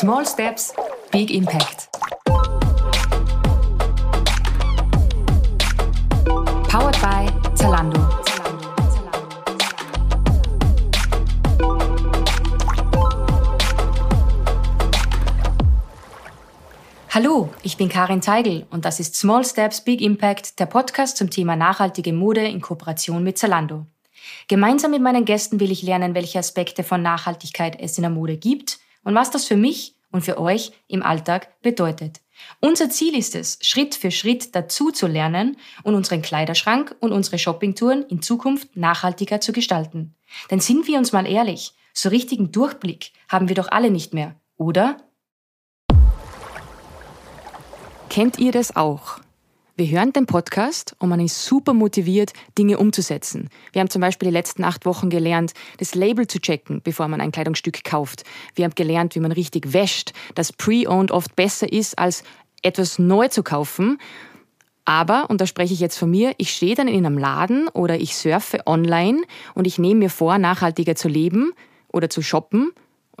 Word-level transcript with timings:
Small 0.00 0.24
Steps, 0.24 0.72
Big 1.10 1.32
Impact. 1.32 1.88
Powered 6.68 6.96
by 7.00 7.26
Zalando. 7.56 7.98
Hallo, 17.10 17.50
ich 17.64 17.76
bin 17.76 17.88
Karin 17.88 18.20
Teigl 18.20 18.66
und 18.70 18.84
das 18.84 19.00
ist 19.00 19.16
Small 19.16 19.44
Steps 19.44 19.80
Big 19.80 20.00
Impact, 20.00 20.60
der 20.60 20.66
Podcast 20.66 21.16
zum 21.16 21.28
Thema 21.28 21.56
nachhaltige 21.56 22.12
Mode 22.12 22.46
in 22.46 22.60
Kooperation 22.60 23.24
mit 23.24 23.36
Zalando. 23.36 23.86
Gemeinsam 24.46 24.92
mit 24.92 25.02
meinen 25.02 25.24
Gästen 25.24 25.58
will 25.58 25.72
ich 25.72 25.82
lernen, 25.82 26.14
welche 26.14 26.38
Aspekte 26.38 26.84
von 26.84 27.02
Nachhaltigkeit 27.02 27.76
es 27.80 27.98
in 27.98 28.02
der 28.02 28.12
Mode 28.12 28.36
gibt 28.36 28.78
und 29.04 29.14
was 29.14 29.30
das 29.30 29.44
für 29.44 29.56
mich 29.56 29.96
und 30.10 30.22
für 30.22 30.38
euch 30.38 30.72
im 30.86 31.02
Alltag 31.02 31.60
bedeutet. 31.62 32.20
Unser 32.60 32.88
Ziel 32.88 33.16
ist 33.16 33.34
es, 33.34 33.58
Schritt 33.62 33.94
für 33.94 34.10
Schritt 34.10 34.54
dazu 34.54 34.90
zu 34.90 35.06
lernen 35.06 35.56
und 35.82 35.94
unseren 35.94 36.22
Kleiderschrank 36.22 36.94
und 37.00 37.12
unsere 37.12 37.38
Shoppingtouren 37.38 38.04
in 38.04 38.22
Zukunft 38.22 38.76
nachhaltiger 38.76 39.40
zu 39.40 39.52
gestalten. 39.52 40.14
Denn 40.50 40.60
sind 40.60 40.86
wir 40.86 40.98
uns 40.98 41.12
mal 41.12 41.26
ehrlich, 41.26 41.72
so 41.92 42.08
richtigen 42.08 42.52
Durchblick 42.52 43.12
haben 43.28 43.48
wir 43.48 43.56
doch 43.56 43.68
alle 43.70 43.90
nicht 43.90 44.14
mehr, 44.14 44.40
oder? 44.56 44.98
Kennt 48.08 48.38
ihr 48.38 48.52
das 48.52 48.74
auch? 48.76 49.18
Wir 49.80 49.86
hören 49.90 50.12
den 50.12 50.26
Podcast 50.26 50.96
und 50.98 51.08
man 51.08 51.20
ist 51.20 51.44
super 51.44 51.72
motiviert, 51.72 52.32
Dinge 52.58 52.78
umzusetzen. 52.78 53.48
Wir 53.70 53.78
haben 53.78 53.88
zum 53.88 54.00
Beispiel 54.00 54.26
die 54.26 54.32
letzten 54.32 54.64
acht 54.64 54.84
Wochen 54.86 55.08
gelernt, 55.08 55.52
das 55.76 55.94
Label 55.94 56.26
zu 56.26 56.40
checken, 56.40 56.80
bevor 56.82 57.06
man 57.06 57.20
ein 57.20 57.30
Kleidungsstück 57.30 57.84
kauft. 57.84 58.24
Wir 58.56 58.64
haben 58.64 58.74
gelernt, 58.74 59.14
wie 59.14 59.20
man 59.20 59.30
richtig 59.30 59.72
wäscht, 59.72 60.14
dass 60.34 60.52
Pre-Owned 60.52 61.12
oft 61.12 61.36
besser 61.36 61.72
ist, 61.72 61.96
als 61.96 62.24
etwas 62.62 62.98
neu 62.98 63.28
zu 63.28 63.44
kaufen. 63.44 63.98
Aber, 64.84 65.30
und 65.30 65.40
da 65.40 65.46
spreche 65.46 65.74
ich 65.74 65.80
jetzt 65.80 65.96
von 65.96 66.10
mir, 66.10 66.34
ich 66.38 66.50
stehe 66.52 66.74
dann 66.74 66.88
in 66.88 67.06
einem 67.06 67.16
Laden 67.16 67.68
oder 67.68 68.00
ich 68.00 68.16
surfe 68.16 68.66
online 68.66 69.22
und 69.54 69.68
ich 69.68 69.78
nehme 69.78 70.00
mir 70.00 70.10
vor, 70.10 70.38
nachhaltiger 70.38 70.96
zu 70.96 71.06
leben 71.06 71.52
oder 71.92 72.10
zu 72.10 72.20
shoppen 72.20 72.72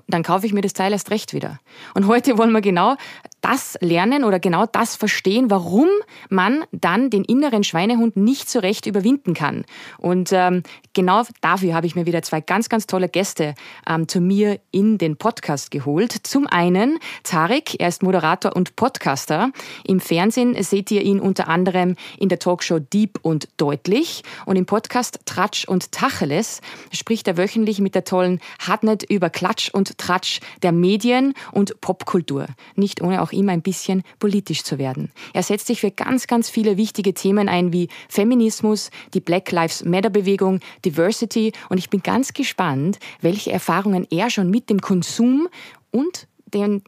dann 0.08 0.22
kaufe 0.22 0.46
ich 0.46 0.52
mir 0.52 0.62
das 0.62 0.72
Teil 0.72 0.92
erst 0.92 1.10
recht 1.10 1.34
wieder. 1.34 1.58
Und 1.94 2.06
heute 2.06 2.38
wollen 2.38 2.52
wir 2.52 2.60
genau 2.60 2.96
das 3.40 3.76
lernen 3.80 4.24
oder 4.24 4.38
genau 4.38 4.66
das 4.66 4.96
verstehen, 4.96 5.50
warum 5.50 5.88
man 6.28 6.64
dann 6.72 7.10
den 7.10 7.24
inneren 7.24 7.64
Schweinehund 7.64 8.16
nicht 8.16 8.50
so 8.50 8.58
recht 8.58 8.86
überwinden 8.86 9.34
kann. 9.34 9.64
Und 9.98 10.30
ähm, 10.32 10.62
genau 10.92 11.22
dafür 11.40 11.74
habe 11.74 11.86
ich 11.86 11.94
mir 11.94 12.06
wieder 12.06 12.22
zwei 12.22 12.40
ganz, 12.40 12.68
ganz 12.68 12.86
tolle 12.86 13.08
Gäste 13.08 13.54
ähm, 13.88 14.08
zu 14.08 14.20
mir 14.20 14.60
in 14.70 14.98
den 14.98 15.16
Podcast 15.16 15.70
geholt. 15.70 16.12
Zum 16.26 16.46
einen 16.46 16.98
Tarek, 17.22 17.80
er 17.80 17.88
ist 17.88 18.02
Moderator 18.02 18.54
und 18.56 18.76
Podcaster. 18.76 19.50
Im 19.84 20.00
Fernsehen 20.00 20.60
seht 20.62 20.90
ihr 20.90 21.02
ihn 21.02 21.20
unter 21.20 21.48
anderem 21.48 21.96
in 22.18 22.28
der 22.28 22.38
Talkshow 22.38 22.78
Deep 22.78 23.18
und 23.22 23.48
Deutlich. 23.56 24.22
Und 24.46 24.56
im 24.56 24.66
Podcast 24.66 25.20
Tratsch 25.24 25.66
und 25.66 25.92
Tacheles 25.92 26.60
spricht 26.92 27.28
er 27.28 27.36
wöchentlich 27.36 27.80
mit 27.80 27.94
der 27.94 28.04
tollen 28.04 28.40
Hartnet 28.58 29.04
über 29.04 29.30
Klatsch 29.30 29.70
und 29.72 29.98
Tratsch 29.98 30.40
der 30.62 30.72
Medien 30.72 31.34
und 31.52 31.80
Popkultur. 31.80 32.46
Nicht 32.74 33.02
ohne 33.02 33.22
auch 33.22 33.27
auch 33.28 33.32
immer 33.32 33.52
ein 33.52 33.62
bisschen 33.62 34.02
politisch 34.18 34.64
zu 34.64 34.78
werden. 34.78 35.10
Er 35.34 35.42
setzt 35.42 35.66
sich 35.66 35.80
für 35.80 35.90
ganz, 35.90 36.26
ganz 36.26 36.48
viele 36.48 36.76
wichtige 36.76 37.14
Themen 37.14 37.48
ein 37.48 37.72
wie 37.72 37.88
Feminismus, 38.08 38.90
die 39.14 39.20
Black 39.20 39.50
Lives 39.52 39.84
Matter 39.84 40.10
Bewegung, 40.10 40.60
Diversity 40.84 41.52
und 41.68 41.78
ich 41.78 41.90
bin 41.90 42.02
ganz 42.02 42.32
gespannt, 42.32 42.98
welche 43.20 43.52
Erfahrungen 43.52 44.06
er 44.10 44.30
schon 44.30 44.50
mit 44.50 44.70
dem 44.70 44.80
Konsum 44.80 45.48
und 45.90 46.26
den 46.46 46.82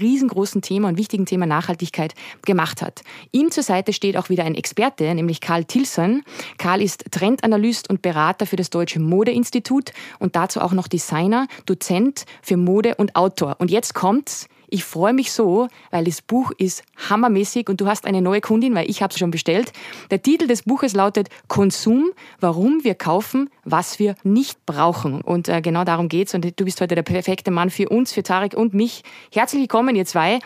riesengroßen 0.00 0.62
Thema 0.62 0.88
und 0.88 0.96
wichtigen 0.96 1.26
Thema 1.26 1.44
Nachhaltigkeit 1.44 2.14
gemacht 2.46 2.80
hat. 2.80 3.02
Ihm 3.30 3.50
zur 3.50 3.62
Seite 3.62 3.92
steht 3.92 4.16
auch 4.16 4.30
wieder 4.30 4.44
ein 4.44 4.54
Experte, 4.54 5.14
nämlich 5.14 5.42
Karl 5.42 5.64
Tilson. 5.64 6.22
Karl 6.56 6.80
ist 6.80 7.04
Trendanalyst 7.10 7.90
und 7.90 8.00
Berater 8.00 8.46
für 8.46 8.56
das 8.56 8.70
Deutsche 8.70 9.00
Modeinstitut 9.00 9.92
und 10.18 10.34
dazu 10.34 10.60
auch 10.60 10.72
noch 10.72 10.88
Designer, 10.88 11.46
Dozent 11.66 12.24
für 12.40 12.56
Mode 12.56 12.94
und 12.94 13.16
Autor. 13.16 13.56
Und 13.58 13.70
jetzt 13.70 13.94
kommt's. 13.94 14.48
Ich 14.74 14.84
freue 14.84 15.12
mich 15.12 15.32
so, 15.32 15.68
weil 15.90 16.04
das 16.04 16.22
Buch 16.22 16.50
ist 16.56 16.82
hammermäßig 17.10 17.68
und 17.68 17.82
du 17.82 17.86
hast 17.88 18.06
eine 18.06 18.22
neue 18.22 18.40
Kundin, 18.40 18.74
weil 18.74 18.88
ich 18.88 19.02
habe 19.02 19.12
es 19.12 19.18
schon 19.18 19.30
bestellt. 19.30 19.70
Der 20.10 20.22
Titel 20.22 20.46
des 20.46 20.62
Buches 20.62 20.94
lautet 20.94 21.28
Konsum, 21.46 22.10
warum 22.40 22.82
wir 22.82 22.94
kaufen, 22.94 23.50
was 23.64 23.98
wir 23.98 24.14
nicht 24.22 24.64
brauchen. 24.64 25.20
Und 25.20 25.50
äh, 25.50 25.60
genau 25.60 25.84
darum 25.84 26.08
geht's. 26.08 26.32
Und 26.32 26.58
du 26.58 26.64
bist 26.64 26.80
heute 26.80 26.94
der 26.94 27.02
perfekte 27.02 27.50
Mann 27.50 27.68
für 27.68 27.90
uns, 27.90 28.14
für 28.14 28.22
Tarek 28.22 28.54
und 28.54 28.72
mich. 28.72 29.02
Herzlich 29.30 29.60
willkommen, 29.60 29.94
ihr 29.94 30.06
zwei, 30.06 30.38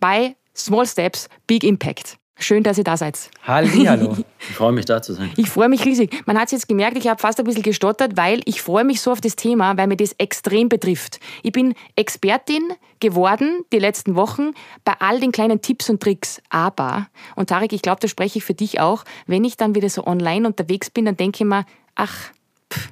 bei 0.00 0.34
Small 0.52 0.84
Steps, 0.84 1.28
Big 1.46 1.62
Impact. 1.62 2.19
Schön, 2.42 2.62
dass 2.62 2.78
ihr 2.78 2.84
da 2.84 2.96
seid. 2.96 3.30
Hallo. 3.46 4.16
Ich 4.48 4.56
freue 4.56 4.72
mich, 4.72 4.86
da 4.86 5.02
zu 5.02 5.12
sein. 5.12 5.30
Ich 5.36 5.50
freue 5.50 5.68
mich 5.68 5.84
riesig. 5.84 6.26
Man 6.26 6.38
hat 6.38 6.46
es 6.46 6.52
jetzt 6.52 6.68
gemerkt, 6.68 6.96
ich 6.96 7.06
habe 7.06 7.20
fast 7.20 7.38
ein 7.38 7.44
bisschen 7.44 7.62
gestottert, 7.62 8.16
weil 8.16 8.40
ich 8.46 8.62
freue 8.62 8.84
mich 8.84 9.02
so 9.02 9.12
auf 9.12 9.20
das 9.20 9.36
Thema, 9.36 9.76
weil 9.76 9.86
mir 9.86 9.96
das 9.96 10.14
extrem 10.14 10.70
betrifft. 10.70 11.20
Ich 11.42 11.52
bin 11.52 11.74
Expertin 11.94 12.62
geworden 13.00 13.60
die 13.70 13.78
letzten 13.78 14.14
Wochen 14.14 14.52
bei 14.84 14.94
all 14.98 15.20
den 15.20 15.30
kleinen 15.30 15.60
Tipps 15.60 15.90
und 15.90 16.02
Tricks. 16.02 16.40
Aber, 16.48 17.06
und 17.36 17.50
Tarek, 17.50 17.74
ich 17.74 17.82
glaube, 17.82 18.00
da 18.00 18.08
spreche 18.08 18.38
ich 18.38 18.44
für 18.44 18.54
dich 18.54 18.80
auch, 18.80 19.04
wenn 19.26 19.44
ich 19.44 19.58
dann 19.58 19.74
wieder 19.74 19.90
so 19.90 20.06
online 20.06 20.46
unterwegs 20.46 20.88
bin, 20.88 21.04
dann 21.04 21.18
denke 21.18 21.44
ich 21.44 21.48
mir, 21.48 21.66
ach, 21.94 22.30
pff, 22.72 22.88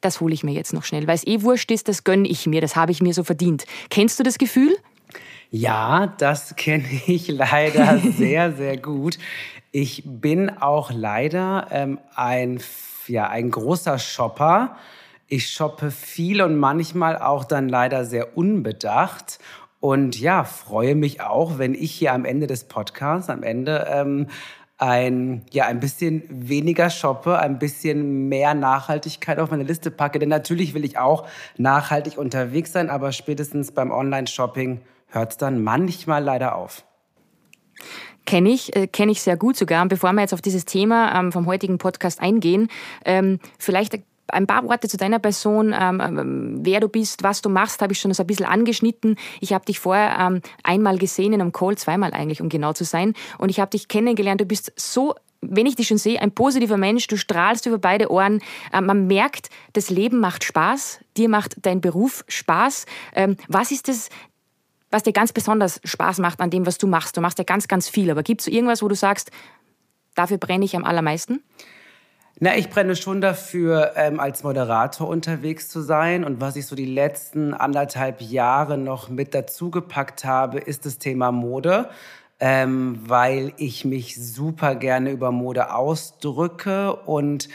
das 0.00 0.20
hole 0.20 0.34
ich 0.34 0.42
mir 0.42 0.52
jetzt 0.52 0.72
noch 0.72 0.84
schnell, 0.84 1.06
weil 1.06 1.14
es 1.14 1.26
eh 1.26 1.42
wurscht 1.42 1.70
ist, 1.70 1.88
das 1.88 2.04
gönne 2.04 2.28
ich 2.28 2.46
mir, 2.46 2.60
das 2.60 2.74
habe 2.74 2.90
ich 2.90 3.00
mir 3.00 3.14
so 3.14 3.22
verdient. 3.22 3.64
Kennst 3.90 4.18
du 4.18 4.24
das 4.24 4.38
Gefühl? 4.38 4.76
Ja, 5.50 6.06
das 6.18 6.54
kenne 6.54 6.84
ich 7.06 7.28
leider 7.28 7.98
sehr, 8.16 8.52
sehr 8.52 8.76
gut. 8.76 9.18
Ich 9.72 10.02
bin 10.04 10.50
auch 10.50 10.90
leider 10.92 11.66
ähm, 11.70 11.98
ein, 12.14 12.60
ja, 13.06 13.28
ein 13.28 13.50
großer 13.50 13.98
Shopper. 13.98 14.76
Ich 15.26 15.50
shoppe 15.50 15.90
viel 15.90 16.42
und 16.42 16.56
manchmal 16.56 17.18
auch 17.18 17.44
dann 17.44 17.68
leider 17.68 18.04
sehr 18.04 18.36
unbedacht. 18.36 19.38
Und 19.78 20.20
ja, 20.20 20.44
freue 20.44 20.94
mich 20.94 21.20
auch, 21.20 21.58
wenn 21.58 21.74
ich 21.74 21.92
hier 21.92 22.12
am 22.12 22.24
Ende 22.24 22.46
des 22.46 22.64
Podcasts, 22.64 23.30
am 23.30 23.42
Ende 23.42 23.86
ähm, 23.90 24.26
ein, 24.76 25.42
ja, 25.52 25.66
ein 25.66 25.80
bisschen 25.80 26.22
weniger 26.28 26.90
shoppe, 26.90 27.38
ein 27.38 27.58
bisschen 27.58 28.28
mehr 28.28 28.54
Nachhaltigkeit 28.54 29.38
auf 29.38 29.50
meine 29.50 29.62
Liste 29.62 29.90
packe. 29.90 30.18
Denn 30.18 30.28
natürlich 30.28 30.74
will 30.74 30.84
ich 30.84 30.98
auch 30.98 31.26
nachhaltig 31.58 32.18
unterwegs 32.18 32.72
sein, 32.72 32.90
aber 32.90 33.12
spätestens 33.12 33.72
beim 33.72 33.90
Online-Shopping 33.90 34.80
hört 35.10 35.32
es 35.32 35.36
dann 35.36 35.62
manchmal 35.62 36.22
leider 36.22 36.56
auf. 36.56 36.84
Kenne 38.26 38.50
ich, 38.50 38.76
äh, 38.76 38.86
kenne 38.86 39.12
ich 39.12 39.22
sehr 39.22 39.36
gut 39.36 39.56
sogar. 39.56 39.82
Und 39.82 39.88
bevor 39.88 40.12
wir 40.12 40.20
jetzt 40.20 40.34
auf 40.34 40.42
dieses 40.42 40.64
Thema 40.64 41.18
ähm, 41.18 41.32
vom 41.32 41.46
heutigen 41.46 41.78
Podcast 41.78 42.20
eingehen, 42.20 42.68
ähm, 43.04 43.40
vielleicht 43.58 43.98
ein 44.28 44.46
paar 44.46 44.62
Worte 44.68 44.86
zu 44.86 44.96
deiner 44.96 45.18
Person, 45.18 45.74
ähm, 45.76 46.60
wer 46.62 46.78
du 46.78 46.88
bist, 46.88 47.24
was 47.24 47.42
du 47.42 47.48
machst, 47.48 47.82
habe 47.82 47.92
ich 47.92 47.98
schon 47.98 48.12
so 48.14 48.22
ein 48.22 48.26
bisschen 48.28 48.46
angeschnitten. 48.46 49.16
Ich 49.40 49.52
habe 49.52 49.64
dich 49.64 49.80
vorher 49.80 50.40
einmal 50.62 50.98
gesehen 50.98 51.32
in 51.32 51.40
einem 51.40 51.50
Call, 51.50 51.76
zweimal 51.76 52.12
eigentlich, 52.12 52.40
um 52.40 52.48
genau 52.48 52.72
zu 52.72 52.84
sein. 52.84 53.14
Und 53.38 53.48
ich 53.48 53.58
habe 53.58 53.70
dich 53.70 53.88
kennengelernt. 53.88 54.40
Du 54.40 54.44
bist 54.44 54.72
so 54.76 55.14
wenn 55.42 55.66
ich 55.66 55.74
dich 55.74 55.88
schon 55.88 55.98
sehe, 55.98 56.20
ein 56.20 56.32
positiver 56.32 56.76
Mensch, 56.76 57.06
du 57.06 57.16
strahlst 57.16 57.64
über 57.64 57.78
beide 57.78 58.10
Ohren. 58.10 58.40
Man 58.72 59.06
merkt, 59.06 59.48
das 59.72 59.88
Leben 59.88 60.20
macht 60.20 60.44
Spaß, 60.44 61.00
dir 61.16 61.30
macht 61.30 61.56
dein 61.62 61.80
Beruf 61.80 62.24
Spaß. 62.28 62.84
Was 63.48 63.70
ist 63.70 63.88
das, 63.88 64.10
was 64.90 65.02
dir 65.02 65.12
ganz 65.12 65.32
besonders 65.32 65.80
Spaß 65.84 66.18
macht 66.18 66.40
an 66.40 66.50
dem, 66.50 66.66
was 66.66 66.78
du 66.78 66.86
machst? 66.86 67.16
Du 67.16 67.20
machst 67.20 67.38
ja 67.38 67.44
ganz, 67.44 67.68
ganz 67.68 67.88
viel, 67.88 68.10
aber 68.10 68.22
gibt 68.22 68.42
es 68.42 68.46
irgendwas, 68.46 68.82
wo 68.82 68.88
du 68.88 68.94
sagst, 68.94 69.30
dafür 70.14 70.38
brenne 70.38 70.64
ich 70.64 70.76
am 70.76 70.84
allermeisten? 70.84 71.42
Na, 72.42 72.56
ich 72.56 72.70
brenne 72.70 72.96
schon 72.96 73.20
dafür, 73.20 73.92
ähm, 73.96 74.18
als 74.18 74.42
Moderator 74.42 75.06
unterwegs 75.06 75.68
zu 75.68 75.82
sein. 75.82 76.24
Und 76.24 76.40
was 76.40 76.56
ich 76.56 76.66
so 76.66 76.74
die 76.74 76.86
letzten 76.86 77.52
anderthalb 77.52 78.22
Jahre 78.22 78.78
noch 78.78 79.10
mit 79.10 79.34
dazugepackt 79.34 80.24
habe, 80.24 80.58
ist 80.58 80.86
das 80.86 80.96
Thema 80.96 81.32
Mode. 81.32 81.90
Ähm, 82.42 82.98
weil 83.06 83.52
ich 83.58 83.84
mich 83.84 84.16
super 84.16 84.74
gerne 84.74 85.10
über 85.10 85.30
Mode 85.30 85.74
ausdrücke 85.74 86.96
und 86.96 87.50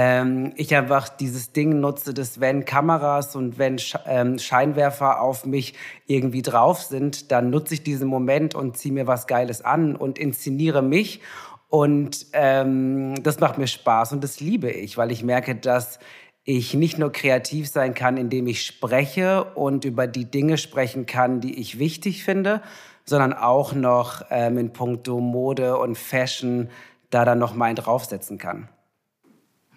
ähm, 0.00 0.52
ich 0.54 0.76
einfach 0.76 1.08
dieses 1.08 1.50
Ding 1.50 1.80
nutze, 1.80 2.14
dass 2.14 2.38
wenn 2.38 2.64
Kameras 2.64 3.34
und 3.34 3.58
wenn 3.58 3.80
ähm, 4.06 4.38
Scheinwerfer 4.38 5.20
auf 5.20 5.44
mich 5.44 5.74
irgendwie 6.06 6.42
drauf 6.42 6.82
sind, 6.82 7.32
dann 7.32 7.50
nutze 7.50 7.74
ich 7.74 7.82
diesen 7.82 8.06
Moment 8.06 8.54
und 8.54 8.76
ziehe 8.76 8.94
mir 8.94 9.08
was 9.08 9.26
Geiles 9.26 9.64
an 9.64 9.96
und 9.96 10.16
inszeniere 10.16 10.82
mich. 10.82 11.20
Und 11.68 12.26
ähm, 12.32 13.20
das 13.24 13.40
macht 13.40 13.58
mir 13.58 13.66
Spaß 13.66 14.12
und 14.12 14.22
das 14.22 14.38
liebe 14.38 14.70
ich, 14.70 14.96
weil 14.96 15.10
ich 15.10 15.24
merke, 15.24 15.56
dass 15.56 15.98
ich 16.44 16.74
nicht 16.74 17.00
nur 17.00 17.10
kreativ 17.10 17.68
sein 17.68 17.92
kann, 17.92 18.18
indem 18.18 18.46
ich 18.46 18.64
spreche 18.64 19.52
und 19.56 19.84
über 19.84 20.06
die 20.06 20.26
Dinge 20.26 20.58
sprechen 20.58 21.06
kann, 21.06 21.40
die 21.40 21.58
ich 21.58 21.80
wichtig 21.80 22.22
finde, 22.22 22.62
sondern 23.04 23.32
auch 23.32 23.72
noch 23.72 24.22
ähm, 24.30 24.58
in 24.58 24.72
puncto 24.72 25.18
Mode 25.18 25.76
und 25.76 25.98
Fashion 25.98 26.70
da 27.10 27.24
dann 27.24 27.40
noch 27.40 27.56
mal 27.56 27.64
einen 27.64 27.74
draufsetzen 27.74 28.38
kann. 28.38 28.68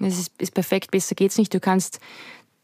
Es 0.01 0.19
ist, 0.19 0.41
ist 0.41 0.53
perfekt, 0.53 0.91
besser 0.91 1.15
geht's 1.15 1.37
nicht. 1.37 1.53
Du 1.53 1.59
kannst 1.59 1.99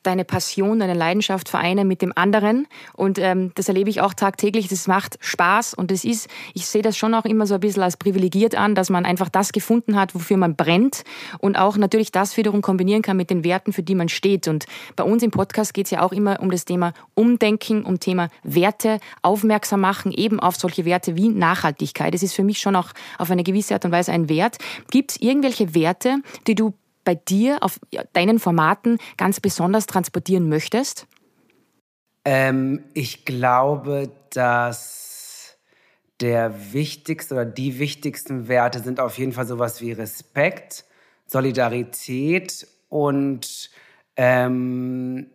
deine 0.07 0.23
Passion, 0.23 0.79
deine 0.79 0.93
Leidenschaft 0.93 1.49
vereinen 1.49 1.87
mit 1.87 2.01
dem 2.01 2.13
anderen. 2.15 2.67
Und 2.93 3.19
ähm, 3.19 3.51
das 3.55 3.67
erlebe 3.67 3.89
ich 3.89 3.99
auch 3.99 4.13
tagtäglich. 4.13 4.69
Das 4.69 4.87
macht 4.87 5.17
Spaß 5.19 5.73
und 5.73 5.91
das 5.91 6.05
ist, 6.05 6.29
ich 6.53 6.65
sehe 6.65 6.81
das 6.81 6.97
schon 6.97 7.13
auch 7.13 7.25
immer 7.25 7.45
so 7.45 7.55
ein 7.55 7.59
bisschen 7.59 7.83
als 7.83 7.97
privilegiert 7.97 8.55
an, 8.55 8.73
dass 8.73 8.89
man 8.89 9.05
einfach 9.05 9.27
das 9.27 9.51
gefunden 9.51 9.99
hat, 9.99 10.15
wofür 10.15 10.37
man 10.37 10.55
brennt 10.55 11.03
und 11.39 11.57
auch 11.57 11.75
natürlich 11.77 12.11
das 12.11 12.37
wiederum 12.37 12.61
kombinieren 12.61 13.01
kann 13.01 13.17
mit 13.17 13.29
den 13.29 13.43
Werten, 13.43 13.73
für 13.73 13.83
die 13.83 13.95
man 13.95 14.07
steht. 14.07 14.47
Und 14.47 14.65
bei 14.95 15.03
uns 15.03 15.23
im 15.23 15.31
Podcast 15.31 15.73
geht 15.73 15.87
es 15.87 15.91
ja 15.91 16.01
auch 16.01 16.13
immer 16.13 16.39
um 16.39 16.51
das 16.51 16.63
Thema 16.63 16.93
Umdenken, 17.13 17.83
um 17.83 17.99
Thema 17.99 18.29
Werte, 18.43 18.99
aufmerksam 19.21 19.81
machen, 19.81 20.13
eben 20.13 20.39
auf 20.39 20.55
solche 20.55 20.85
Werte 20.85 21.17
wie 21.17 21.27
Nachhaltigkeit. 21.27 22.13
Das 22.13 22.23
ist 22.23 22.33
für 22.33 22.43
mich 22.43 22.59
schon 22.59 22.77
auch 22.77 22.91
auf 23.17 23.29
eine 23.29 23.43
gewisse 23.43 23.73
Art 23.73 23.83
und 23.83 23.91
Weise 23.91 24.13
ein 24.13 24.29
Wert. 24.29 24.57
Gibt 24.89 25.11
es 25.11 25.21
irgendwelche 25.21 25.75
Werte, 25.75 26.19
die 26.47 26.55
du 26.55 26.73
bei 27.07 27.15
dir 27.15 27.63
auf 27.63 27.79
deinen 28.11 28.37
Formaten 28.37 28.97
ganz 29.15 29.39
besonders 29.39 29.85
transportieren 29.85 30.49
möchtest? 30.49 31.07
Ähm, 32.25 32.83
ich 32.93 33.23
glaube, 33.23 34.11
dass 34.31 35.57
der 36.19 36.73
wichtigste 36.73 37.35
oder 37.35 37.45
die 37.45 37.79
wichtigsten 37.79 38.49
Werte 38.49 38.79
sind 38.79 38.99
auf 38.99 39.17
jeden 39.17 39.31
Fall 39.31 39.47
sowas 39.47 39.79
wie 39.79 39.93
Respekt, 39.93 40.83
Solidarität 41.27 42.67
und 42.89 43.69
ähm, 44.17 45.27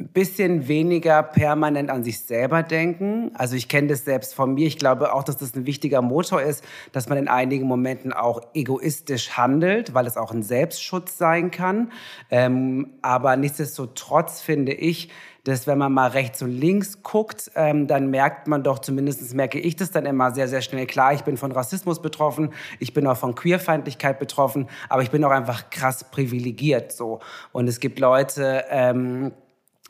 ein 0.00 0.08
bisschen 0.08 0.66
weniger 0.66 1.22
permanent 1.22 1.88
an 1.88 2.02
sich 2.02 2.20
selber 2.20 2.64
denken. 2.64 3.30
Also 3.34 3.54
ich 3.54 3.68
kenne 3.68 3.88
das 3.88 4.04
selbst 4.04 4.34
von 4.34 4.54
mir. 4.54 4.66
Ich 4.66 4.76
glaube 4.76 5.14
auch, 5.14 5.22
dass 5.22 5.36
das 5.36 5.54
ein 5.54 5.66
wichtiger 5.66 6.02
Motor 6.02 6.42
ist, 6.42 6.64
dass 6.90 7.08
man 7.08 7.16
in 7.16 7.28
einigen 7.28 7.68
Momenten 7.68 8.12
auch 8.12 8.40
egoistisch 8.54 9.30
handelt, 9.36 9.94
weil 9.94 10.06
es 10.06 10.16
auch 10.16 10.32
ein 10.32 10.42
Selbstschutz 10.42 11.16
sein 11.16 11.52
kann. 11.52 11.92
Ähm, 12.28 12.94
aber 13.02 13.36
nichtsdestotrotz 13.36 14.40
finde 14.40 14.72
ich, 14.72 15.10
dass 15.44 15.66
wenn 15.66 15.78
man 15.78 15.92
mal 15.92 16.08
rechts 16.08 16.42
und 16.42 16.50
links 16.50 17.02
guckt, 17.02 17.52
ähm, 17.54 17.86
dann 17.86 18.10
merkt 18.10 18.48
man 18.48 18.64
doch, 18.64 18.80
zumindest 18.80 19.32
merke 19.34 19.60
ich 19.60 19.76
das 19.76 19.90
dann 19.92 20.06
immer 20.06 20.32
sehr, 20.32 20.48
sehr 20.48 20.62
schnell. 20.62 20.86
Klar, 20.86 21.12
ich 21.12 21.22
bin 21.22 21.36
von 21.36 21.52
Rassismus 21.52 22.02
betroffen, 22.02 22.50
ich 22.80 22.94
bin 22.94 23.06
auch 23.06 23.16
von 23.16 23.34
Queerfeindlichkeit 23.34 24.18
betroffen, 24.18 24.68
aber 24.88 25.02
ich 25.02 25.10
bin 25.10 25.22
auch 25.22 25.30
einfach 25.30 25.70
krass 25.70 26.02
privilegiert 26.10 26.92
so. 26.92 27.20
Und 27.52 27.68
es 27.68 27.78
gibt 27.78 28.00
Leute, 28.00 28.64
ähm, 28.70 29.32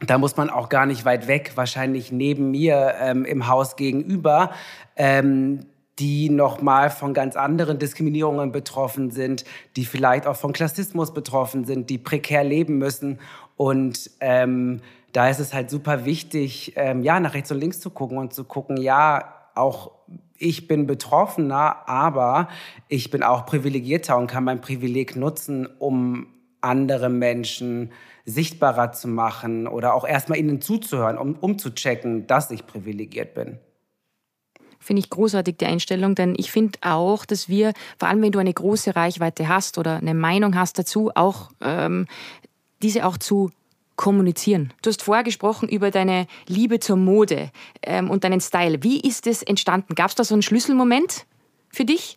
da 0.00 0.18
muss 0.18 0.36
man 0.36 0.50
auch 0.50 0.68
gar 0.68 0.86
nicht 0.86 1.04
weit 1.04 1.28
weg, 1.28 1.52
wahrscheinlich 1.54 2.10
neben 2.10 2.50
mir 2.50 2.94
ähm, 3.00 3.24
im 3.24 3.46
Haus 3.46 3.76
gegenüber, 3.76 4.50
ähm, 4.96 5.60
die 6.00 6.28
nochmal 6.28 6.90
von 6.90 7.14
ganz 7.14 7.36
anderen 7.36 7.78
Diskriminierungen 7.78 8.50
betroffen 8.50 9.12
sind, 9.12 9.44
die 9.76 9.84
vielleicht 9.84 10.26
auch 10.26 10.36
von 10.36 10.52
Klassismus 10.52 11.14
betroffen 11.14 11.64
sind, 11.64 11.90
die 11.90 11.98
prekär 11.98 12.42
leben 12.42 12.78
müssen. 12.78 13.20
Und 13.56 14.10
ähm, 14.18 14.80
da 15.12 15.28
ist 15.28 15.38
es 15.38 15.54
halt 15.54 15.70
super 15.70 16.04
wichtig, 16.04 16.72
ähm, 16.74 17.04
ja, 17.04 17.20
nach 17.20 17.34
rechts 17.34 17.52
und 17.52 17.60
links 17.60 17.78
zu 17.78 17.90
gucken 17.90 18.18
und 18.18 18.34
zu 18.34 18.42
gucken, 18.42 18.76
ja, 18.76 19.32
auch 19.54 19.92
ich 20.36 20.66
bin 20.66 20.88
Betroffener, 20.88 21.88
aber 21.88 22.48
ich 22.88 23.12
bin 23.12 23.22
auch 23.22 23.46
Privilegierter 23.46 24.16
und 24.16 24.26
kann 24.26 24.42
mein 24.42 24.60
Privileg 24.60 25.14
nutzen, 25.14 25.68
um 25.78 26.26
andere 26.60 27.08
Menschen 27.08 27.92
sichtbarer 28.24 28.92
zu 28.92 29.08
machen 29.08 29.66
oder 29.66 29.94
auch 29.94 30.06
erstmal 30.06 30.38
ihnen 30.38 30.60
zuzuhören, 30.60 31.18
um, 31.18 31.34
um 31.34 31.58
zu 31.58 31.74
checken, 31.74 32.26
dass 32.26 32.50
ich 32.50 32.66
privilegiert 32.66 33.34
bin. 33.34 33.58
Finde 34.80 35.00
ich 35.00 35.10
großartig, 35.10 35.56
die 35.56 35.66
Einstellung, 35.66 36.14
denn 36.14 36.34
ich 36.36 36.50
finde 36.50 36.78
auch, 36.82 37.24
dass 37.24 37.48
wir, 37.48 37.72
vor 37.98 38.08
allem 38.08 38.20
wenn 38.22 38.32
du 38.32 38.38
eine 38.38 38.52
große 38.52 38.94
Reichweite 38.94 39.48
hast 39.48 39.78
oder 39.78 39.96
eine 39.96 40.14
Meinung 40.14 40.56
hast 40.56 40.78
dazu, 40.78 41.10
auch 41.14 41.50
ähm, 41.62 42.06
diese 42.82 43.06
auch 43.06 43.16
zu 43.16 43.50
kommunizieren. 43.96 44.72
Du 44.82 44.90
hast 44.90 45.02
vorher 45.02 45.24
gesprochen 45.24 45.68
über 45.68 45.90
deine 45.90 46.26
Liebe 46.46 46.80
zur 46.80 46.96
Mode 46.96 47.50
ähm, 47.82 48.10
und 48.10 48.24
deinen 48.24 48.40
Style. 48.40 48.82
Wie 48.82 49.00
ist 49.00 49.26
es 49.26 49.42
entstanden? 49.42 49.94
Gab 49.94 50.08
es 50.10 50.16
da 50.16 50.24
so 50.24 50.34
einen 50.34 50.42
Schlüsselmoment 50.42 51.26
für 51.70 51.84
dich? 51.84 52.16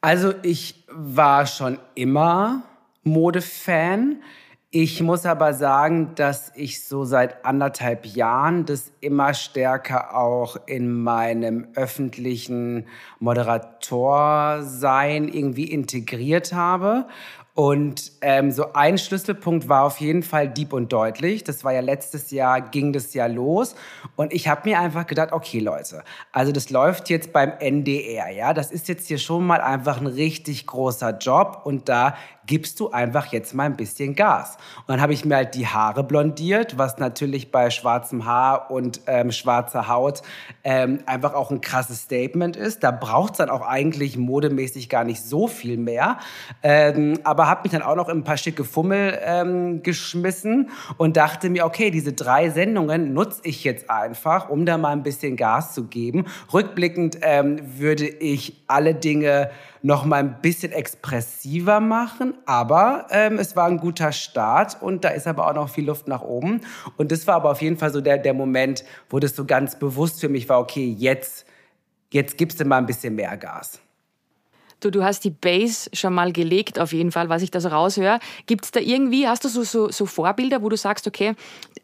Also 0.00 0.32
ich 0.42 0.84
war 0.88 1.46
schon 1.46 1.78
immer 1.94 2.62
Modefan. 3.02 4.22
Ich 4.72 5.02
muss 5.02 5.26
aber 5.26 5.52
sagen, 5.52 6.14
dass 6.14 6.52
ich 6.54 6.86
so 6.86 7.04
seit 7.04 7.44
anderthalb 7.44 8.06
Jahren 8.06 8.66
das 8.66 8.92
immer 9.00 9.34
stärker 9.34 10.16
auch 10.16 10.56
in 10.66 11.02
meinem 11.02 11.66
öffentlichen 11.74 12.86
Moderatorsein 13.18 15.26
irgendwie 15.26 15.64
integriert 15.64 16.52
habe. 16.52 17.08
Und 17.54 18.12
ähm, 18.20 18.52
so 18.52 18.74
ein 18.74 18.96
Schlüsselpunkt 18.96 19.68
war 19.68 19.84
auf 19.84 20.00
jeden 20.00 20.22
Fall 20.22 20.48
Dieb 20.48 20.72
und 20.72 20.92
Deutlich. 20.92 21.42
Das 21.42 21.64
war 21.64 21.74
ja 21.74 21.80
letztes 21.80 22.30
Jahr, 22.30 22.60
ging 22.60 22.92
das 22.92 23.12
ja 23.12 23.26
los. 23.26 23.74
Und 24.14 24.32
ich 24.32 24.46
habe 24.46 24.68
mir 24.68 24.78
einfach 24.78 25.04
gedacht, 25.06 25.32
okay 25.32 25.58
Leute, 25.58 26.04
also 26.30 26.52
das 26.52 26.70
läuft 26.70 27.10
jetzt 27.10 27.32
beim 27.32 27.52
NDR, 27.58 28.30
ja. 28.30 28.54
Das 28.54 28.70
ist 28.70 28.86
jetzt 28.88 29.08
hier 29.08 29.18
schon 29.18 29.46
mal 29.46 29.60
einfach 29.60 30.00
ein 30.00 30.06
richtig 30.06 30.68
großer 30.68 31.18
Job. 31.18 31.62
Und 31.64 31.88
da 31.88 32.14
gibst 32.50 32.80
du 32.80 32.90
einfach 32.90 33.26
jetzt 33.26 33.54
mal 33.54 33.62
ein 33.62 33.76
bisschen 33.76 34.16
Gas. 34.16 34.56
Und 34.78 34.88
dann 34.88 35.00
habe 35.00 35.12
ich 35.12 35.24
mir 35.24 35.36
halt 35.36 35.54
die 35.54 35.68
Haare 35.68 36.02
blondiert, 36.02 36.78
was 36.78 36.98
natürlich 36.98 37.52
bei 37.52 37.70
schwarzem 37.70 38.24
Haar 38.24 38.72
und 38.72 39.02
ähm, 39.06 39.30
schwarzer 39.30 39.86
Haut 39.86 40.22
ähm, 40.64 40.98
einfach 41.06 41.34
auch 41.34 41.52
ein 41.52 41.60
krasses 41.60 42.02
Statement 42.02 42.56
ist. 42.56 42.82
Da 42.82 42.90
braucht 42.90 43.34
es 43.34 43.38
dann 43.38 43.50
auch 43.50 43.60
eigentlich 43.64 44.18
modemäßig 44.18 44.88
gar 44.88 45.04
nicht 45.04 45.22
so 45.22 45.46
viel 45.46 45.76
mehr. 45.76 46.18
Ähm, 46.64 47.20
aber 47.22 47.46
habe 47.46 47.62
mich 47.62 47.70
dann 47.70 47.82
auch 47.82 47.94
noch 47.94 48.08
in 48.08 48.18
ein 48.18 48.24
paar 48.24 48.36
schicke 48.36 48.64
Fummel 48.64 49.16
ähm, 49.24 49.84
geschmissen 49.84 50.70
und 50.96 51.16
dachte 51.16 51.50
mir, 51.50 51.64
okay, 51.64 51.92
diese 51.92 52.14
drei 52.14 52.50
Sendungen 52.50 53.14
nutze 53.14 53.42
ich 53.44 53.62
jetzt 53.62 53.88
einfach, 53.88 54.48
um 54.48 54.66
da 54.66 54.76
mal 54.76 54.90
ein 54.90 55.04
bisschen 55.04 55.36
Gas 55.36 55.72
zu 55.72 55.84
geben. 55.84 56.26
Rückblickend 56.52 57.18
ähm, 57.22 57.60
würde 57.78 58.08
ich 58.08 58.60
alle 58.66 58.96
Dinge 58.96 59.52
noch 59.82 60.04
mal 60.04 60.16
ein 60.16 60.40
bisschen 60.42 60.72
expressiver 60.72 61.80
machen, 61.80 62.34
aber 62.46 63.06
ähm, 63.10 63.38
es 63.38 63.56
war 63.56 63.66
ein 63.66 63.78
guter 63.78 64.12
Start 64.12 64.80
und 64.82 65.04
da 65.04 65.08
ist 65.08 65.26
aber 65.26 65.48
auch 65.48 65.54
noch 65.54 65.70
viel 65.70 65.86
Luft 65.86 66.08
nach 66.08 66.22
oben. 66.22 66.60
Und 66.96 67.12
das 67.12 67.26
war 67.26 67.36
aber 67.36 67.50
auf 67.50 67.62
jeden 67.62 67.78
Fall 67.78 67.92
so 67.92 68.00
der, 68.00 68.18
der 68.18 68.34
Moment, 68.34 68.84
wo 69.08 69.18
das 69.18 69.34
so 69.34 69.44
ganz 69.44 69.78
bewusst 69.78 70.20
für 70.20 70.28
mich 70.28 70.48
war, 70.48 70.60
okay, 70.60 70.94
jetzt, 70.98 71.46
jetzt 72.12 72.36
gibst 72.36 72.60
du 72.60 72.64
mal 72.64 72.78
ein 72.78 72.86
bisschen 72.86 73.14
mehr 73.14 73.36
Gas. 73.36 73.80
Du, 74.80 74.90
du 74.90 75.04
hast 75.04 75.24
die 75.24 75.30
Base 75.30 75.90
schon 75.92 76.14
mal 76.14 76.32
gelegt, 76.32 76.78
auf 76.78 76.94
jeden 76.94 77.12
Fall, 77.12 77.28
was 77.28 77.42
ich 77.42 77.50
da 77.50 77.60
so 77.60 77.68
raushöre. 77.68 78.18
Gibt 78.46 78.64
es 78.64 78.70
da 78.70 78.80
irgendwie, 78.80 79.28
hast 79.28 79.44
du 79.44 79.48
so, 79.48 79.62
so, 79.62 79.90
so 79.90 80.06
Vorbilder, 80.06 80.62
wo 80.62 80.70
du 80.70 80.76
sagst, 80.76 81.06
okay, 81.06 81.34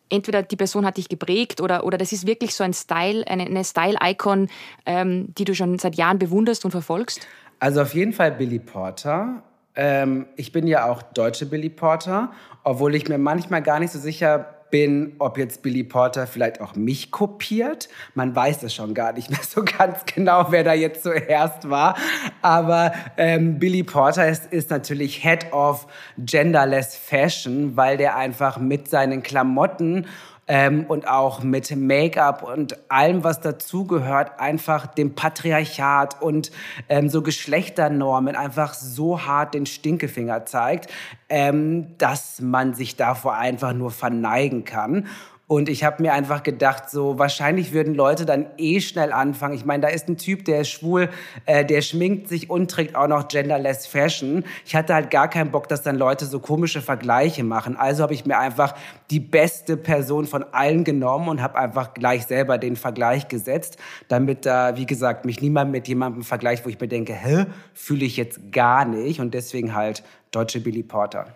entweder 0.09 0.43
die 0.43 0.57
Person 0.57 0.87
hat 0.87 0.97
dich 0.97 1.11
geprägt 1.11 1.61
oder, 1.61 1.85
oder 1.85 1.99
das 1.99 2.13
ist 2.13 2.27
wirklich 2.27 2.55
so 2.55 2.65
ein 2.65 2.73
Style, 2.73 3.27
eine, 3.29 3.45
eine 3.45 3.65
Style-Icon, 3.65 4.49
ähm, 4.87 5.35
die 5.37 5.45
du 5.45 5.55
schon 5.55 5.79
seit 5.79 5.97
Jahren 5.97 6.19
bewunderst 6.19 6.65
und 6.65 6.71
verfolgst? 6.71 7.27
Also 7.67 7.83
auf 7.83 7.95
jeden 7.95 8.13
Fall 8.13 8.31
Billy 8.31 8.61
Porter. 8.61 9.43
Ähm, 9.75 10.27
ich 10.37 10.53
bin 10.53 10.69
ja 10.69 10.89
auch 10.89 11.03
deutsche 11.03 11.47
Billy 11.47 11.69
Porter, 11.69 12.31
obwohl 12.63 12.95
ich 12.95 13.09
mir 13.09 13.19
manchmal 13.19 13.61
gar 13.61 13.81
nicht 13.81 13.91
so 13.91 13.99
sicher 13.99 14.55
bin, 14.71 15.17
ob 15.19 15.37
jetzt 15.37 15.63
Billy 15.63 15.83
Porter 15.83 16.29
vielleicht 16.29 16.61
auch 16.61 16.77
mich 16.77 17.11
kopiert. 17.11 17.89
Man 18.15 18.37
weiß 18.37 18.63
es 18.63 18.73
schon 18.73 18.95
gar 18.95 19.13
nicht 19.15 19.31
mehr 19.31 19.41
so 19.43 19.65
ganz 19.79 20.05
genau, 20.07 20.47
wer 20.51 20.63
da 20.63 20.75
jetzt 20.75 21.03
zuerst 21.03 21.69
war. 21.69 21.97
Aber 22.41 22.93
ähm, 23.17 23.59
Billy 23.59 23.83
Porter 23.83 24.29
ist, 24.29 24.53
ist 24.53 24.71
natürlich 24.71 25.25
Head 25.25 25.53
of 25.53 25.89
Genderless 26.19 26.95
Fashion, 26.95 27.77
weil 27.77 27.97
der 27.97 28.15
einfach 28.15 28.59
mit 28.59 28.89
seinen 28.89 29.25
Klamotten 29.25 30.07
ähm, 30.49 30.85
und 30.87 31.09
auch 31.09 31.43
mit 31.43 31.75
Make-up 31.75 32.43
und 32.43 32.91
allem, 32.91 33.25
was 33.25 33.41
dazugehört, 33.41 34.39
einfach 34.39 34.87
dem 34.87 35.15
Patriarchat 35.15 36.23
und 36.23 36.51
ähm, 36.89 37.09
so 37.09 37.23
Geschlechternormen 37.23 38.37
einfach 38.37 38.75
so 38.75 39.23
hart 39.23 39.55
den 39.55 39.67
Stinkefinger 39.67 40.47
zeigt, 40.47 40.91
ähm, 41.29 41.97
dass 41.99 42.41
man 42.41 42.75
sich 42.75 42.97
davor 42.97 43.35
einfach 43.35 43.73
nur 43.73 43.91
verneigen 43.91 44.65
kann. 44.65 45.09
Und 45.49 45.69
ich 45.69 45.85
habe 45.85 46.03
mir 46.03 46.13
einfach 46.13 46.43
gedacht, 46.43 46.91
so 46.91 47.21
wahrscheinlich 47.21 47.73
würden 47.73 47.95
Leute 47.95 48.27
dann 48.27 48.47
eh 48.59 48.81
schnell 48.81 49.13
anfangen. 49.13 49.55
Ich 49.55 49.65
meine, 49.65 49.83
da 49.83 49.89
ist 49.89 50.09
ein 50.09 50.17
Typ, 50.17 50.45
der 50.45 50.63
ist 50.63 50.71
schwul, 50.71 51.09
äh, 51.45 51.65
der 51.65 51.83
schminkt 51.83 52.29
sich 52.29 52.51
und 52.51 52.69
trägt 52.69 52.97
auch 52.97 53.07
noch 53.07 53.29
genderless 53.29 53.87
Fashion. 53.87 54.45
Ich 54.65 54.75
hatte 54.75 54.93
halt 54.93 55.13
gar 55.13 55.31
keinen 55.31 55.53
Bock, 55.53 55.69
dass 55.69 55.83
dann 55.83 55.99
Leute 55.99 56.27
so 56.27 56.41
komische 56.41 56.83
Vergleiche 56.83 57.45
machen. 57.45 57.77
Also 57.77 58.03
habe 58.03 58.13
ich 58.13 58.27
mir 58.27 58.39
einfach 58.39 58.75
die 59.11 59.21
beste 59.21 59.77
Person 59.77 60.27
von 60.27 60.43
allen 60.51 60.83
genommen 60.83 61.29
und 61.29 61.41
habe 61.41 61.57
einfach 61.59 61.95
gleich 61.95 62.27
selber 62.27 62.59
den 62.59 62.75
Vergleich 62.75 63.29
gesetzt, 63.29 63.77
damit 64.09 64.47
da, 64.47 64.77
wie 64.77 64.87
gesagt, 64.87 65.27
mich 65.27 65.41
niemand 65.41 65.71
mit 65.71 65.87
jemandem 65.87 66.25
vergleicht, 66.25 66.65
wo 66.65 66.71
ich 66.71 66.81
mir 66.81 66.89
denke, 66.89 67.15
hä, 67.15 67.47
fühle 67.73 68.05
ich 68.05 68.17
jetzt 68.17 68.51
gar 68.51 68.85
nicht. 68.85 69.21
Und 69.21 69.33
deswegen 69.33 69.77
halt 69.77 70.03
deutsche 70.33 70.59
Billy 70.61 70.83
Porter. 70.83 71.27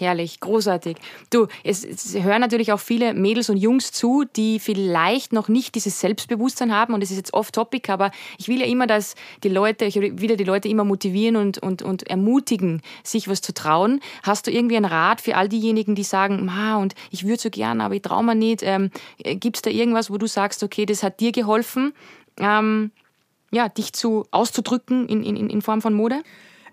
Herrlich, 0.00 0.40
großartig. 0.40 0.96
Du, 1.28 1.46
es, 1.62 1.84
es, 1.84 2.14
hören 2.14 2.40
natürlich 2.40 2.72
auch 2.72 2.80
viele 2.80 3.12
Mädels 3.12 3.50
und 3.50 3.58
Jungs 3.58 3.92
zu, 3.92 4.24
die 4.34 4.58
vielleicht 4.58 5.34
noch 5.34 5.48
nicht 5.48 5.74
dieses 5.74 6.00
Selbstbewusstsein 6.00 6.74
haben. 6.74 6.94
Und 6.94 7.02
es 7.02 7.10
ist 7.10 7.18
jetzt 7.18 7.34
off-topic, 7.34 7.92
aber 7.92 8.10
ich 8.38 8.48
will 8.48 8.60
ja 8.60 8.64
immer, 8.64 8.86
dass 8.86 9.14
die 9.44 9.50
Leute, 9.50 9.84
ich 9.84 9.96
will 9.96 10.30
ja 10.30 10.36
die 10.36 10.44
Leute 10.44 10.68
immer 10.68 10.84
motivieren 10.84 11.36
und, 11.36 11.58
und, 11.58 11.82
und 11.82 12.08
ermutigen, 12.08 12.80
sich 13.04 13.28
was 13.28 13.42
zu 13.42 13.52
trauen. 13.52 14.00
Hast 14.22 14.46
du 14.46 14.50
irgendwie 14.50 14.76
einen 14.76 14.86
Rat 14.86 15.20
für 15.20 15.36
all 15.36 15.50
diejenigen, 15.50 15.94
die 15.94 16.04
sagen, 16.04 16.46
ma, 16.46 16.76
und 16.76 16.94
ich 17.10 17.26
würde 17.26 17.42
so 17.42 17.50
gern, 17.50 17.82
aber 17.82 17.94
ich 17.94 18.00
traue 18.00 18.24
mir 18.24 18.34
nicht. 18.34 18.62
Ähm, 18.62 18.90
Gibt 19.18 19.56
es 19.56 19.62
da 19.62 19.68
irgendwas, 19.68 20.10
wo 20.10 20.16
du 20.16 20.26
sagst, 20.26 20.62
okay, 20.62 20.86
das 20.86 21.02
hat 21.02 21.20
dir 21.20 21.30
geholfen, 21.30 21.92
ähm, 22.38 22.90
ja, 23.50 23.68
dich 23.68 23.92
zu 23.92 24.24
auszudrücken 24.30 25.10
in, 25.10 25.22
in, 25.24 25.50
in 25.50 25.60
Form 25.60 25.82
von 25.82 25.92
Mode? 25.92 26.22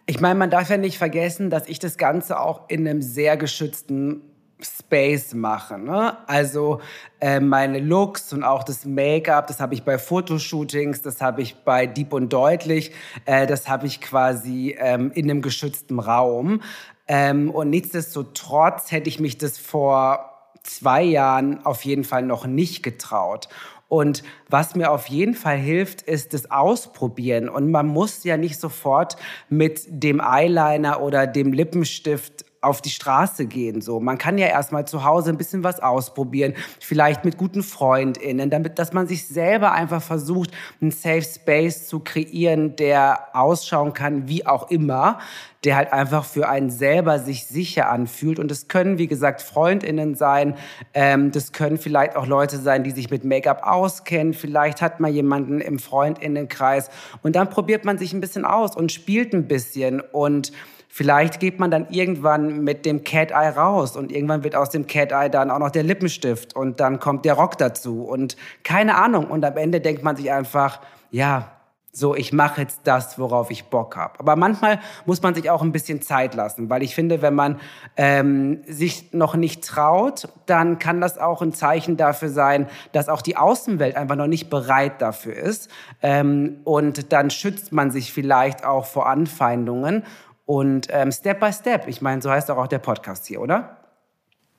Ich 0.09 0.21
meine, 0.21 0.35
man 0.35 0.49
darf 0.49 0.69
ja 0.69 0.77
nicht 0.77 0.97
vergessen, 0.97 1.49
dass 1.49 1.67
ich 1.67 1.79
das 1.79 1.97
Ganze 1.97 2.39
auch 2.39 2.69
in 2.69 2.87
einem 2.87 3.01
sehr 3.01 3.35
geschützten 3.35 4.21
Space 4.61 5.33
mache. 5.33 5.77
Ne? 5.77 6.17
Also 6.27 6.79
äh, 7.19 7.41
meine 7.41 7.79
Looks 7.79 8.31
und 8.31 8.43
auch 8.43 8.63
das 8.63 8.85
Make-up, 8.85 9.47
das 9.47 9.59
habe 9.59 9.73
ich 9.73 9.83
bei 9.83 9.97
Fotoshootings, 9.97 11.01
das 11.01 11.21
habe 11.21 11.41
ich 11.41 11.57
bei 11.57 11.87
Deep 11.87 12.13
und 12.13 12.31
Deutlich, 12.31 12.91
äh, 13.25 13.45
das 13.45 13.67
habe 13.67 13.85
ich 13.85 13.99
quasi 13.99 14.77
ähm, 14.79 15.11
in 15.13 15.29
einem 15.29 15.41
geschützten 15.41 15.99
Raum. 15.99 16.61
Ähm, 17.09 17.51
und 17.51 17.69
nichtsdestotrotz 17.69 18.91
hätte 18.91 19.09
ich 19.09 19.19
mich 19.19 19.37
das 19.37 19.57
vor 19.57 20.53
zwei 20.63 21.03
Jahren 21.03 21.65
auf 21.65 21.83
jeden 21.83 22.05
Fall 22.05 22.23
noch 22.23 22.45
nicht 22.45 22.81
getraut. 22.81 23.49
Und 23.89 24.23
was 24.49 24.75
mir 24.75 24.91
auf 24.91 25.07
jeden 25.07 25.33
Fall 25.33 25.57
hilft, 25.57 26.01
ist 26.01 26.33
das 26.33 26.51
Ausprobieren. 26.51 27.47
Und 27.47 27.71
man 27.71 27.87
muss 27.87 28.23
ja 28.23 28.35
nicht 28.35 28.59
sofort 28.59 29.15
mit 29.49 29.81
dem 29.87 30.19
Eyeliner 30.19 31.01
oder 31.01 31.25
dem 31.25 31.53
Lippenstift 31.53 32.46
auf 32.61 32.81
die 32.81 32.89
Straße 32.89 33.45
gehen. 33.45 33.81
So, 33.81 33.99
man 33.99 34.17
kann 34.17 34.37
ja 34.37 34.47
erstmal 34.47 34.87
zu 34.87 35.03
Hause 35.03 35.29
ein 35.29 35.37
bisschen 35.37 35.63
was 35.63 35.79
ausprobieren, 35.79 36.53
vielleicht 36.79 37.23
mit 37.25 37.37
guten 37.37 37.63
FreundInnen, 37.63 38.49
damit, 38.49 38.79
dass 38.79 38.93
man 38.93 39.07
sich 39.07 39.27
selber 39.27 39.71
einfach 39.71 40.01
versucht, 40.01 40.51
einen 40.81 40.91
Safe 40.91 41.21
Space 41.21 41.87
zu 41.87 41.99
kreieren, 41.99 42.75
der 42.75 43.35
ausschauen 43.35 43.93
kann, 43.93 44.27
wie 44.27 44.45
auch 44.45 44.69
immer, 44.69 45.19
der 45.63 45.75
halt 45.75 45.91
einfach 45.91 46.23
für 46.23 46.47
einen 46.49 46.69
selber 46.69 47.19
sich 47.19 47.45
sicher 47.45 47.89
anfühlt. 47.89 48.39
Und 48.39 48.51
es 48.51 48.67
können, 48.67 48.97
wie 48.97 49.07
gesagt, 49.07 49.41
FreundInnen 49.41 50.15
sein, 50.15 50.55
ähm, 50.93 51.31
das 51.31 51.51
können 51.51 51.77
vielleicht 51.77 52.15
auch 52.15 52.27
Leute 52.27 52.57
sein, 52.57 52.83
die 52.83 52.91
sich 52.91 53.09
mit 53.09 53.23
Make-up 53.23 53.61
auskennen. 53.63 54.33
Vielleicht 54.33 54.81
hat 54.81 54.99
man 54.99 55.13
jemanden 55.13 55.59
im 55.59 55.79
FreundInnenkreis 55.79 56.89
und 57.21 57.35
dann 57.35 57.49
probiert 57.49 57.85
man 57.85 57.97
sich 57.97 58.13
ein 58.13 58.21
bisschen 58.21 58.45
aus 58.45 58.75
und 58.75 58.91
spielt 58.91 59.33
ein 59.33 59.47
bisschen 59.47 60.01
und 60.01 60.51
Vielleicht 60.97 61.39
geht 61.39 61.59
man 61.59 61.69
dann 61.69 61.89
irgendwann 61.91 62.63
mit 62.63 62.83
dem 62.83 63.03
Cat 63.03 63.29
Eye 63.29 63.49
raus 63.55 63.95
und 63.95 64.11
irgendwann 64.11 64.43
wird 64.43 64.55
aus 64.55 64.71
dem 64.71 64.87
Cat 64.87 65.11
Eye 65.11 65.29
dann 65.29 65.51
auch 65.51 65.59
noch 65.59 65.69
der 65.69 65.83
Lippenstift 65.83 66.55
und 66.55 66.79
dann 66.79 66.99
kommt 66.99 67.23
der 67.23 67.35
Rock 67.35 67.55
dazu 67.59 68.01
und 68.01 68.35
keine 68.63 68.95
Ahnung. 68.95 69.27
Und 69.27 69.45
am 69.45 69.57
Ende 69.57 69.79
denkt 69.79 70.01
man 70.01 70.15
sich 70.15 70.31
einfach, 70.31 70.81
ja, 71.11 71.51
so, 71.97 72.15
ich 72.15 72.31
mache 72.31 72.61
jetzt 72.61 72.81
das, 72.83 73.17
worauf 73.17 73.49
ich 73.49 73.65
Bock 73.65 73.95
habe. 73.95 74.19
Aber 74.19 74.35
manchmal 74.35 74.79
muss 75.05 75.23
man 75.23 75.33
sich 75.33 75.49
auch 75.49 75.63
ein 75.63 75.71
bisschen 75.71 76.01
Zeit 76.01 76.35
lassen, 76.35 76.69
weil 76.69 76.83
ich 76.83 76.93
finde, 76.93 77.23
wenn 77.23 77.33
man 77.33 77.59
ähm, 77.95 78.61
sich 78.67 79.13
noch 79.13 79.35
nicht 79.35 79.63
traut, 79.63 80.29
dann 80.45 80.77
kann 80.77 81.01
das 81.01 81.17
auch 81.17 81.41
ein 81.41 81.53
Zeichen 81.53 81.97
dafür 81.97 82.29
sein, 82.29 82.67
dass 82.91 83.09
auch 83.09 83.23
die 83.23 83.35
Außenwelt 83.37 83.95
einfach 83.95 84.15
noch 84.15 84.27
nicht 84.27 84.49
bereit 84.49 85.01
dafür 85.01 85.35
ist. 85.35 85.69
Ähm, 86.03 86.57
und 86.65 87.11
dann 87.13 87.31
schützt 87.31 87.71
man 87.71 87.89
sich 87.89 88.13
vielleicht 88.13 88.63
auch 88.63 88.85
vor 88.85 89.07
Anfeindungen. 89.07 90.03
Und 90.47 90.87
ähm, 90.91 91.11
Step 91.11 91.41
by 91.41 91.51
Step, 91.51 91.87
ich 91.87 92.01
meine, 92.01 92.21
so 92.21 92.31
heißt 92.31 92.49
auch, 92.49 92.67
der 92.67 92.79
Podcast 92.79 93.27
hier, 93.27 93.41
oder? 93.41 93.77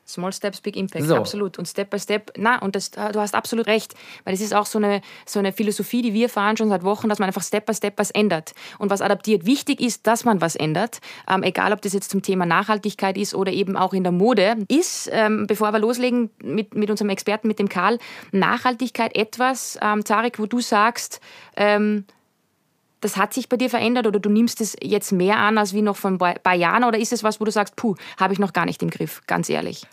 Small 0.06 0.32
Steps, 0.34 0.60
Big 0.60 0.76
Impact, 0.76 1.06
so. 1.06 1.16
absolut. 1.16 1.58
Und 1.58 1.66
Step 1.66 1.88
by 1.88 1.98
Step, 1.98 2.30
na, 2.36 2.60
und 2.60 2.76
das, 2.76 2.90
du 2.90 3.20
hast 3.20 3.34
absolut 3.34 3.66
recht, 3.66 3.94
weil 4.24 4.34
es 4.34 4.42
ist 4.42 4.54
auch 4.54 4.66
so 4.66 4.78
eine, 4.78 5.00
so 5.24 5.38
eine 5.38 5.50
Philosophie, 5.50 6.02
die 6.02 6.12
wir 6.12 6.28
fahren 6.28 6.58
schon 6.58 6.68
seit 6.68 6.82
Wochen, 6.82 7.08
dass 7.08 7.18
man 7.18 7.26
einfach 7.26 7.42
Step 7.42 7.64
by 7.64 7.74
Step 7.74 7.94
was 7.96 8.10
ändert 8.10 8.52
und 8.78 8.90
was 8.90 9.00
adaptiert. 9.00 9.46
Wichtig 9.46 9.80
ist, 9.80 10.06
dass 10.06 10.24
man 10.24 10.42
was 10.42 10.56
ändert, 10.56 11.00
ähm, 11.26 11.42
egal 11.42 11.72
ob 11.72 11.80
das 11.80 11.94
jetzt 11.94 12.10
zum 12.10 12.20
Thema 12.20 12.44
Nachhaltigkeit 12.44 13.16
ist 13.16 13.34
oder 13.34 13.50
eben 13.50 13.76
auch 13.76 13.94
in 13.94 14.02
der 14.02 14.12
Mode. 14.12 14.56
Ist, 14.68 15.08
ähm, 15.10 15.46
bevor 15.46 15.72
wir 15.72 15.78
loslegen 15.78 16.30
mit, 16.42 16.74
mit 16.74 16.90
unserem 16.90 17.08
Experten, 17.08 17.48
mit 17.48 17.58
dem 17.58 17.70
Karl, 17.70 17.98
Nachhaltigkeit 18.32 19.16
etwas, 19.16 19.78
ähm, 19.80 20.04
Tarek, 20.04 20.38
wo 20.38 20.44
du 20.44 20.60
sagst, 20.60 21.20
ähm, 21.56 22.04
das 23.00 23.16
hat 23.16 23.34
sich 23.34 23.48
bei 23.48 23.56
dir 23.56 23.70
verändert 23.70 24.06
oder 24.06 24.18
du 24.18 24.28
nimmst 24.28 24.60
es 24.60 24.76
jetzt 24.82 25.12
mehr 25.12 25.38
an 25.38 25.58
als 25.58 25.72
wie 25.72 25.82
noch 25.82 25.96
vor 25.96 26.10
ein 26.10 26.18
paar 26.18 26.54
Jahren 26.54 26.84
oder 26.84 26.98
ist 26.98 27.12
es 27.12 27.22
was, 27.22 27.40
wo 27.40 27.44
du 27.44 27.50
sagst, 27.50 27.76
puh, 27.76 27.94
habe 28.18 28.32
ich 28.32 28.38
noch 28.38 28.52
gar 28.52 28.64
nicht 28.64 28.82
im 28.82 28.90
Griff, 28.90 29.22
ganz 29.26 29.48
ehrlich? 29.48 29.86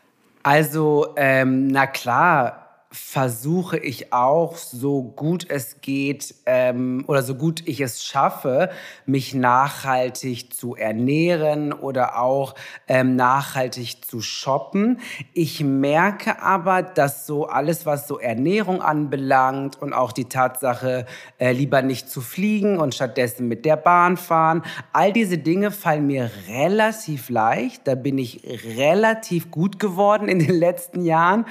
Also, 0.43 1.07
ähm, 1.15 1.67
na 1.67 1.87
klar, 1.87 2.64
versuche 2.95 3.77
ich 3.77 4.13
auch, 4.13 4.55
so 4.55 5.03
gut 5.03 5.49
es 5.49 5.81
geht 5.81 6.33
ähm, 6.45 7.03
oder 7.07 7.23
so 7.23 7.35
gut 7.35 7.61
ich 7.65 7.81
es 7.81 8.05
schaffe, 8.05 8.69
mich 9.05 9.33
nachhaltig 9.33 10.53
zu 10.53 10.75
ernähren 10.75 11.73
oder 11.73 12.19
auch 12.19 12.55
ähm, 12.87 13.15
nachhaltig 13.17 14.05
zu 14.05 14.21
shoppen. 14.21 14.99
Ich 15.33 15.61
merke 15.61 16.41
aber, 16.41 16.83
dass 16.83 17.27
so 17.27 17.47
alles, 17.47 17.85
was 17.85 18.07
so 18.07 18.17
Ernährung 18.17 18.81
anbelangt 18.81 19.81
und 19.81 19.91
auch 19.91 20.13
die 20.13 20.25
Tatsache, 20.25 21.05
äh, 21.37 21.51
lieber 21.51 21.81
nicht 21.81 22.09
zu 22.09 22.21
fliegen 22.21 22.79
und 22.79 22.95
stattdessen 22.95 23.49
mit 23.49 23.65
der 23.65 23.75
Bahn 23.75 24.15
fahren, 24.15 24.63
all 24.93 25.11
diese 25.11 25.37
Dinge 25.37 25.71
fallen 25.71 26.07
mir 26.07 26.31
relativ 26.47 27.29
leicht. 27.29 27.87
Da 27.87 27.95
bin 27.95 28.17
ich 28.17 28.41
relativ 28.77 29.51
gut 29.51 29.79
geworden 29.79 30.29
in 30.29 30.39
den 30.39 30.55
letzten 30.57 31.03
Jahren. 31.03 31.45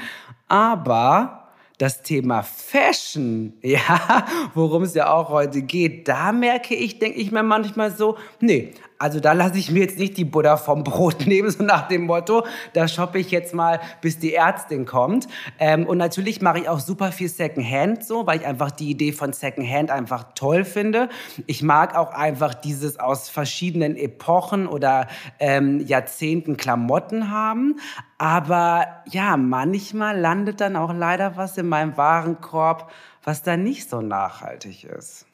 Aber 0.55 1.49
das 1.79 2.03
Thema 2.03 2.45
Fashion, 2.45 3.55
ja, 3.63 4.25
worum 4.55 4.85
es 4.85 4.95
ja 4.95 5.13
auch 5.13 5.29
heute 5.29 5.63
geht, 5.63 6.07
da 6.07 6.31
merke 6.31 6.77
ich, 6.77 7.01
denke 7.01 7.19
ich 7.19 7.33
mir 7.33 7.43
manchmal 7.43 7.91
so, 7.91 8.17
nee, 8.39 8.73
also 9.05 9.21
da 9.21 9.35
lasse 9.35 9.59
ich 9.59 9.71
mir 9.71 9.81
jetzt 9.81 9.99
nicht 9.99 10.17
die 10.17 10.25
Butter 10.25 10.57
vom 10.57 10.83
Brot 10.83 11.27
nehmen, 11.27 11.51
so 11.51 11.63
nach 11.63 11.89
dem 11.89 12.07
Motto, 12.07 12.47
da 12.73 12.89
shoppe 12.89 13.19
ich 13.19 13.31
jetzt 13.31 13.53
mal, 13.53 13.79
bis 14.01 14.19
die 14.19 14.33
Ärztin 14.33 14.87
kommt. 14.87 15.29
Ähm, 15.59 15.85
und 15.87 15.99
natürlich 15.99 16.41
mache 16.41 16.61
ich 16.61 16.71
auch 16.71 16.81
super 16.81 17.13
viel 17.13 17.29
Secondhand 17.29 18.03
so, 18.03 18.27
weil 18.27 18.41
ich 18.41 18.47
einfach 18.47 18.71
die 18.71 18.89
Idee 18.89 19.13
von 19.13 19.35
Secondhand 19.35 19.91
einfach 19.91 20.33
toll 20.35 20.65
finde. 20.65 21.11
Ich 21.47 21.63
mag 21.63 21.95
auch 21.95 22.15
einfach 22.15 22.55
dieses 22.55 22.99
aus 22.99 23.29
verschiedenen 23.29 23.95
Epochen 23.97 24.67
oder 24.67 25.09
ähm, 25.39 25.81
Jahrzehnten 25.81 26.57
Klamotten 26.57 27.31
haben. 27.31 27.77
Aber 28.17 28.87
ja, 29.11 29.37
manchmal 29.37 30.19
landet 30.19 30.63
dann 30.63 30.77
auch 30.77 30.95
leider 30.95 31.37
was 31.37 31.59
in 31.59 31.69
meinem 31.69 31.99
Warenkorb, 31.99 32.91
was 33.23 33.43
dann 33.43 33.65
nicht 33.65 33.91
so 33.91 34.01
nachhaltig 34.01 34.85
ist. 34.85 35.27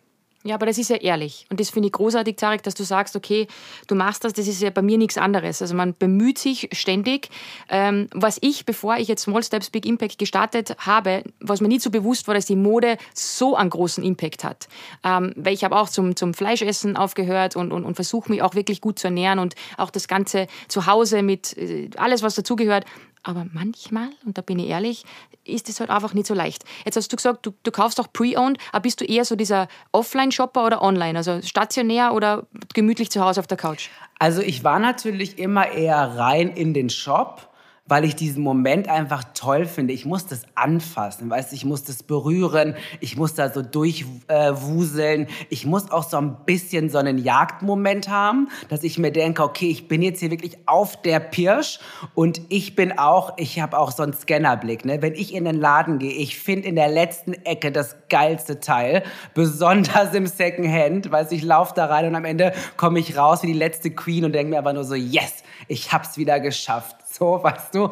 Ja, 0.43 0.55
aber 0.55 0.65
das 0.65 0.79
ist 0.79 0.89
ja 0.89 0.97
ehrlich. 0.97 1.47
Und 1.51 1.61
das 1.61 1.69
finde 1.69 1.89
ich 1.89 1.93
großartig, 1.93 2.37
Tarek, 2.37 2.63
dass 2.63 2.75
du 2.75 2.83
sagst, 2.83 3.15
okay, 3.15 3.47
du 3.89 3.95
machst 3.95 4.25
das, 4.25 4.33
das 4.33 4.49
ist 4.49 4.63
ja 4.63 4.71
bei 4.71 4.81
mir 4.81 4.97
nichts 4.97 5.19
anderes. 5.19 5.61
Also 5.61 5.75
man 5.75 5.95
bemüht 5.95 6.39
sich 6.39 6.71
ständig. 6.73 7.29
Ähm, 7.69 8.09
was 8.15 8.39
ich, 8.41 8.65
bevor 8.65 8.97
ich 8.97 9.09
jetzt 9.09 9.25
Small 9.25 9.43
Steps 9.43 9.69
Big 9.69 9.85
Impact 9.85 10.19
gestartet 10.19 10.77
habe, 10.79 11.25
was 11.41 11.61
mir 11.61 11.69
nie 11.69 11.79
so 11.79 11.91
bewusst 11.91 12.27
war, 12.27 12.35
dass 12.35 12.47
die 12.47 12.57
Mode 12.57 12.97
so 13.13 13.55
einen 13.55 13.69
großen 13.69 14.03
Impact 14.03 14.43
hat. 14.43 14.69
Ähm, 15.05 15.35
weil 15.37 15.53
ich 15.53 15.63
habe 15.63 15.77
auch 15.77 15.91
zum, 15.91 16.17
zum 16.17 16.33
Fleischessen 16.33 16.97
aufgehört 16.97 17.55
und, 17.55 17.71
und, 17.71 17.85
und 17.85 17.95
versuche 17.95 18.31
mich 18.31 18.41
auch 18.41 18.55
wirklich 18.55 18.81
gut 18.81 18.99
zu 18.99 19.09
ernähren 19.09 19.41
und 19.41 19.57
auch 19.77 19.91
das 19.91 20.09
Ganze 20.09 20.47
zu 20.69 20.87
Hause 20.87 21.23
mit 21.23 21.55
äh, 21.59 21.91
alles, 21.99 22.23
was 22.23 22.35
dazugehört, 22.35 22.87
aber 23.23 23.47
manchmal, 23.53 24.09
und 24.25 24.39
da 24.39 24.43
bin 24.43 24.59
ich 24.59 24.69
ehrlich, 24.69 25.05
ist 25.45 25.69
es 25.69 25.81
halt 25.81 25.91
einfach 25.91 26.15
nicht 26.15 26.27
so 26.27 26.35
leicht. 26.35 26.65
Jetzt 26.85 26.97
hast 26.97 27.13
du 27.13 27.17
gesagt, 27.17 27.45
du, 27.45 27.53
du 27.63 27.71
kaufst 27.71 28.01
auch 28.01 28.13
Pre-Owned, 28.13 28.59
aber 28.73 28.83
bist 28.83 29.01
du 29.01 29.05
eher 29.05 29.25
so 29.25 29.37
dieser 29.37 29.69
Offline-Shopper 29.93 30.65
oder 30.65 30.83
online? 30.83 31.19
Also 31.19 31.43
stationär 31.43 32.15
oder 32.15 32.47
gemütlich 32.75 33.11
zu 33.11 33.21
Hause 33.21 33.41
auf 33.41 33.47
der 33.47 33.59
Couch? 33.59 33.89
Also 34.19 34.43
ich 34.43 34.65
war 34.65 34.79
natürlich 34.79 35.39
immer 35.39 35.71
eher 35.71 36.17
rein 36.17 36.49
in 36.49 36.75
den 36.75 36.91
Shop 36.91 37.50
weil 37.91 38.05
ich 38.05 38.15
diesen 38.15 38.45
Moment 38.45 38.89
einfach 38.89 39.25
toll 39.35 39.67
finde. 39.67 39.93
Ich 39.93 40.07
muss 40.07 40.25
das 40.25 40.43
anfassen, 40.55 41.29
weißt 41.29 41.53
ich 41.53 41.65
muss 41.65 41.83
das 41.83 42.05
berühren, 42.05 42.77
ich 43.01 43.17
muss 43.17 43.35
da 43.35 43.51
so 43.51 43.63
durchwuseln. 43.63 45.23
Äh, 45.27 45.31
ich 45.49 45.67
muss 45.67 45.91
auch 45.91 46.09
so 46.09 46.17
ein 46.17 46.37
bisschen 46.47 46.89
so 46.89 46.99
einen 46.99 47.19
Jagdmoment 47.19 48.09
haben, 48.09 48.49
dass 48.69 48.85
ich 48.85 48.97
mir 48.97 49.11
denke, 49.11 49.43
okay, 49.43 49.69
ich 49.69 49.89
bin 49.89 50.03
jetzt 50.03 50.21
hier 50.21 50.31
wirklich 50.31 50.57
auf 50.67 51.03
der 51.03 51.19
Pirsch 51.19 51.81
und 52.15 52.41
ich 52.49 52.77
bin 52.77 52.97
auch, 52.97 53.33
ich 53.39 53.59
habe 53.59 53.77
auch 53.77 53.91
so 53.91 54.05
einen 54.05 54.13
Scannerblick. 54.13 54.85
Ne? 54.85 55.03
Wenn 55.03 55.15
ich 55.15 55.35
in 55.35 55.45
den 55.45 55.57
Laden 55.57 55.99
gehe, 55.99 56.13
ich 56.13 56.39
finde 56.39 56.69
in 56.69 56.77
der 56.77 56.89
letzten 56.89 57.33
Ecke 57.33 57.73
das 57.73 57.97
geilste 58.09 58.61
Teil, 58.61 59.03
besonders 59.35 60.15
im 60.15 60.29
Secondhand, 60.29 61.11
weil 61.11 61.27
ich 61.31 61.43
laufe 61.43 61.75
da 61.75 61.87
rein 61.87 62.07
und 62.07 62.15
am 62.15 62.25
Ende 62.25 62.53
komme 62.77 63.01
ich 63.01 63.17
raus 63.17 63.43
wie 63.43 63.49
die 63.49 63.53
letzte 63.53 63.91
Queen 63.91 64.25
und 64.25 64.33
denke 64.33 64.51
mir 64.51 64.59
einfach 64.59 64.75
nur 64.75 64.85
so, 64.85 64.95
yes, 64.95 65.43
ich 65.67 65.93
hab's 65.93 66.17
wieder 66.17 66.39
geschafft 66.39 67.00
so, 67.11 67.43
weißt 67.43 67.75
du. 67.75 67.91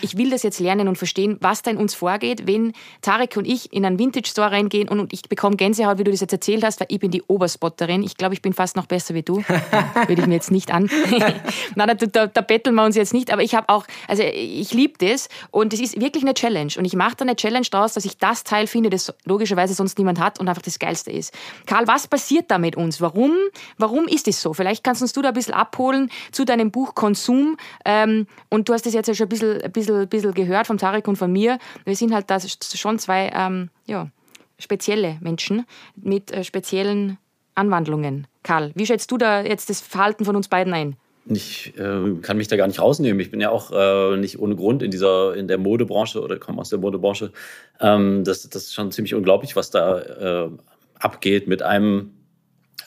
Ich 0.00 0.16
will 0.16 0.30
das 0.30 0.42
jetzt 0.42 0.60
lernen 0.60 0.88
und 0.88 0.96
verstehen, 0.96 1.36
was 1.40 1.62
da 1.62 1.70
in 1.70 1.76
uns 1.76 1.94
vorgeht, 1.94 2.46
wenn 2.46 2.72
Tarek 3.02 3.36
und 3.36 3.46
ich 3.46 3.72
in 3.72 3.84
einen 3.84 3.98
Vintage-Store 3.98 4.50
reingehen 4.50 4.88
und, 4.88 5.00
und 5.00 5.12
ich 5.12 5.22
bekomme 5.22 5.56
Gänsehaut, 5.56 5.98
wie 5.98 6.04
du 6.04 6.10
das 6.10 6.20
jetzt 6.20 6.32
erzählt 6.32 6.64
hast, 6.64 6.80
weil 6.80 6.88
ich 6.90 7.00
bin 7.00 7.10
die 7.10 7.22
Oberspotterin. 7.22 8.02
Ich 8.02 8.16
glaube, 8.16 8.34
ich 8.34 8.42
bin 8.42 8.52
fast 8.52 8.76
noch 8.76 8.86
besser 8.86 9.14
wie 9.14 9.22
du. 9.22 9.36
Würde 10.06 10.22
ich 10.22 10.26
mir 10.26 10.34
jetzt 10.34 10.50
nicht 10.50 10.72
an. 10.72 10.90
Nein, 11.74 11.96
da, 11.98 12.06
da, 12.06 12.26
da 12.26 12.40
betteln 12.40 12.74
wir 12.74 12.84
uns 12.84 12.96
jetzt 12.96 13.12
nicht, 13.12 13.32
aber 13.32 13.42
ich 13.42 13.54
habe 13.54 13.68
auch, 13.68 13.84
also 14.06 14.22
ich 14.22 14.72
liebe 14.72 14.94
das 14.98 15.28
und 15.50 15.72
es 15.72 15.80
ist 15.80 16.00
wirklich 16.00 16.24
eine 16.24 16.34
Challenge 16.34 16.72
und 16.76 16.84
ich 16.84 16.94
mache 16.94 17.16
da 17.16 17.24
eine 17.24 17.36
Challenge 17.36 17.66
daraus, 17.70 17.94
dass 17.94 18.04
ich 18.04 18.18
das 18.18 18.44
Teil 18.44 18.66
finde, 18.66 18.90
das 18.90 19.12
logischerweise 19.24 19.74
sonst 19.74 19.98
niemand 19.98 20.20
hat 20.20 20.40
und 20.40 20.48
einfach 20.48 20.62
das 20.62 20.78
Geilste 20.78 21.10
ist. 21.10 21.34
Karl, 21.66 21.86
was 21.86 22.06
passiert 22.06 22.50
da 22.50 22.58
mit 22.58 22.76
uns? 22.76 23.00
Warum, 23.00 23.32
warum 23.76 24.06
ist 24.06 24.28
es 24.28 24.40
so? 24.40 24.52
Vielleicht 24.52 24.84
kannst 24.84 25.02
uns 25.02 25.12
du 25.12 25.22
da 25.22 25.28
ein 25.28 25.34
bisschen 25.34 25.54
abholen 25.54 26.10
zu 26.32 26.44
deinem 26.44 26.70
Buch 26.70 26.94
Konsum 26.94 27.56
ähm, 27.84 28.26
und 28.48 28.68
du 28.68 28.72
hast 28.72 28.86
das 28.86 28.94
jetzt 28.94 29.06
ja 29.06 29.14
schon 29.14 29.26
ein 29.26 29.30
bisschen, 29.30 29.62
bisschen, 29.78 30.08
bisschen 30.08 30.34
gehört 30.34 30.66
von 30.66 30.78
Tarek 30.78 31.06
und 31.08 31.16
von 31.16 31.32
mir. 31.32 31.58
Wir 31.84 31.96
sind 31.96 32.12
halt 32.12 32.30
da 32.30 32.38
schon 32.40 32.98
zwei 32.98 33.30
ähm, 33.34 33.70
ja, 33.86 34.10
spezielle 34.58 35.18
Menschen 35.20 35.66
mit 35.96 36.32
äh, 36.32 36.44
speziellen 36.44 37.18
Anwandlungen. 37.54 38.26
Karl, 38.42 38.72
wie 38.74 38.86
schätzt 38.86 39.10
du 39.10 39.18
da 39.18 39.42
jetzt 39.42 39.70
das 39.70 39.80
Verhalten 39.80 40.24
von 40.24 40.36
uns 40.36 40.48
beiden 40.48 40.72
ein? 40.72 40.96
Ich 41.30 41.74
äh, 41.76 42.14
kann 42.22 42.38
mich 42.38 42.48
da 42.48 42.56
gar 42.56 42.66
nicht 42.66 42.80
rausnehmen. 42.80 43.20
Ich 43.20 43.30
bin 43.30 43.40
ja 43.40 43.50
auch 43.50 43.70
äh, 43.70 44.16
nicht 44.16 44.38
ohne 44.38 44.56
Grund 44.56 44.82
in 44.82 44.90
dieser 44.90 45.34
in 45.34 45.46
der 45.46 45.58
Modebranche 45.58 46.22
oder 46.22 46.38
komme 46.38 46.60
aus 46.60 46.70
der 46.70 46.78
Modebranche. 46.78 47.32
Ähm, 47.80 48.24
das, 48.24 48.48
das 48.48 48.64
ist 48.64 48.74
schon 48.74 48.90
ziemlich 48.92 49.14
unglaublich, 49.14 49.54
was 49.54 49.70
da 49.70 49.98
äh, 49.98 50.50
abgeht 50.98 51.46
mit 51.46 51.62
einem 51.62 52.12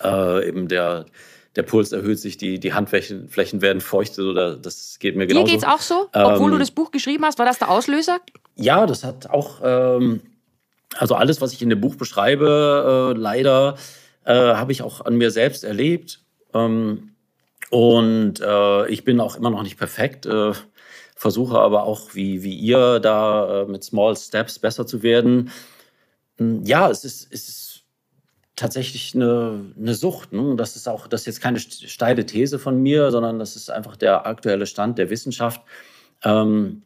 äh, 0.04 0.48
eben 0.48 0.68
der 0.68 1.06
der 1.56 1.64
Puls 1.64 1.92
erhöht 1.92 2.20
sich, 2.20 2.38
die, 2.38 2.60
die 2.60 2.74
Handflächen 2.74 3.62
werden 3.62 3.82
feucht. 3.82 4.18
Oder 4.20 4.56
das 4.56 4.98
geht 5.00 5.16
mir 5.16 5.28
genauso. 5.28 5.46
Dir 5.46 5.52
geht's 5.52 5.66
auch 5.66 5.82
so? 5.82 6.08
Obwohl 6.14 6.48
ähm, 6.48 6.54
du 6.54 6.60
das 6.60 6.72
Buch 6.72 6.92
geschrieben 6.92 7.26
hast, 7.26 7.40
war 7.40 7.46
das 7.46 7.60
der 7.60 7.70
Auslöser? 7.70 8.20
Ja, 8.56 8.86
das 8.86 9.04
hat 9.04 9.30
auch, 9.30 9.60
ähm, 9.64 10.22
also 10.98 11.16
alles, 11.16 11.42
was 11.42 11.54
ich 11.54 11.62
in 11.62 11.70
dem 11.70 11.82
Buch 11.82 11.96
beschreibe, 11.96 13.14
äh, 13.16 13.20
leider 13.20 13.76
äh, 14.24 14.34
habe 14.34 14.72
ich 14.72 14.82
auch 14.82 15.02
an 15.02 15.18
mir 15.18 15.32
selbst 15.32 15.64
erlebt. 15.64 16.22
Ähm, 16.54 17.12
und 17.70 18.40
äh, 18.42 18.88
ich 18.88 19.04
bin 19.04 19.20
auch 19.20 19.36
immer 19.36 19.50
noch 19.50 19.64
nicht 19.64 19.78
perfekt, 19.78 20.26
äh, 20.26 20.52
versuche 21.16 21.60
aber 21.60 21.84
auch, 21.84 22.16
wie, 22.16 22.44
wie 22.44 22.56
ihr, 22.56 23.00
da 23.00 23.62
äh, 23.62 23.66
mit 23.66 23.84
Small 23.84 24.16
Steps 24.16 24.60
besser 24.60 24.88
zu 24.88 25.04
werden. 25.04 25.52
Hm, 26.38 26.64
ja, 26.66 26.90
es 26.90 27.06
ist, 27.06 27.28
es 27.32 27.48
ist 27.48 27.71
tatsächlich 28.62 29.16
eine, 29.16 29.74
eine 29.78 29.94
Sucht. 29.94 30.32
Ne? 30.32 30.56
Das 30.56 30.76
ist 30.76 30.88
auch, 30.88 31.08
das 31.08 31.22
ist 31.22 31.28
jetzt 31.28 31.42
keine 31.42 31.60
steile 31.60 32.26
These 32.26 32.60
von 32.60 32.82
mir, 32.82 33.12
sondern 33.12 33.40
das 33.40 33.56
ist 33.56 33.70
einfach 33.70 33.98
der 33.98 34.26
aktuelle 34.26 34.68
Stand 34.68 34.98
der 34.98 35.10
Wissenschaft. 35.10 35.62
Ähm, 36.24 36.84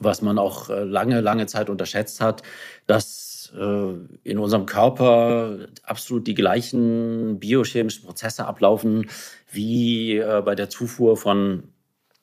was 0.00 0.22
man 0.22 0.38
auch 0.38 0.70
äh, 0.70 0.82
lange, 0.82 1.20
lange 1.20 1.46
Zeit 1.46 1.70
unterschätzt 1.70 2.20
hat, 2.20 2.42
dass 2.86 3.52
äh, 3.56 3.92
in 4.24 4.38
unserem 4.38 4.66
Körper 4.66 5.68
absolut 5.84 6.26
die 6.26 6.34
gleichen 6.34 7.38
biochemischen 7.38 8.04
Prozesse 8.04 8.46
ablaufen 8.46 9.08
wie 9.52 10.16
äh, 10.16 10.42
bei 10.44 10.54
der 10.54 10.68
Zufuhr 10.68 11.16
von 11.16 11.73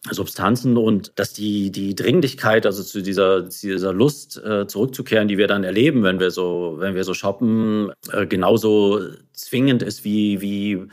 Substanzen 0.09 0.77
und 0.77 1.11
dass 1.15 1.33
die, 1.33 1.71
die 1.71 1.93
Dringlichkeit, 1.93 2.65
also 2.65 2.81
zu 2.81 3.01
dieser, 3.01 3.43
dieser 3.43 3.93
Lust 3.93 4.37
äh, 4.43 4.65
zurückzukehren, 4.65 5.27
die 5.27 5.37
wir 5.37 5.47
dann 5.47 5.63
erleben, 5.63 6.01
wenn 6.01 6.19
wir 6.19 6.31
so, 6.31 6.75
wenn 6.79 6.95
wir 6.95 7.03
so 7.03 7.13
shoppen, 7.13 7.91
äh, 8.11 8.25
genauso 8.25 8.99
zwingend 9.33 9.83
ist 9.83 10.03
wie, 10.03 10.41
wie 10.41 10.87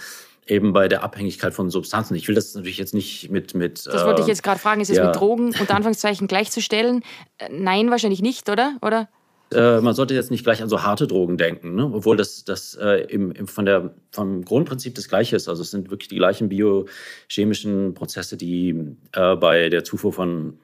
eben 0.46 0.72
bei 0.72 0.88
der 0.88 1.02
Abhängigkeit 1.02 1.54
von 1.54 1.70
Substanzen. 1.70 2.14
Ich 2.16 2.28
will 2.28 2.34
das 2.34 2.54
natürlich 2.54 2.78
jetzt 2.78 2.94
nicht 2.94 3.30
mit. 3.30 3.54
mit 3.54 3.86
das 3.86 4.04
wollte 4.04 4.22
ich 4.22 4.28
jetzt 4.28 4.42
gerade 4.42 4.60
fragen, 4.60 4.80
ist 4.80 4.90
es 4.90 4.98
ja. 4.98 5.06
mit 5.06 5.16
Drogen 5.16 5.54
unter 5.58 5.74
Anführungszeichen 5.74 6.28
gleichzustellen? 6.28 7.02
Äh, 7.38 7.48
nein, 7.50 7.90
wahrscheinlich 7.90 8.20
nicht, 8.20 8.50
oder? 8.50 8.76
oder? 8.82 9.08
Äh, 9.52 9.80
man 9.80 9.94
sollte 9.94 10.14
jetzt 10.14 10.30
nicht 10.30 10.44
gleich 10.44 10.62
an 10.62 10.68
so 10.68 10.82
harte 10.82 11.06
Drogen 11.06 11.38
denken, 11.38 11.74
ne? 11.74 11.90
obwohl 11.92 12.16
das, 12.16 12.44
das 12.44 12.74
äh, 12.74 13.06
im, 13.08 13.32
im, 13.32 13.46
von 13.46 13.64
der, 13.64 13.94
vom 14.10 14.44
Grundprinzip 14.44 14.94
das 14.94 15.08
gleiche 15.08 15.36
ist. 15.36 15.48
Also 15.48 15.62
es 15.62 15.70
sind 15.70 15.90
wirklich 15.90 16.08
die 16.08 16.16
gleichen 16.16 16.50
biochemischen 16.50 17.94
Prozesse, 17.94 18.36
die 18.36 18.96
äh, 19.12 19.36
bei 19.36 19.70
der 19.70 19.84
Zufuhr 19.84 20.12
von 20.12 20.58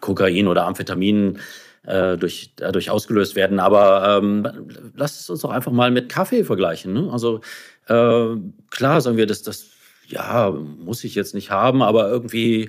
Kokain 0.00 0.48
oder 0.48 0.66
Amphetaminen 0.66 1.38
äh, 1.84 2.18
durch, 2.18 2.52
dadurch 2.56 2.90
ausgelöst 2.90 3.36
werden. 3.36 3.58
Aber 3.58 4.18
ähm, 4.22 4.46
lasst 4.94 5.20
es 5.20 5.30
uns 5.30 5.40
doch 5.40 5.50
einfach 5.50 5.72
mal 5.72 5.90
mit 5.90 6.10
Kaffee 6.10 6.44
vergleichen. 6.44 6.92
Ne? 6.92 7.10
Also 7.10 7.40
äh, 7.88 8.36
klar 8.70 9.00
sagen 9.00 9.16
wir, 9.16 9.26
dass 9.26 9.42
das 9.42 9.70
ja 10.08 10.50
muss 10.50 11.04
ich 11.04 11.14
jetzt 11.14 11.34
nicht 11.34 11.50
haben, 11.50 11.80
aber 11.82 12.10
irgendwie 12.10 12.68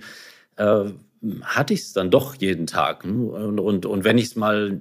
hatte 1.41 1.73
ich 1.73 1.81
es 1.81 1.91
dann 1.91 2.09
doch 2.09 2.35
jeden 2.35 2.65
Tag. 2.65 3.05
Ne? 3.05 3.11
Und, 3.11 3.59
und, 3.59 3.85
und 3.85 4.03
wenn 4.05 4.17
ich 4.17 4.27
es 4.27 4.35
mal 4.37 4.79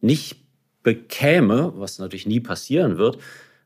nicht 0.00 0.36
bekäme, 0.82 1.72
was 1.76 1.98
natürlich 1.98 2.26
nie 2.26 2.40
passieren 2.40 2.98
wird, 2.98 3.18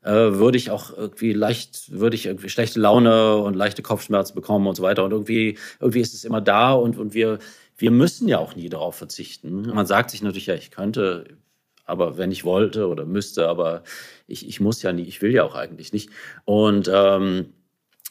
äh, 0.02 0.10
würde 0.10 0.58
ich 0.58 0.70
auch 0.70 0.96
irgendwie 0.96 1.32
leicht, 1.32 1.92
würde 1.92 2.16
ich 2.16 2.26
irgendwie 2.26 2.48
schlechte 2.48 2.80
Laune 2.80 3.36
und 3.36 3.54
leichte 3.54 3.82
Kopfschmerzen 3.82 4.34
bekommen 4.34 4.66
und 4.66 4.74
so 4.74 4.82
weiter. 4.82 5.04
Und 5.04 5.12
irgendwie, 5.12 5.58
irgendwie 5.80 6.00
ist 6.00 6.14
es 6.14 6.24
immer 6.24 6.40
da 6.40 6.72
und, 6.72 6.98
und 6.98 7.14
wir, 7.14 7.38
wir 7.76 7.90
müssen 7.90 8.28
ja 8.28 8.38
auch 8.38 8.56
nie 8.56 8.68
darauf 8.68 8.96
verzichten. 8.96 9.68
Man 9.68 9.86
sagt 9.86 10.10
sich 10.10 10.22
natürlich, 10.22 10.46
ja, 10.46 10.54
ich 10.54 10.70
könnte, 10.70 11.36
aber 11.84 12.18
wenn 12.18 12.32
ich 12.32 12.44
wollte 12.44 12.88
oder 12.88 13.04
müsste, 13.04 13.48
aber 13.48 13.82
ich, 14.26 14.48
ich 14.48 14.60
muss 14.60 14.82
ja 14.82 14.92
nie, 14.92 15.02
ich 15.02 15.22
will 15.22 15.32
ja 15.32 15.44
auch 15.44 15.54
eigentlich 15.54 15.92
nicht. 15.92 16.10
Und 16.44 16.90
ähm, 16.92 17.52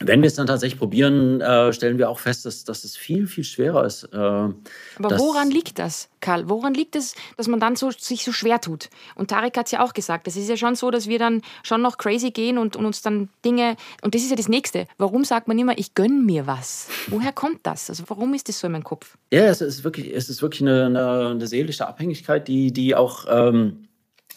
wenn 0.03 0.21
wir 0.21 0.27
es 0.27 0.35
dann 0.35 0.47
tatsächlich 0.47 0.79
probieren, 0.79 1.41
äh, 1.41 1.73
stellen 1.73 1.97
wir 1.97 2.09
auch 2.09 2.19
fest, 2.19 2.45
dass, 2.45 2.63
dass 2.63 2.83
es 2.83 2.95
viel, 2.95 3.27
viel 3.27 3.43
schwerer 3.43 3.85
ist. 3.85 4.03
Äh, 4.05 4.17
Aber 4.17 4.53
woran 4.99 5.49
liegt 5.51 5.79
das, 5.79 6.09
Karl? 6.19 6.49
Woran 6.49 6.73
liegt 6.73 6.95
es, 6.95 7.15
dass 7.37 7.47
man 7.47 7.59
dann 7.59 7.75
so, 7.75 7.91
sich 7.91 8.23
so 8.23 8.31
schwer 8.31 8.61
tut? 8.61 8.89
Und 9.15 9.29
Tarek 9.29 9.57
hat 9.57 9.67
es 9.67 9.71
ja 9.71 9.83
auch 9.83 9.93
gesagt, 9.93 10.27
es 10.27 10.35
ist 10.35 10.49
ja 10.49 10.57
schon 10.57 10.75
so, 10.75 10.91
dass 10.91 11.07
wir 11.07 11.19
dann 11.19 11.41
schon 11.63 11.81
noch 11.81 11.97
crazy 11.97 12.31
gehen 12.31 12.57
und, 12.57 12.75
und, 12.75 12.85
uns 12.85 13.01
dann 13.01 13.29
Dinge, 13.45 13.75
und 14.01 14.15
das 14.15 14.23
ist 14.23 14.29
ja 14.29 14.35
das 14.35 14.49
Nächste. 14.49 14.87
Warum 14.97 15.23
sagt 15.23 15.47
man 15.47 15.57
immer, 15.57 15.77
ich 15.77 15.93
gönne 15.93 16.21
mir 16.21 16.47
was? 16.47 16.87
Woher 17.07 17.31
kommt 17.31 17.59
das? 17.63 17.89
Also 17.89 18.03
warum 18.07 18.33
ist 18.33 18.49
das 18.49 18.59
so 18.59 18.67
in 18.67 18.73
meinem 18.73 18.83
Kopf? 18.83 19.17
Ja, 19.31 19.45
es 19.45 19.61
ist 19.61 19.83
wirklich, 19.83 20.13
es 20.13 20.29
ist 20.29 20.41
wirklich 20.41 20.61
eine, 20.61 20.85
eine, 20.85 21.27
eine 21.29 21.47
seelische 21.47 21.87
Abhängigkeit, 21.87 22.47
die, 22.47 22.71
die 22.71 22.95
auch, 22.95 23.25
ähm, 23.29 23.87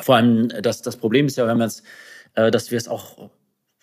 vor 0.01 0.17
allem, 0.17 0.49
das, 0.49 0.83
das 0.83 0.97
Problem 0.97 1.27
ist 1.27 1.37
ja, 1.37 1.47
wenn 1.47 1.59
man 1.59 1.69
es, 1.69 1.83
äh, 2.35 2.51
dass 2.51 2.71
wir 2.71 2.79
es 2.79 2.89
auch 2.89 3.31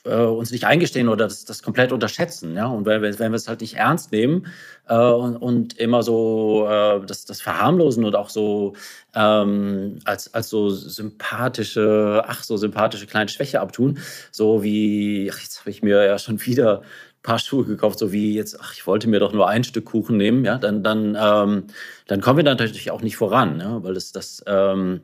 äh, 0.06 0.16
uns 0.16 0.52
nicht 0.52 0.66
eingestehen 0.66 1.10
oder 1.10 1.26
das, 1.26 1.46
das 1.46 1.62
komplett 1.64 1.92
unterschätzen. 1.92 2.56
Ja? 2.56 2.68
Und 2.68 2.86
wenn 2.86 3.02
wir, 3.02 3.20
wenn 3.20 3.32
wir 3.32 3.36
es 3.36 3.48
halt 3.48 3.62
nicht 3.62 3.76
ernst 3.76 4.12
nehmen 4.12 4.48
äh, 4.88 4.96
und, 4.96 5.38
und 5.38 5.78
immer 5.78 6.04
so 6.04 6.68
äh, 6.68 7.06
das, 7.06 7.26
das 7.26 7.42
verharmlosen 7.42 8.06
und 8.06 8.16
auch 8.16 8.30
so 8.30 8.74
ähm, 9.16 10.00
als, 10.06 10.34
als 10.34 10.50
so 10.50 10.70
sympathische, 10.70 12.24
ach, 12.26 12.44
so 12.44 12.58
sympathische 12.58 13.08
kleine 13.08 13.30
Schwäche 13.30 13.62
abtun, 13.62 14.00
so 14.32 14.64
wie, 14.64 15.30
ach, 15.34 15.40
jetzt 15.40 15.60
habe 15.62 15.70
ich 15.70 15.84
mir 15.84 16.04
ja 16.06 16.18
schon 16.18 16.44
wieder 16.46 16.82
ein 16.82 17.24
paar 17.24 17.40
Schuhe 17.40 17.66
gekauft, 17.66 18.00
so 18.00 18.12
wie 18.12 18.34
jetzt, 18.34 18.60
ach, 18.60 18.74
ich 18.74 18.88
wollte 18.88 19.08
mir 19.08 19.20
doch 19.20 19.34
nur 19.34 19.48
ein 19.48 19.64
Stück 19.64 19.86
Kuchen 19.86 20.18
nehmen, 20.18 20.44
ja, 20.46 20.58
dann, 20.58 20.84
dann, 20.84 21.18
ähm, 21.20 21.66
dann 22.08 22.22
kommen 22.22 22.38
wir 22.38 22.44
natürlich 22.44 22.90
auch 22.92 23.02
nicht 23.02 23.18
voran, 23.18 23.60
ja? 23.60 23.84
weil 23.84 23.94
das, 23.94 24.12
das 24.12 24.44
ähm, 24.48 25.02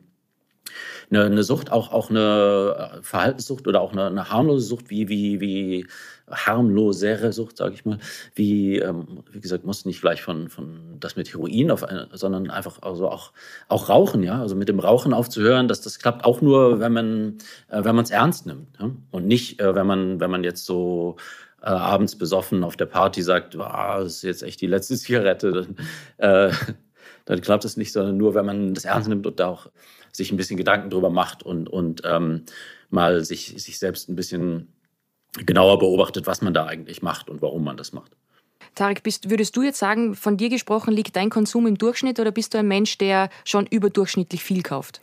eine, 1.10 1.24
eine 1.24 1.42
Sucht, 1.42 1.72
auch, 1.72 1.92
auch 1.92 2.10
eine 2.10 2.98
äh, 2.98 3.02
Verhaltenssucht 3.02 3.66
oder 3.66 3.80
auch 3.80 3.92
eine, 3.92 4.06
eine 4.06 4.30
harmlose 4.30 4.66
Sucht, 4.66 4.90
wie, 4.90 5.08
wie, 5.08 5.40
wie 5.40 5.86
harmlosere 6.30 7.32
Sucht, 7.32 7.56
sage 7.56 7.74
ich 7.74 7.84
mal, 7.84 7.98
wie, 8.34 8.78
ähm, 8.78 9.24
wie 9.32 9.40
gesagt, 9.40 9.64
muss 9.64 9.84
nicht 9.84 10.00
gleich 10.00 10.22
von, 10.22 10.48
von 10.48 10.96
das 11.00 11.16
mit 11.16 11.32
Heroin 11.32 11.70
auf 11.70 11.84
eine, 11.84 12.08
sondern 12.12 12.50
einfach 12.50 12.82
also 12.82 13.08
auch, 13.08 13.32
auch 13.68 13.88
Rauchen, 13.88 14.22
ja, 14.22 14.40
also 14.40 14.54
mit 14.54 14.68
dem 14.68 14.80
Rauchen 14.80 15.12
aufzuhören, 15.12 15.68
dass 15.68 15.80
das 15.80 15.98
klappt 15.98 16.24
auch 16.24 16.40
nur, 16.40 16.80
wenn 16.80 16.92
man 16.92 17.38
äh, 17.68 17.84
wenn 17.84 17.94
man 17.94 18.04
es 18.04 18.10
ernst 18.10 18.46
nimmt 18.46 18.68
ja? 18.78 18.90
und 19.10 19.26
nicht, 19.26 19.60
äh, 19.60 19.74
wenn 19.74 19.86
man 19.86 20.20
wenn 20.20 20.30
man 20.30 20.44
jetzt 20.44 20.66
so 20.66 21.16
äh, 21.62 21.66
abends 21.66 22.16
besoffen 22.16 22.64
auf 22.64 22.76
der 22.76 22.86
Party 22.86 23.22
sagt, 23.22 23.56
oh, 23.56 23.58
das 23.60 24.16
ist 24.16 24.22
jetzt 24.22 24.42
echt 24.42 24.60
die 24.60 24.66
letzte 24.66 24.96
Zigarette, 24.96 25.52
dann, 25.52 25.76
äh, 26.18 26.52
dann 27.24 27.40
klappt 27.40 27.64
es 27.64 27.76
nicht, 27.76 27.92
sondern 27.92 28.16
nur, 28.16 28.34
wenn 28.34 28.46
man 28.46 28.74
das 28.74 28.84
ernst 28.84 29.08
nimmt 29.08 29.26
und 29.26 29.40
da 29.40 29.48
auch 29.48 29.70
sich 30.18 30.30
ein 30.30 30.36
bisschen 30.36 30.58
Gedanken 30.58 30.90
drüber 30.90 31.08
macht 31.08 31.42
und, 31.42 31.68
und 31.68 32.02
ähm, 32.04 32.44
mal 32.90 33.24
sich, 33.24 33.54
sich 33.56 33.78
selbst 33.78 34.10
ein 34.10 34.16
bisschen 34.16 34.70
genauer 35.32 35.78
beobachtet, 35.78 36.26
was 36.26 36.42
man 36.42 36.52
da 36.52 36.66
eigentlich 36.66 37.02
macht 37.02 37.30
und 37.30 37.40
warum 37.40 37.64
man 37.64 37.78
das 37.78 37.92
macht. 37.92 38.12
Tarek, 38.74 39.02
bist, 39.02 39.30
würdest 39.30 39.56
du 39.56 39.62
jetzt 39.62 39.78
sagen, 39.78 40.14
von 40.14 40.36
dir 40.36 40.50
gesprochen, 40.50 40.92
liegt 40.92 41.16
dein 41.16 41.30
Konsum 41.30 41.66
im 41.66 41.78
Durchschnitt 41.78 42.20
oder 42.20 42.30
bist 42.30 42.54
du 42.54 42.58
ein 42.58 42.68
Mensch, 42.68 42.98
der 42.98 43.30
schon 43.44 43.66
überdurchschnittlich 43.66 44.44
viel 44.44 44.62
kauft? 44.62 45.00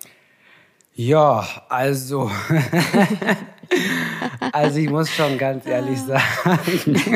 Ja, 0.94 1.46
also. 1.68 2.32
also 4.54 4.80
ich 4.80 4.90
muss 4.90 5.10
schon 5.10 5.38
ganz 5.38 5.66
ehrlich 5.66 6.00
sagen. 6.00 6.24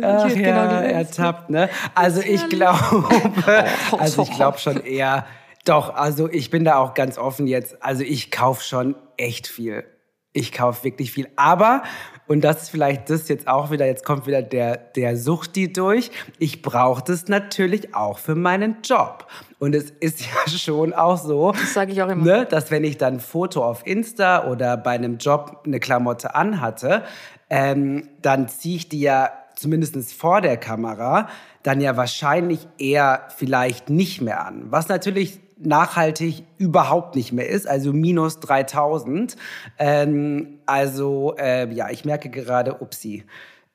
Ach, 0.00 0.28
ja, 0.28 0.28
genau 0.28 0.80
ertappt, 0.80 1.50
ne? 1.50 1.68
Also 1.94 2.20
ich 2.20 2.48
glaube, 2.48 3.08
also 3.98 4.22
ich 4.22 4.30
glaube 4.30 4.58
schon 4.58 4.80
eher, 4.80 5.26
doch, 5.64 5.94
also 5.94 6.28
ich 6.30 6.50
bin 6.50 6.64
da 6.64 6.78
auch 6.78 6.94
ganz 6.94 7.18
offen 7.18 7.46
jetzt. 7.46 7.82
Also 7.82 8.02
ich 8.02 8.30
kaufe 8.30 8.62
schon 8.62 8.96
echt 9.16 9.46
viel. 9.46 9.84
Ich 10.32 10.52
kaufe 10.52 10.84
wirklich 10.84 11.12
viel. 11.12 11.28
Aber 11.36 11.82
Und 12.26 12.42
das 12.42 12.62
ist 12.62 12.68
vielleicht 12.70 13.10
das 13.10 13.28
jetzt 13.28 13.46
auch 13.46 13.70
wieder, 13.70 13.86
jetzt 13.86 14.04
kommt 14.04 14.26
wieder 14.26 14.42
der, 14.42 14.76
der 14.76 15.16
Suchti 15.16 15.72
durch. 15.72 16.10
Ich 16.38 16.62
brauche 16.62 17.02
das 17.04 17.28
natürlich 17.28 17.94
auch 17.94 18.18
für 18.18 18.34
meinen 18.34 18.78
Job. 18.82 19.26
Und 19.58 19.74
es 19.74 19.90
ist 19.90 20.20
ja 20.26 20.48
schon 20.48 20.92
auch 20.92 21.18
so, 21.18 21.52
das 21.52 21.74
sage 21.74 21.92
ich 21.92 22.02
auch 22.02 22.08
immer. 22.08 22.24
Ne, 22.24 22.46
dass 22.46 22.70
wenn 22.70 22.84
ich 22.84 22.98
dann 22.98 23.14
ein 23.14 23.20
Foto 23.20 23.64
auf 23.64 23.86
Insta 23.86 24.50
oder 24.50 24.76
bei 24.76 24.92
einem 24.92 25.18
Job 25.18 25.62
eine 25.66 25.80
Klamotte 25.80 26.34
anhatte, 26.34 27.04
ähm, 27.50 28.08
dann 28.22 28.48
ziehe 28.48 28.76
ich 28.76 28.88
die 28.88 29.00
ja 29.00 29.30
zumindest 29.54 30.12
vor 30.14 30.40
der 30.40 30.56
Kamera 30.56 31.28
dann 31.62 31.80
ja 31.80 31.96
wahrscheinlich 31.96 32.66
eher 32.78 33.28
vielleicht 33.36 33.88
nicht 33.88 34.20
mehr 34.20 34.44
an. 34.44 34.64
Was 34.70 34.88
natürlich 34.88 35.40
nachhaltig 35.58 36.44
überhaupt 36.58 37.14
nicht 37.14 37.32
mehr 37.32 37.48
ist, 37.48 37.66
also 37.66 37.92
minus 37.92 38.40
3000. 38.40 39.36
Ähm, 39.78 40.60
also 40.66 41.34
äh, 41.38 41.72
ja, 41.72 41.90
ich 41.90 42.04
merke 42.04 42.30
gerade, 42.30 42.74
upsi. 42.80 43.24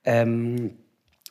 Ähm, 0.04 0.78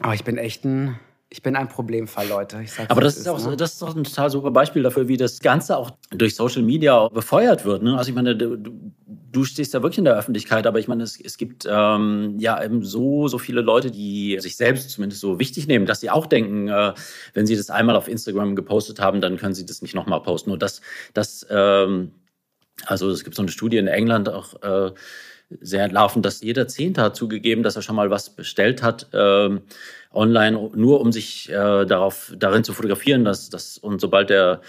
aber 0.00 0.14
ich 0.14 0.24
bin 0.24 0.38
echt 0.38 0.64
ein 0.64 0.98
ich 1.30 1.42
bin 1.42 1.56
ein 1.56 1.68
Problemfall, 1.68 2.26
Leute. 2.26 2.64
Aber 2.88 3.02
das 3.02 3.14
ist, 3.14 3.20
ist, 3.20 3.28
auch, 3.28 3.44
ne? 3.46 3.56
das 3.56 3.74
ist 3.74 3.82
auch 3.82 3.94
ein 3.94 4.04
total 4.04 4.30
super 4.30 4.50
Beispiel 4.50 4.82
dafür, 4.82 5.08
wie 5.08 5.18
das 5.18 5.40
Ganze 5.40 5.76
auch 5.76 5.90
durch 6.10 6.34
Social 6.34 6.62
Media 6.62 7.08
befeuert 7.08 7.66
wird. 7.66 7.82
Ne? 7.82 7.98
Also 7.98 8.10
ich 8.10 8.14
meine, 8.14 8.34
du, 8.34 8.56
du, 8.56 9.44
stehst 9.44 9.74
ja 9.74 9.82
wirklich 9.82 9.98
in 9.98 10.04
der 10.04 10.16
Öffentlichkeit, 10.16 10.66
aber 10.66 10.78
ich 10.78 10.88
meine, 10.88 11.02
es, 11.02 11.20
es 11.20 11.36
gibt 11.36 11.68
ähm, 11.70 12.36
ja 12.38 12.62
eben 12.62 12.82
so, 12.82 13.28
so 13.28 13.36
viele 13.36 13.60
Leute, 13.60 13.90
die 13.90 14.38
sich 14.40 14.56
selbst 14.56 14.90
zumindest 14.90 15.20
so 15.20 15.38
wichtig 15.38 15.66
nehmen, 15.66 15.84
dass 15.84 16.00
sie 16.00 16.08
auch 16.08 16.26
denken, 16.26 16.68
äh, 16.68 16.94
wenn 17.34 17.46
sie 17.46 17.56
das 17.56 17.68
einmal 17.68 17.96
auf 17.96 18.08
Instagram 18.08 18.56
gepostet 18.56 18.98
haben, 18.98 19.20
dann 19.20 19.36
können 19.36 19.54
sie 19.54 19.66
das 19.66 19.82
nicht 19.82 19.94
nochmal 19.94 20.22
posten. 20.22 20.50
Und 20.50 20.62
das, 20.62 20.80
das 21.12 21.46
ähm, 21.50 22.12
also 22.86 23.10
es 23.10 23.24
gibt 23.24 23.36
so 23.36 23.42
eine 23.42 23.50
Studie 23.50 23.76
in 23.76 23.88
England 23.88 24.28
auch, 24.30 24.62
äh, 24.62 24.92
sehr 25.60 25.84
entlarvend, 25.84 26.24
dass 26.24 26.42
jeder 26.42 26.68
Zehnte 26.68 27.02
hat 27.02 27.16
zugegeben, 27.16 27.62
dass 27.62 27.76
er 27.76 27.82
schon 27.82 27.96
mal 27.96 28.10
was 28.10 28.30
bestellt 28.30 28.82
hat 28.82 29.08
ähm, 29.12 29.62
online, 30.12 30.70
nur 30.74 31.00
um 31.00 31.12
sich 31.12 31.48
äh, 31.48 31.84
darauf 31.86 32.32
darin 32.36 32.64
zu 32.64 32.72
fotografieren, 32.72 33.24
dass 33.24 33.50
das 33.50 33.78
und 33.78 34.00
sobald 34.00 34.30
der 34.30 34.60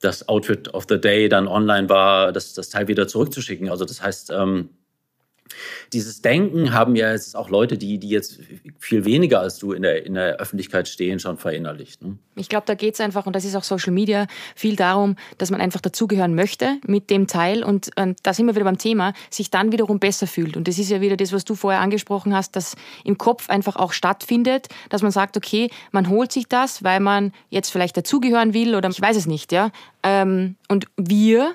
das 0.00 0.28
Outfit 0.28 0.74
of 0.74 0.86
the 0.88 1.00
Day 1.00 1.28
dann 1.28 1.46
online 1.46 1.88
war, 1.88 2.32
das, 2.32 2.54
das 2.54 2.70
Teil 2.70 2.88
wieder 2.88 3.06
zurückzuschicken. 3.06 3.70
Also 3.70 3.84
das 3.84 4.02
heißt, 4.02 4.32
ähm, 4.32 4.70
dieses 5.92 6.22
Denken 6.22 6.72
haben 6.72 6.96
ja 6.96 7.12
jetzt 7.12 7.36
auch 7.36 7.50
Leute, 7.50 7.78
die, 7.78 7.98
die 7.98 8.08
jetzt 8.08 8.40
viel 8.78 9.04
weniger 9.04 9.40
als 9.40 9.58
du 9.58 9.72
in 9.72 9.82
der, 9.82 10.04
in 10.06 10.14
der 10.14 10.36
Öffentlichkeit 10.36 10.88
stehen, 10.88 11.18
schon 11.18 11.38
verinnerlicht. 11.38 12.02
Ne? 12.02 12.18
Ich 12.34 12.48
glaube, 12.48 12.64
da 12.66 12.74
geht 12.74 12.94
es 12.94 13.00
einfach, 13.00 13.26
und 13.26 13.36
das 13.36 13.44
ist 13.44 13.54
auch 13.54 13.64
Social 13.64 13.92
Media, 13.92 14.26
viel 14.54 14.76
darum, 14.76 15.16
dass 15.38 15.50
man 15.50 15.60
einfach 15.60 15.80
dazugehören 15.80 16.34
möchte 16.34 16.78
mit 16.86 17.10
dem 17.10 17.26
Teil. 17.26 17.62
Und, 17.62 17.90
und 17.96 18.18
da 18.22 18.32
sind 18.32 18.46
wir 18.46 18.54
wieder 18.54 18.64
beim 18.64 18.78
Thema, 18.78 19.12
sich 19.30 19.50
dann 19.50 19.72
wiederum 19.72 19.98
besser 19.98 20.26
fühlt. 20.26 20.56
Und 20.56 20.68
das 20.68 20.78
ist 20.78 20.90
ja 20.90 21.00
wieder 21.00 21.16
das, 21.16 21.32
was 21.32 21.44
du 21.44 21.54
vorher 21.54 21.80
angesprochen 21.80 22.34
hast, 22.34 22.56
dass 22.56 22.74
im 23.04 23.18
Kopf 23.18 23.50
einfach 23.50 23.76
auch 23.76 23.92
stattfindet, 23.92 24.68
dass 24.88 25.02
man 25.02 25.10
sagt, 25.10 25.36
okay, 25.36 25.70
man 25.90 26.08
holt 26.08 26.32
sich 26.32 26.48
das, 26.48 26.82
weil 26.82 27.00
man 27.00 27.32
jetzt 27.50 27.70
vielleicht 27.70 27.96
dazugehören 27.96 28.54
will 28.54 28.74
oder 28.74 28.88
ich 28.88 29.00
weiß 29.00 29.16
es 29.16 29.26
nicht. 29.26 29.52
ja. 29.52 29.70
Ähm, 30.02 30.56
und 30.68 30.86
wir 30.96 31.54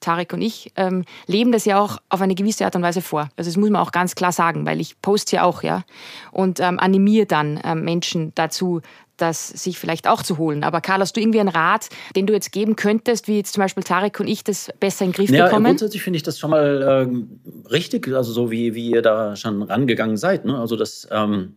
Tarek 0.00 0.32
und 0.32 0.42
ich, 0.42 0.72
ähm, 0.76 1.04
leben 1.26 1.52
das 1.52 1.64
ja 1.64 1.80
auch 1.80 1.98
auf 2.08 2.20
eine 2.20 2.34
gewisse 2.34 2.64
Art 2.64 2.76
und 2.76 2.82
Weise 2.82 3.02
vor. 3.02 3.28
Also 3.36 3.50
das 3.50 3.56
muss 3.56 3.70
man 3.70 3.80
auch 3.80 3.92
ganz 3.92 4.14
klar 4.14 4.32
sagen, 4.32 4.66
weil 4.66 4.80
ich 4.80 5.00
poste 5.00 5.36
ja 5.36 5.42
auch, 5.44 5.62
ja, 5.62 5.84
und 6.32 6.60
ähm, 6.60 6.78
animiere 6.78 7.26
dann 7.26 7.60
ähm, 7.64 7.84
Menschen 7.84 8.32
dazu, 8.34 8.80
das 9.20 9.48
sich 9.48 9.78
vielleicht 9.78 10.08
auch 10.08 10.22
zu 10.22 10.38
holen. 10.38 10.64
Aber 10.64 10.80
Karl, 10.80 11.00
hast 11.00 11.16
du 11.16 11.20
irgendwie 11.20 11.40
einen 11.40 11.48
Rat, 11.48 11.88
den 12.16 12.26
du 12.26 12.32
jetzt 12.32 12.52
geben 12.52 12.76
könntest, 12.76 13.28
wie 13.28 13.36
jetzt 13.36 13.52
zum 13.52 13.62
Beispiel 13.62 13.82
Tarek 13.82 14.18
und 14.20 14.28
ich 14.28 14.44
das 14.44 14.70
besser 14.80 15.04
in 15.04 15.10
den 15.10 15.16
Griff 15.16 15.30
ja, 15.30 15.44
bekommen? 15.44 15.66
Grundsätzlich 15.66 16.02
finde 16.02 16.16
ich 16.16 16.22
das 16.22 16.38
schon 16.38 16.50
mal 16.50 16.82
äh, 16.82 17.68
richtig, 17.68 18.08
also 18.08 18.32
so 18.32 18.50
wie, 18.50 18.74
wie 18.74 18.90
ihr 18.90 19.02
da 19.02 19.36
schon 19.36 19.62
rangegangen 19.62 20.16
seid. 20.16 20.44
Ne? 20.44 20.58
Also 20.58 20.76
das, 20.76 21.06
ähm, 21.10 21.56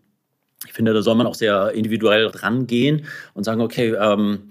ich 0.66 0.74
finde, 0.74 0.94
da 0.94 1.02
soll 1.02 1.16
man 1.16 1.28
auch 1.28 1.36
sehr 1.36 1.72
individuell 1.72 2.28
rangehen 2.28 3.06
und 3.34 3.44
sagen, 3.44 3.62
okay, 3.62 3.96
ähm, 4.00 4.50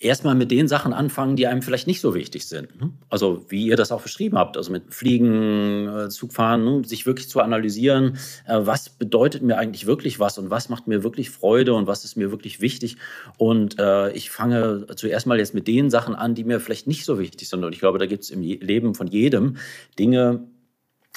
erstmal 0.00 0.34
mit 0.34 0.50
den 0.50 0.68
Sachen 0.68 0.92
anfangen, 0.92 1.36
die 1.36 1.46
einem 1.46 1.62
vielleicht 1.62 1.86
nicht 1.86 2.00
so 2.00 2.14
wichtig 2.14 2.46
sind. 2.46 2.80
Ne? 2.80 2.92
Also 3.08 3.44
wie 3.48 3.66
ihr 3.66 3.76
das 3.76 3.90
auch 3.90 4.02
beschrieben 4.02 4.38
habt, 4.38 4.56
also 4.56 4.70
mit 4.70 4.94
Fliegen, 4.94 5.88
äh, 5.88 6.08
Zugfahren, 6.08 6.64
ne? 6.64 6.82
sich 6.84 7.04
wirklich 7.04 7.28
zu 7.28 7.40
analysieren, 7.40 8.18
äh, 8.46 8.60
was 8.60 8.90
bedeutet 8.90 9.42
mir 9.42 9.58
eigentlich 9.58 9.86
wirklich 9.86 10.20
was 10.20 10.38
und 10.38 10.50
was 10.50 10.68
macht 10.68 10.86
mir 10.86 11.02
wirklich 11.02 11.30
Freude 11.30 11.74
und 11.74 11.86
was 11.86 12.04
ist 12.04 12.16
mir 12.16 12.30
wirklich 12.30 12.60
wichtig. 12.60 12.96
Und 13.38 13.78
äh, 13.78 14.12
ich 14.12 14.30
fange 14.30 14.86
zuerst 14.94 15.26
mal 15.26 15.38
jetzt 15.38 15.54
mit 15.54 15.66
den 15.66 15.90
Sachen 15.90 16.14
an, 16.14 16.34
die 16.34 16.44
mir 16.44 16.60
vielleicht 16.60 16.86
nicht 16.86 17.04
so 17.04 17.18
wichtig 17.18 17.48
sind. 17.48 17.64
Und 17.64 17.72
ich 17.72 17.80
glaube, 17.80 17.98
da 17.98 18.06
gibt 18.06 18.22
es 18.22 18.30
im 18.30 18.42
Leben 18.42 18.94
von 18.94 19.08
jedem 19.08 19.56
Dinge, 19.98 20.46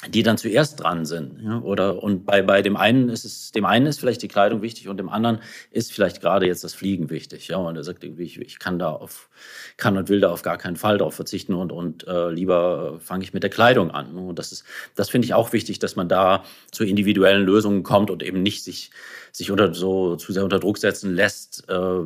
die 0.08 0.24
dann 0.24 0.36
zuerst 0.36 0.80
dran 0.80 1.04
sind. 1.04 1.40
Ja? 1.42 1.60
Oder 1.60 2.02
und 2.02 2.26
bei, 2.26 2.42
bei 2.42 2.60
dem 2.62 2.76
einen 2.76 3.08
ist 3.08 3.24
es, 3.24 3.52
dem 3.52 3.64
einen 3.64 3.86
ist 3.86 4.00
vielleicht 4.00 4.22
die 4.22 4.28
Kleidung 4.28 4.60
wichtig 4.60 4.88
und 4.88 4.96
dem 4.96 5.08
anderen 5.08 5.38
ist 5.70 5.92
vielleicht 5.92 6.20
gerade 6.20 6.46
jetzt 6.46 6.64
das 6.64 6.74
Fliegen 6.74 7.08
wichtig. 7.08 7.48
Ja, 7.48 7.58
und 7.58 7.76
er 7.76 7.84
sagt 7.84 8.02
irgendwie, 8.02 8.24
ich, 8.24 8.40
ich 8.40 8.58
kann 8.58 8.80
da 8.80 8.90
auf, 8.90 9.28
kann 9.76 9.96
und 9.96 10.08
will 10.08 10.20
da 10.20 10.30
auf 10.30 10.42
gar 10.42 10.58
keinen 10.58 10.76
Fall 10.76 10.98
darauf 10.98 11.14
verzichten 11.14 11.54
und, 11.54 11.70
und 11.70 12.06
äh, 12.08 12.30
lieber 12.30 12.98
fange 13.00 13.22
ich 13.22 13.32
mit 13.32 13.44
der 13.44 13.50
Kleidung 13.50 13.92
an. 13.92 14.16
Und 14.16 14.40
das 14.40 14.50
ist, 14.50 14.64
das 14.96 15.08
finde 15.08 15.26
ich 15.26 15.34
auch 15.34 15.52
wichtig, 15.52 15.78
dass 15.78 15.94
man 15.94 16.08
da 16.08 16.42
zu 16.72 16.84
individuellen 16.84 17.44
Lösungen 17.44 17.84
kommt 17.84 18.10
und 18.10 18.24
eben 18.24 18.42
nicht 18.42 18.64
sich, 18.64 18.90
sich 19.30 19.52
unter 19.52 19.72
so 19.72 20.16
zu 20.16 20.32
sehr 20.32 20.42
unter 20.42 20.58
Druck 20.58 20.78
setzen 20.78 21.14
lässt, 21.14 21.68
äh, 21.68 22.00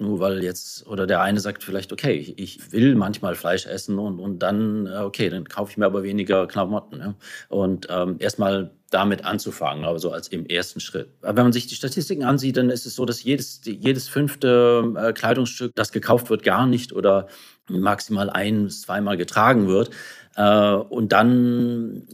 nur 0.00 0.18
weil 0.20 0.42
jetzt, 0.42 0.86
oder 0.86 1.06
der 1.06 1.20
eine 1.20 1.40
sagt 1.40 1.62
vielleicht, 1.62 1.92
okay, 1.92 2.14
ich, 2.14 2.38
ich 2.38 2.72
will 2.72 2.94
manchmal 2.94 3.34
Fleisch 3.34 3.66
essen 3.66 3.98
und, 3.98 4.18
und 4.18 4.38
dann, 4.40 4.86
äh, 4.86 4.98
okay, 4.98 5.28
dann 5.28 5.44
kaufe 5.44 5.72
ich 5.72 5.76
mir 5.76 5.86
aber 5.86 6.02
weniger 6.02 6.46
Klamotten. 6.46 6.98
Ja? 6.98 7.14
Und 7.48 7.86
ähm, 7.90 8.16
erstmal 8.18 8.70
damit 8.90 9.24
anzufangen, 9.24 9.84
aber 9.84 9.98
so 9.98 10.10
als 10.10 10.28
im 10.28 10.46
ersten 10.46 10.80
Schritt. 10.80 11.10
Aber 11.22 11.36
wenn 11.36 11.44
man 11.44 11.52
sich 11.52 11.66
die 11.66 11.74
Statistiken 11.74 12.24
ansieht, 12.24 12.56
dann 12.56 12.70
ist 12.70 12.86
es 12.86 12.96
so, 12.96 13.04
dass 13.04 13.22
jedes, 13.22 13.60
jedes 13.64 14.08
fünfte 14.08 14.94
äh, 14.96 15.12
Kleidungsstück, 15.12 15.72
das 15.74 15.92
gekauft 15.92 16.30
wird, 16.30 16.42
gar 16.42 16.66
nicht 16.66 16.92
oder 16.92 17.28
maximal 17.68 18.30
ein, 18.30 18.68
zweimal 18.68 19.16
getragen 19.16 19.68
wird. 19.68 19.90
Äh, 20.34 20.72
und 20.72 21.12
dann 21.12 22.08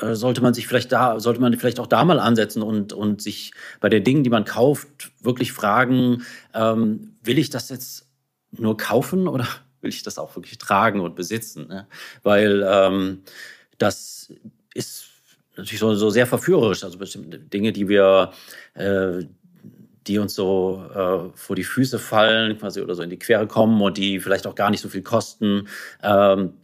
sollte 0.00 0.42
man 0.42 0.54
sich 0.54 0.66
vielleicht 0.66 0.92
da, 0.92 1.20
sollte 1.20 1.40
man 1.40 1.56
vielleicht 1.58 1.80
auch 1.80 1.86
da 1.86 2.04
mal 2.04 2.20
ansetzen 2.20 2.62
und, 2.62 2.92
und 2.92 3.22
sich 3.22 3.52
bei 3.80 3.88
den 3.88 4.04
Dingen, 4.04 4.24
die 4.24 4.30
man 4.30 4.44
kauft, 4.44 5.12
wirklich 5.20 5.52
fragen, 5.52 6.24
ähm, 6.54 7.14
will 7.22 7.38
ich 7.38 7.50
das 7.50 7.68
jetzt 7.68 8.06
nur 8.52 8.76
kaufen 8.76 9.28
oder 9.28 9.46
will 9.80 9.90
ich 9.90 10.02
das 10.02 10.18
auch 10.18 10.36
wirklich 10.36 10.58
tragen 10.58 11.00
und 11.00 11.16
besitzen? 11.16 11.68
Ne? 11.68 11.86
Weil 12.22 12.66
ähm, 12.66 13.22
das 13.78 14.32
ist 14.74 15.06
natürlich 15.56 15.80
so, 15.80 15.94
so 15.94 16.10
sehr 16.10 16.26
verführerisch. 16.26 16.84
Also 16.84 16.98
bestimmte 16.98 17.38
Dinge, 17.38 17.72
die 17.72 17.88
wir, 17.88 18.32
äh, 18.74 19.24
die 20.06 20.18
uns 20.18 20.34
so 20.34 20.84
äh, 20.94 21.36
vor 21.36 21.56
die 21.56 21.64
Füße 21.64 21.98
fallen, 21.98 22.58
quasi 22.58 22.80
oder 22.80 22.94
so 22.94 23.02
in 23.02 23.10
die 23.10 23.18
Quere 23.18 23.46
kommen 23.46 23.80
und 23.80 23.96
die 23.96 24.20
vielleicht 24.20 24.46
auch 24.46 24.54
gar 24.54 24.70
nicht 24.70 24.80
so 24.80 24.88
viel 24.88 25.02
kosten. 25.02 25.68
Ähm, 26.02 26.54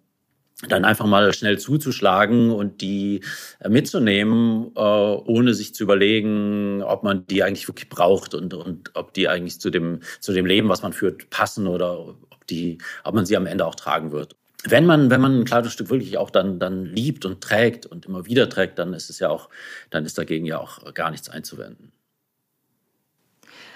dann 0.62 0.84
einfach 0.84 1.06
mal 1.06 1.34
schnell 1.34 1.58
zuzuschlagen 1.58 2.50
und 2.50 2.80
die 2.80 3.20
äh, 3.60 3.68
mitzunehmen, 3.68 4.72
äh, 4.74 4.80
ohne 4.80 5.52
sich 5.52 5.74
zu 5.74 5.82
überlegen, 5.82 6.82
ob 6.82 7.02
man 7.02 7.26
die 7.26 7.42
eigentlich 7.42 7.68
wirklich 7.68 7.90
braucht 7.90 8.34
und, 8.34 8.54
und 8.54 8.90
ob 8.94 9.12
die 9.12 9.28
eigentlich 9.28 9.60
zu 9.60 9.70
dem, 9.70 10.00
zu 10.20 10.32
dem 10.32 10.46
Leben, 10.46 10.68
was 10.68 10.82
man 10.82 10.94
führt, 10.94 11.28
passen 11.28 11.66
oder 11.66 11.98
ob, 11.98 12.46
die, 12.48 12.78
ob 13.04 13.14
man 13.14 13.26
sie 13.26 13.36
am 13.36 13.46
Ende 13.46 13.66
auch 13.66 13.74
tragen 13.74 14.12
wird. 14.12 14.34
Wenn 14.64 14.86
man, 14.86 15.10
wenn 15.10 15.20
man 15.20 15.40
ein 15.40 15.44
Kleidungsstück 15.44 15.90
wirklich 15.90 16.16
auch 16.16 16.30
dann, 16.30 16.58
dann 16.58 16.86
liebt 16.86 17.24
und 17.24 17.42
trägt 17.42 17.84
und 17.84 18.06
immer 18.06 18.26
wieder 18.26 18.48
trägt, 18.48 18.78
dann 18.78 18.94
ist 18.94 19.10
es 19.10 19.18
ja 19.18 19.28
auch, 19.28 19.50
dann 19.90 20.06
ist 20.06 20.16
dagegen 20.16 20.46
ja 20.46 20.58
auch 20.58 20.92
gar 20.94 21.10
nichts 21.10 21.28
einzuwenden. 21.28 21.92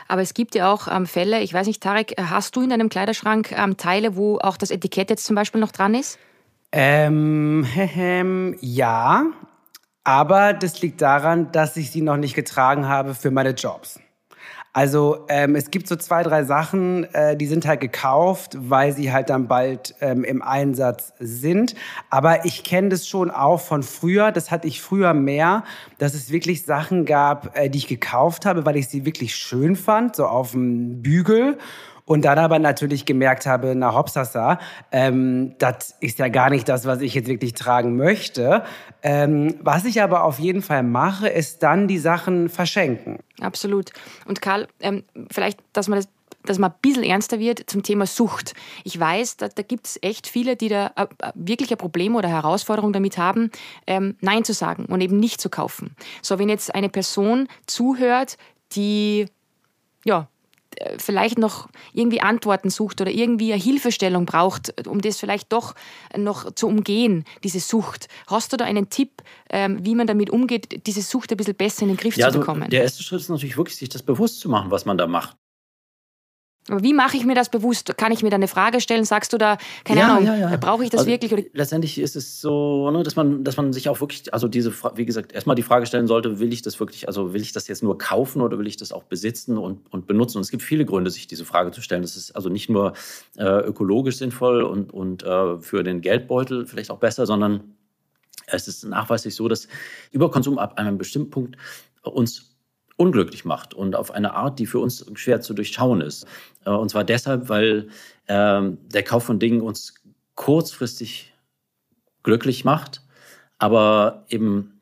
Aber 0.09 0.23
es 0.23 0.35
gibt 0.35 0.57
ja 0.57 0.73
auch 0.73 0.89
ähm, 0.89 1.07
Fälle, 1.07 1.41
ich 1.43 1.53
weiß 1.53 1.69
nicht, 1.69 1.81
Tarek, 1.81 2.15
hast 2.19 2.57
du 2.57 2.63
in 2.63 2.71
deinem 2.71 2.89
Kleiderschrank 2.89 3.53
ähm, 3.53 3.77
Teile, 3.77 4.17
wo 4.17 4.39
auch 4.39 4.57
das 4.57 4.73
Etikett 4.73 5.11
jetzt 5.11 5.25
zum 5.25 5.37
Beispiel 5.37 5.61
noch 5.61 5.71
dran 5.71 5.95
ist? 5.95 6.19
Ähm, 6.73 7.67
ähm, 7.77 8.57
ja, 8.61 9.27
aber 10.05 10.53
das 10.53 10.81
liegt 10.83 11.03
daran, 11.03 11.53
dass 11.53 11.77
ich 11.77 11.91
sie 11.91 12.03
noch 12.03 12.17
nicht 12.17 12.35
getragen 12.35 12.89
habe 12.89 13.15
für 13.15 13.31
meine 13.31 13.51
Jobs. 13.51 14.01
Also 14.73 15.27
ähm, 15.29 15.57
es 15.57 15.73
gibt 15.73 15.89
so 15.89 15.97
zwei, 15.97 16.23
drei 16.23 16.45
Sachen, 16.45 17.13
äh, 17.13 17.37
die 17.37 17.47
sind 17.47 17.67
halt 17.67 17.81
gekauft, 17.81 18.57
weil 18.57 18.93
sie 18.93 19.13
halt 19.13 19.29
dann 19.29 19.49
bald 19.49 19.97
ähm, 20.01 20.23
im 20.23 20.43
Einsatz 20.43 21.13
sind. 21.19 21.75
Aber 22.09 22.45
ich 22.45 22.63
kenne 22.63 22.91
das 22.91 23.09
schon 23.09 23.33
auch 23.33 23.61
von 23.61 23.83
früher. 23.83 24.31
Das 24.31 24.53
hatte 24.53 24.69
ich 24.69 24.81
früher 24.81 25.13
mehr, 25.13 25.65
dass 25.99 26.15
es 26.15 26.31
wirklich 26.31 26.65
Sachen 26.65 27.05
gab, 27.05 27.59
äh, 27.59 27.69
die 27.69 27.79
ich 27.79 27.89
gekauft 27.89 28.47
habe, 28.47 28.65
weil 28.65 28.77
ich 28.77 28.87
sie 28.87 29.05
wirklich 29.05 29.35
schön 29.35 29.75
fand, 29.75 30.15
so 30.15 30.27
auf 30.27 30.53
dem 30.53 31.03
Bügel. 31.03 31.59
Und 32.11 32.25
dann 32.25 32.41
aber 32.41 32.59
natürlich 32.59 33.05
gemerkt 33.05 33.47
habe, 33.47 33.73
na 33.77 33.95
hopsasa, 33.95 34.59
ähm, 34.91 35.55
das 35.59 35.95
ist 36.01 36.19
ja 36.19 36.27
gar 36.27 36.51
nicht 36.51 36.69
das, 36.69 36.85
was 36.85 37.03
ich 37.03 37.15
jetzt 37.15 37.29
wirklich 37.29 37.55
tragen 37.55 37.97
möchte. 37.97 38.65
Ähm, 39.01 39.55
was 39.61 39.85
ich 39.85 40.03
aber 40.03 40.25
auf 40.25 40.41
jeden 40.41 40.61
Fall 40.61 40.83
mache, 40.83 41.29
ist 41.29 41.63
dann 41.63 41.87
die 41.87 41.99
Sachen 41.99 42.49
verschenken. 42.49 43.21
Absolut. 43.41 43.93
Und 44.27 44.43
Karl, 44.43 44.67
ähm, 44.81 45.05
vielleicht, 45.31 45.61
dass 45.73 45.87
man 45.87 46.01
das 46.01 46.09
dass 46.43 46.59
man 46.59 46.71
ein 46.71 46.77
bisschen 46.81 47.05
ernster 47.05 47.39
wird 47.39 47.69
zum 47.71 47.83
Thema 47.83 48.07
Sucht. 48.07 48.55
Ich 48.83 48.99
weiß, 48.99 49.37
da, 49.37 49.49
da 49.49 49.63
gibt 49.63 49.87
es 49.87 49.99
echt 50.03 50.27
viele, 50.27 50.57
die 50.57 50.69
da 50.69 50.91
äh, 50.97 51.03
äh, 51.03 51.33
wirklich 51.35 51.71
ein 51.71 51.77
Problem 51.77 52.17
oder 52.17 52.29
Herausforderung 52.29 52.93
damit 52.93 53.19
haben, 53.19 53.51
ähm, 53.87 54.17
Nein 54.21 54.43
zu 54.43 54.53
sagen 54.53 54.87
und 54.87 55.01
eben 55.01 55.21
nicht 55.21 55.41
zu 55.41 55.49
kaufen. 55.49 55.95
So, 56.23 56.41
wenn 56.41 56.49
jetzt 56.49 56.75
eine 56.75 56.89
Person 56.89 57.47
zuhört, 57.67 58.37
die 58.73 59.27
ja, 60.05 60.30
vielleicht 60.99 61.39
noch 61.39 61.69
irgendwie 61.93 62.21
Antworten 62.21 62.71
sucht 62.71 63.01
oder 63.01 63.11
irgendwie 63.11 63.53
eine 63.53 63.63
Hilfestellung 63.63 64.27
braucht, 64.27 64.87
um 64.87 65.01
das 65.01 65.19
vielleicht 65.19 65.53
doch 65.53 65.75
noch 66.17 66.53
zu 66.53 66.67
umgehen, 66.67 67.25
diese 67.45 67.61
Sucht. 67.61 68.09
Hast 68.27 68.53
du 68.53 68.57
da 68.57 68.65
einen 68.65 68.89
Tipp, 68.89 69.23
ähm, 69.51 69.85
wie 69.85 69.95
man 69.95 70.07
damit 70.07 70.31
umgeht, 70.31 70.87
diese 70.87 71.03
Sucht 71.03 71.31
ein 71.33 71.37
bisschen 71.37 71.57
besser 71.57 71.83
in 71.83 71.89
den 71.89 71.97
Griff 71.97 72.17
ja, 72.17 72.31
zu 72.31 72.39
bekommen? 72.39 72.63
Also 72.63 72.71
der 72.71 72.83
erste 72.83 73.03
Schritt 73.03 73.21
ist 73.21 73.29
natürlich 73.29 73.57
wirklich, 73.57 73.77
sich 73.77 73.89
das 73.89 74.03
bewusst 74.03 74.41
zu 74.41 74.49
machen, 74.49 74.71
was 74.71 74.85
man 74.85 74.97
da 74.97 75.07
macht. 75.07 75.37
Aber 76.69 76.83
wie 76.83 76.93
mache 76.93 77.17
ich 77.17 77.25
mir 77.25 77.35
das 77.35 77.49
bewusst? 77.49 77.97
Kann 77.97 78.13
ich 78.13 78.23
mir 78.23 78.29
da 78.29 78.37
eine 78.37 78.47
Frage 78.47 78.81
stellen? 78.81 79.05
Sagst 79.05 79.33
du 79.33 79.39
da, 79.39 79.57
keine 79.85 80.01
ja, 80.01 80.09
Ahnung, 80.17 80.27
ja, 80.27 80.37
ja. 80.37 80.57
brauche 80.57 80.85
ich 80.85 80.91
das 80.91 81.01
also 81.01 81.11
wirklich? 81.11 81.33
Oder? 81.33 81.43
Letztendlich 81.55 81.99
ist 81.99 82.17
es 82.17 82.41
so, 82.41 82.91
ne, 82.91 83.03
dass 83.03 83.17
man, 83.17 83.45
dass 83.45 83.57
man 83.57 83.73
sich 83.73 83.89
auch 83.89 84.01
wirklich, 84.01 84.33
also 84.35 84.47
diese, 84.47 84.73
wie 84.95 85.07
gesagt, 85.07 85.33
erstmal 85.33 85.57
die 85.57 85.63
Frage 85.63 85.87
stellen 85.87 86.07
sollte, 86.07 86.39
will 86.39 86.53
ich 86.53 86.61
das 86.61 86.79
wirklich, 86.79 87.09
also 87.09 87.33
will 87.33 87.41
ich 87.41 87.53
das 87.53 87.67
jetzt 87.67 87.83
nur 87.83 87.97
kaufen 87.97 88.43
oder 88.43 88.59
will 88.59 88.67
ich 88.67 88.77
das 88.77 88.93
auch 88.93 89.05
besitzen 89.05 89.57
und, 89.57 89.91
und 89.93 90.07
benutzen? 90.07 90.37
Und 90.37 90.43
es 90.43 90.51
gibt 90.51 90.63
viele 90.63 90.85
Gründe, 90.85 91.11
sich 91.11 91.27
diese 91.27 91.47
Frage 91.47 91.71
zu 91.71 91.81
stellen. 91.81 92.03
Das 92.03 92.17
ist 92.17 92.37
also 92.37 92.51
nicht 92.51 92.69
nur 92.69 92.93
äh, 93.37 93.45
ökologisch 93.45 94.19
sinnvoll 94.19 94.63
und, 94.63 94.93
und 94.93 95.23
äh, 95.23 95.59
für 95.61 95.83
den 95.83 96.03
Geldbeutel 96.03 96.67
vielleicht 96.67 96.91
auch 96.91 96.99
besser, 96.99 97.25
sondern 97.25 97.75
es 98.47 98.69
ist 98.69 98.85
nachweislich 98.85 99.35
so, 99.35 99.49
dass 99.49 99.67
Überkonsum 100.11 100.59
ab 100.59 100.79
einem 100.79 100.99
bestimmten 100.99 101.31
Punkt 101.31 101.57
uns 102.03 102.50
unglücklich 103.01 103.47
macht 103.47 103.73
und 103.73 103.97
auf 103.97 104.11
eine 104.11 104.35
Art, 104.35 104.59
die 104.59 104.67
für 104.67 104.79
uns 104.79 105.07
schwer 105.15 105.41
zu 105.41 105.55
durchschauen 105.55 106.03
ist. 106.03 106.27
Äh, 106.67 106.71
und 106.71 106.91
zwar 106.91 107.03
deshalb, 107.03 107.49
weil 107.49 107.89
ähm, 108.29 108.79
der 108.93 109.03
Kauf 109.03 109.25
von 109.25 109.39
Dingen 109.39 109.63
uns 109.63 109.95
kurzfristig 110.35 111.33
glücklich 112.23 112.65
macht, 112.65 113.03
aber 113.59 114.27
eben 114.29 114.81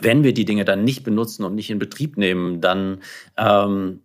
wenn 0.00 0.24
wir 0.24 0.34
die 0.34 0.44
Dinge 0.44 0.64
dann 0.64 0.84
nicht 0.84 1.04
benutzen 1.04 1.44
und 1.44 1.54
nicht 1.54 1.70
in 1.70 1.78
Betrieb 1.78 2.18
nehmen, 2.18 2.60
dann 2.60 3.00
ähm, 3.36 4.00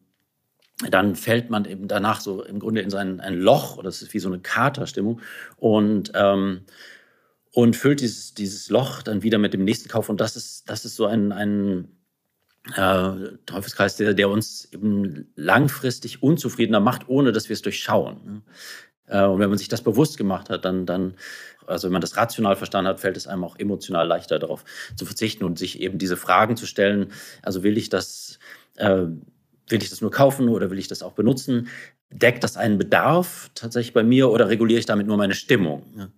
dann 0.89 1.15
fällt 1.15 1.49
man 1.49 1.65
eben 1.65 1.87
danach 1.87 2.21
so 2.21 2.43
im 2.43 2.59
Grunde 2.59 2.81
in 2.81 2.89
sein 2.89 3.19
ein 3.19 3.35
Loch 3.35 3.77
oder 3.77 3.89
es 3.89 4.01
ist 4.01 4.13
wie 4.13 4.19
so 4.19 4.29
eine 4.29 4.39
Katerstimmung 4.39 5.19
und 5.57 6.11
ähm, 6.15 6.61
und 7.53 7.75
füllt 7.75 8.01
dieses, 8.01 8.33
dieses 8.33 8.69
Loch 8.69 9.01
dann 9.01 9.23
wieder 9.23 9.37
mit 9.37 9.53
dem 9.53 9.63
nächsten 9.63 9.89
Kauf 9.89 10.09
und 10.09 10.21
das 10.21 10.35
ist 10.35 10.69
das 10.69 10.85
ist 10.85 10.95
so 10.95 11.05
ein, 11.05 11.31
ein 11.31 12.00
äh, 12.75 13.11
Teufelskreis, 13.45 13.97
der, 13.97 14.13
der 14.13 14.29
uns 14.29 14.67
eben 14.71 15.31
langfristig 15.35 16.21
unzufriedener 16.21 16.79
macht, 16.79 17.09
ohne 17.09 17.31
dass 17.31 17.49
wir 17.49 17.53
es 17.53 17.61
durchschauen. 17.61 18.21
Ne? 18.23 18.41
Äh, 19.07 19.25
und 19.25 19.39
wenn 19.39 19.49
man 19.49 19.57
sich 19.57 19.67
das 19.67 19.81
bewusst 19.81 20.17
gemacht 20.17 20.49
hat, 20.49 20.65
dann, 20.65 20.85
dann, 20.85 21.15
also 21.67 21.87
wenn 21.87 21.93
man 21.93 22.01
das 22.01 22.17
rational 22.17 22.55
verstanden 22.55 22.89
hat, 22.89 22.99
fällt 22.99 23.17
es 23.17 23.27
einem 23.27 23.43
auch 23.43 23.57
emotional 23.57 24.07
leichter 24.07 24.39
darauf 24.39 24.63
zu 24.95 25.05
verzichten 25.05 25.43
und 25.43 25.57
sich 25.59 25.81
eben 25.81 25.97
diese 25.97 26.17
Fragen 26.17 26.55
zu 26.55 26.65
stellen. 26.65 27.11
Also 27.41 27.63
will 27.63 27.77
ich 27.77 27.89
das, 27.89 28.39
äh, 28.77 29.05
will 29.67 29.81
ich 29.81 29.89
das 29.89 30.01
nur 30.01 30.11
kaufen 30.11 30.49
oder 30.49 30.69
will 30.69 30.79
ich 30.79 30.87
das 30.87 31.03
auch 31.03 31.13
benutzen? 31.13 31.67
Deckt 32.09 32.43
das 32.43 32.57
einen 32.57 32.77
Bedarf 32.77 33.49
tatsächlich 33.55 33.93
bei 33.93 34.03
mir 34.03 34.29
oder 34.29 34.49
reguliere 34.49 34.79
ich 34.79 34.85
damit 34.85 35.07
nur 35.07 35.17
meine 35.17 35.35
Stimmung? 35.35 36.11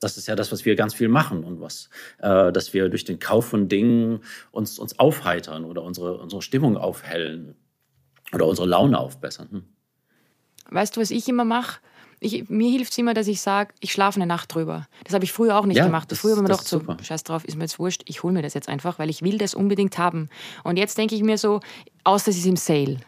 Das 0.00 0.16
ist 0.16 0.26
ja 0.26 0.34
das, 0.34 0.50
was 0.50 0.64
wir 0.64 0.76
ganz 0.76 0.94
viel 0.94 1.08
machen 1.08 1.44
und 1.44 1.60
was, 1.60 1.90
äh, 2.18 2.50
dass 2.52 2.72
wir 2.72 2.88
durch 2.88 3.04
den 3.04 3.18
Kauf 3.18 3.46
von 3.46 3.68
Dingen 3.68 4.20
uns, 4.50 4.78
uns 4.78 4.98
aufheitern 4.98 5.64
oder 5.64 5.82
unsere, 5.82 6.18
unsere 6.18 6.40
Stimmung 6.40 6.78
aufhellen 6.78 7.54
oder 8.32 8.46
unsere 8.46 8.66
Laune 8.66 8.98
aufbessern. 8.98 9.48
Hm. 9.50 9.62
Weißt 10.70 10.96
du, 10.96 11.00
was 11.00 11.10
ich 11.10 11.28
immer 11.28 11.44
mache? 11.44 11.80
Ich, 12.20 12.48
mir 12.50 12.70
hilft 12.70 12.92
es 12.92 12.98
immer, 12.98 13.14
dass 13.14 13.26
ich 13.28 13.40
sage, 13.40 13.72
ich 13.80 13.92
schlafe 13.92 14.16
eine 14.16 14.26
Nacht 14.26 14.54
drüber. 14.54 14.86
Das 15.04 15.14
habe 15.14 15.24
ich 15.24 15.32
früher 15.32 15.58
auch 15.58 15.64
nicht 15.64 15.78
ja, 15.78 15.86
gemacht. 15.86 16.12
Das, 16.12 16.20
früher 16.20 16.34
ich 16.34 16.40
mir 16.40 16.48
gedacht, 16.48 16.68
so, 16.68 16.82
scheiß 17.02 17.24
drauf, 17.24 17.44
ist 17.44 17.56
mir 17.56 17.64
jetzt 17.64 17.78
wurscht, 17.78 18.02
ich 18.04 18.22
hole 18.22 18.34
mir 18.34 18.42
das 18.42 18.52
jetzt 18.52 18.68
einfach, 18.68 18.98
weil 18.98 19.08
ich 19.08 19.22
will 19.22 19.38
das 19.38 19.54
unbedingt 19.54 19.96
haben. 19.96 20.28
Und 20.62 20.76
jetzt 20.76 20.98
denke 20.98 21.14
ich 21.14 21.22
mir 21.22 21.38
so, 21.38 21.60
außer 22.04 22.30
es 22.30 22.36
ist 22.36 22.46
im 22.46 22.56
Sale, 22.56 22.98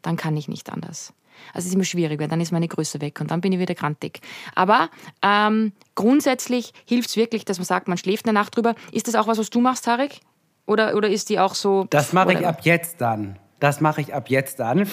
dann 0.00 0.16
kann 0.16 0.36
ich 0.36 0.46
nicht 0.46 0.70
anders. 0.70 1.12
Also 1.54 1.60
es 1.60 1.66
ist 1.66 1.74
immer 1.74 1.84
schwierig, 1.84 2.20
weil 2.20 2.28
dann 2.28 2.40
ist 2.40 2.52
meine 2.52 2.68
Größe 2.68 3.00
weg 3.00 3.20
und 3.20 3.30
dann 3.30 3.40
bin 3.40 3.52
ich 3.52 3.58
wieder 3.58 3.74
grantig. 3.74 4.20
Aber 4.54 4.90
ähm, 5.22 5.72
grundsätzlich 5.94 6.72
hilft 6.86 7.10
es 7.10 7.16
wirklich, 7.16 7.44
dass 7.44 7.58
man 7.58 7.64
sagt, 7.64 7.88
man 7.88 7.98
schläft 7.98 8.26
eine 8.26 8.32
Nacht 8.32 8.56
drüber. 8.56 8.74
Ist 8.92 9.08
das 9.08 9.14
auch 9.14 9.26
was, 9.26 9.38
was 9.38 9.50
du 9.50 9.60
machst, 9.60 9.84
Tarek? 9.84 10.20
Oder, 10.66 10.96
oder 10.96 11.08
ist 11.08 11.28
die 11.28 11.38
auch 11.38 11.54
so... 11.54 11.86
Das 11.90 12.12
mache 12.12 12.32
ich 12.34 12.46
ab 12.46 12.60
jetzt 12.62 13.00
dann. 13.00 13.38
Das 13.60 13.80
mache 13.80 14.00
ich 14.00 14.14
ab 14.14 14.28
jetzt 14.28 14.58
dann. 14.60 14.88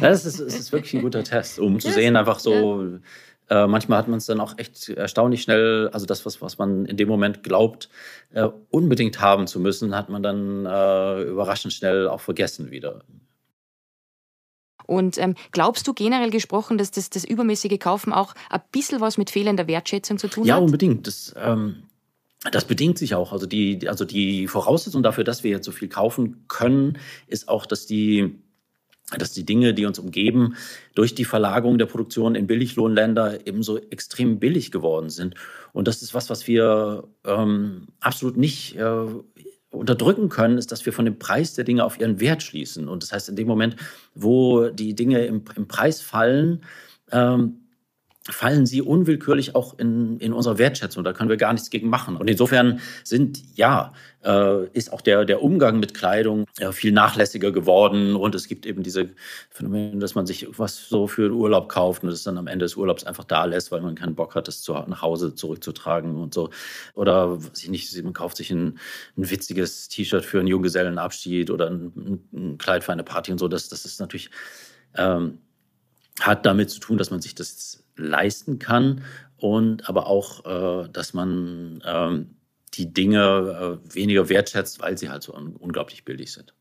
das, 0.00 0.24
ist, 0.24 0.40
das 0.40 0.54
ist 0.54 0.72
wirklich 0.72 0.94
ein 0.94 1.02
guter 1.02 1.24
Test, 1.24 1.58
um 1.58 1.80
zu 1.80 1.90
sehen, 1.90 2.16
einfach 2.16 2.38
so... 2.38 2.98
Äh, 3.50 3.66
manchmal 3.66 3.98
hat 3.98 4.06
man 4.06 4.18
es 4.18 4.26
dann 4.26 4.38
auch 4.38 4.56
echt 4.58 4.88
erstaunlich 4.90 5.42
schnell, 5.42 5.90
also 5.92 6.06
das, 6.06 6.24
was, 6.24 6.40
was 6.40 6.56
man 6.58 6.86
in 6.86 6.96
dem 6.96 7.08
Moment 7.08 7.42
glaubt, 7.42 7.88
äh, 8.32 8.46
unbedingt 8.70 9.20
haben 9.20 9.48
zu 9.48 9.58
müssen, 9.58 9.96
hat 9.96 10.08
man 10.08 10.22
dann 10.22 10.66
äh, 10.66 11.22
überraschend 11.22 11.72
schnell 11.72 12.06
auch 12.06 12.20
vergessen 12.20 12.70
wieder. 12.70 13.02
Und 14.90 15.18
ähm, 15.18 15.36
glaubst 15.52 15.86
du 15.86 15.94
generell 15.94 16.30
gesprochen, 16.30 16.76
dass 16.76 16.90
das, 16.90 17.10
das 17.10 17.24
übermäßige 17.24 17.78
Kaufen 17.78 18.12
auch 18.12 18.34
ein 18.50 18.60
bisschen 18.72 19.00
was 19.00 19.18
mit 19.18 19.30
fehlender 19.30 19.68
Wertschätzung 19.68 20.18
zu 20.18 20.26
tun 20.26 20.44
ja, 20.44 20.54
hat? 20.54 20.62
Ja, 20.62 20.64
unbedingt. 20.64 21.06
Das, 21.06 21.32
ähm, 21.38 21.84
das 22.50 22.64
bedingt 22.64 22.98
sich 22.98 23.14
auch. 23.14 23.32
Also 23.32 23.46
die, 23.46 23.88
also 23.88 24.04
die 24.04 24.48
Voraussetzung 24.48 25.04
dafür, 25.04 25.22
dass 25.22 25.44
wir 25.44 25.52
jetzt 25.52 25.64
so 25.64 25.70
viel 25.70 25.86
kaufen 25.86 26.44
können, 26.48 26.98
ist 27.28 27.48
auch, 27.48 27.66
dass 27.66 27.86
die 27.86 28.40
dass 29.18 29.32
die 29.32 29.44
Dinge, 29.44 29.74
die 29.74 29.86
uns 29.86 29.98
umgeben, 29.98 30.54
durch 30.94 31.16
die 31.16 31.24
Verlagerung 31.24 31.78
der 31.78 31.86
Produktion 31.86 32.36
in 32.36 32.46
Billiglohnländer 32.46 33.44
ebenso 33.44 33.76
extrem 33.76 34.38
billig 34.38 34.70
geworden 34.70 35.10
sind. 35.10 35.34
Und 35.72 35.88
das 35.88 36.02
ist 36.02 36.14
was, 36.14 36.30
was 36.30 36.46
wir 36.46 37.08
ähm, 37.24 37.88
absolut 37.98 38.36
nicht 38.36 38.76
äh, 38.76 39.06
unterdrücken 39.80 40.28
können, 40.28 40.58
ist, 40.58 40.70
dass 40.70 40.84
wir 40.84 40.92
von 40.92 41.06
dem 41.06 41.18
Preis 41.18 41.54
der 41.54 41.64
Dinge 41.64 41.84
auf 41.84 41.98
ihren 41.98 42.20
Wert 42.20 42.42
schließen. 42.42 42.86
Und 42.86 43.02
das 43.02 43.12
heißt, 43.12 43.30
in 43.30 43.36
dem 43.36 43.48
Moment, 43.48 43.76
wo 44.14 44.68
die 44.68 44.94
Dinge 44.94 45.24
im, 45.24 45.42
im 45.56 45.66
Preis 45.66 46.02
fallen, 46.02 46.62
ähm, 47.10 47.59
fallen 48.28 48.66
sie 48.66 48.82
unwillkürlich 48.82 49.54
auch 49.54 49.78
in, 49.78 50.18
in 50.18 50.32
unserer 50.34 50.58
Wertschätzung. 50.58 51.04
Da 51.04 51.12
können 51.14 51.30
wir 51.30 51.38
gar 51.38 51.52
nichts 51.52 51.70
gegen 51.70 51.88
machen. 51.88 52.16
Und 52.16 52.28
insofern 52.28 52.80
sind, 53.02 53.42
ja, 53.56 53.94
äh, 54.22 54.66
ist 54.68 54.92
auch 54.92 55.00
der, 55.00 55.24
der 55.24 55.42
Umgang 55.42 55.80
mit 55.80 55.94
Kleidung 55.94 56.44
äh, 56.58 56.70
viel 56.72 56.92
nachlässiger 56.92 57.50
geworden. 57.50 58.16
Und 58.16 58.34
es 58.34 58.46
gibt 58.46 58.66
eben 58.66 58.82
diese 58.82 59.08
Phänomene, 59.48 59.98
dass 59.98 60.14
man 60.14 60.26
sich 60.26 60.46
was 60.58 60.88
so 60.88 61.06
für 61.06 61.22
den 61.22 61.32
Urlaub 61.32 61.70
kauft 61.70 62.02
und 62.02 62.10
es 62.10 62.22
dann 62.22 62.36
am 62.36 62.46
Ende 62.46 62.66
des 62.66 62.76
Urlaubs 62.76 63.04
einfach 63.04 63.24
da 63.24 63.46
lässt, 63.46 63.72
weil 63.72 63.80
man 63.80 63.94
keinen 63.94 64.14
Bock 64.14 64.34
hat, 64.34 64.48
das 64.48 64.60
zu, 64.60 64.74
nach 64.74 65.00
Hause 65.00 65.34
zurückzutragen 65.34 66.16
und 66.16 66.34
so. 66.34 66.50
Oder, 66.94 67.42
weiß 67.42 67.62
ich 67.62 67.70
nicht, 67.70 68.04
man 68.04 68.12
kauft 68.12 68.36
sich 68.36 68.50
ein, 68.50 68.78
ein 69.16 69.30
witziges 69.30 69.88
T-Shirt 69.88 70.26
für 70.26 70.40
einen 70.40 70.48
Junggesellenabschied 70.48 71.50
oder 71.50 71.70
ein, 71.70 72.20
ein, 72.34 72.58
Kleid 72.58 72.84
für 72.84 72.92
eine 72.92 73.04
Party 73.04 73.32
und 73.32 73.38
so. 73.38 73.48
Das, 73.48 73.70
das 73.70 73.86
ist 73.86 73.98
natürlich, 73.98 74.30
ähm, 74.94 75.38
hat 76.20 76.46
damit 76.46 76.70
zu 76.70 76.80
tun, 76.80 76.98
dass 76.98 77.10
man 77.10 77.20
sich 77.20 77.34
das 77.34 77.84
leisten 77.96 78.58
kann 78.58 79.02
und 79.36 79.88
aber 79.88 80.06
auch, 80.06 80.44
äh, 80.84 80.88
dass 80.88 81.14
man 81.14 81.82
ähm, 81.84 82.36
die 82.74 82.92
Dinge 82.92 83.80
äh, 83.82 83.94
weniger 83.94 84.28
wertschätzt, 84.28 84.80
weil 84.80 84.96
sie 84.96 85.10
halt 85.10 85.22
so 85.22 85.34
unglaublich 85.34 86.04
billig 86.04 86.32
sind. 86.32 86.54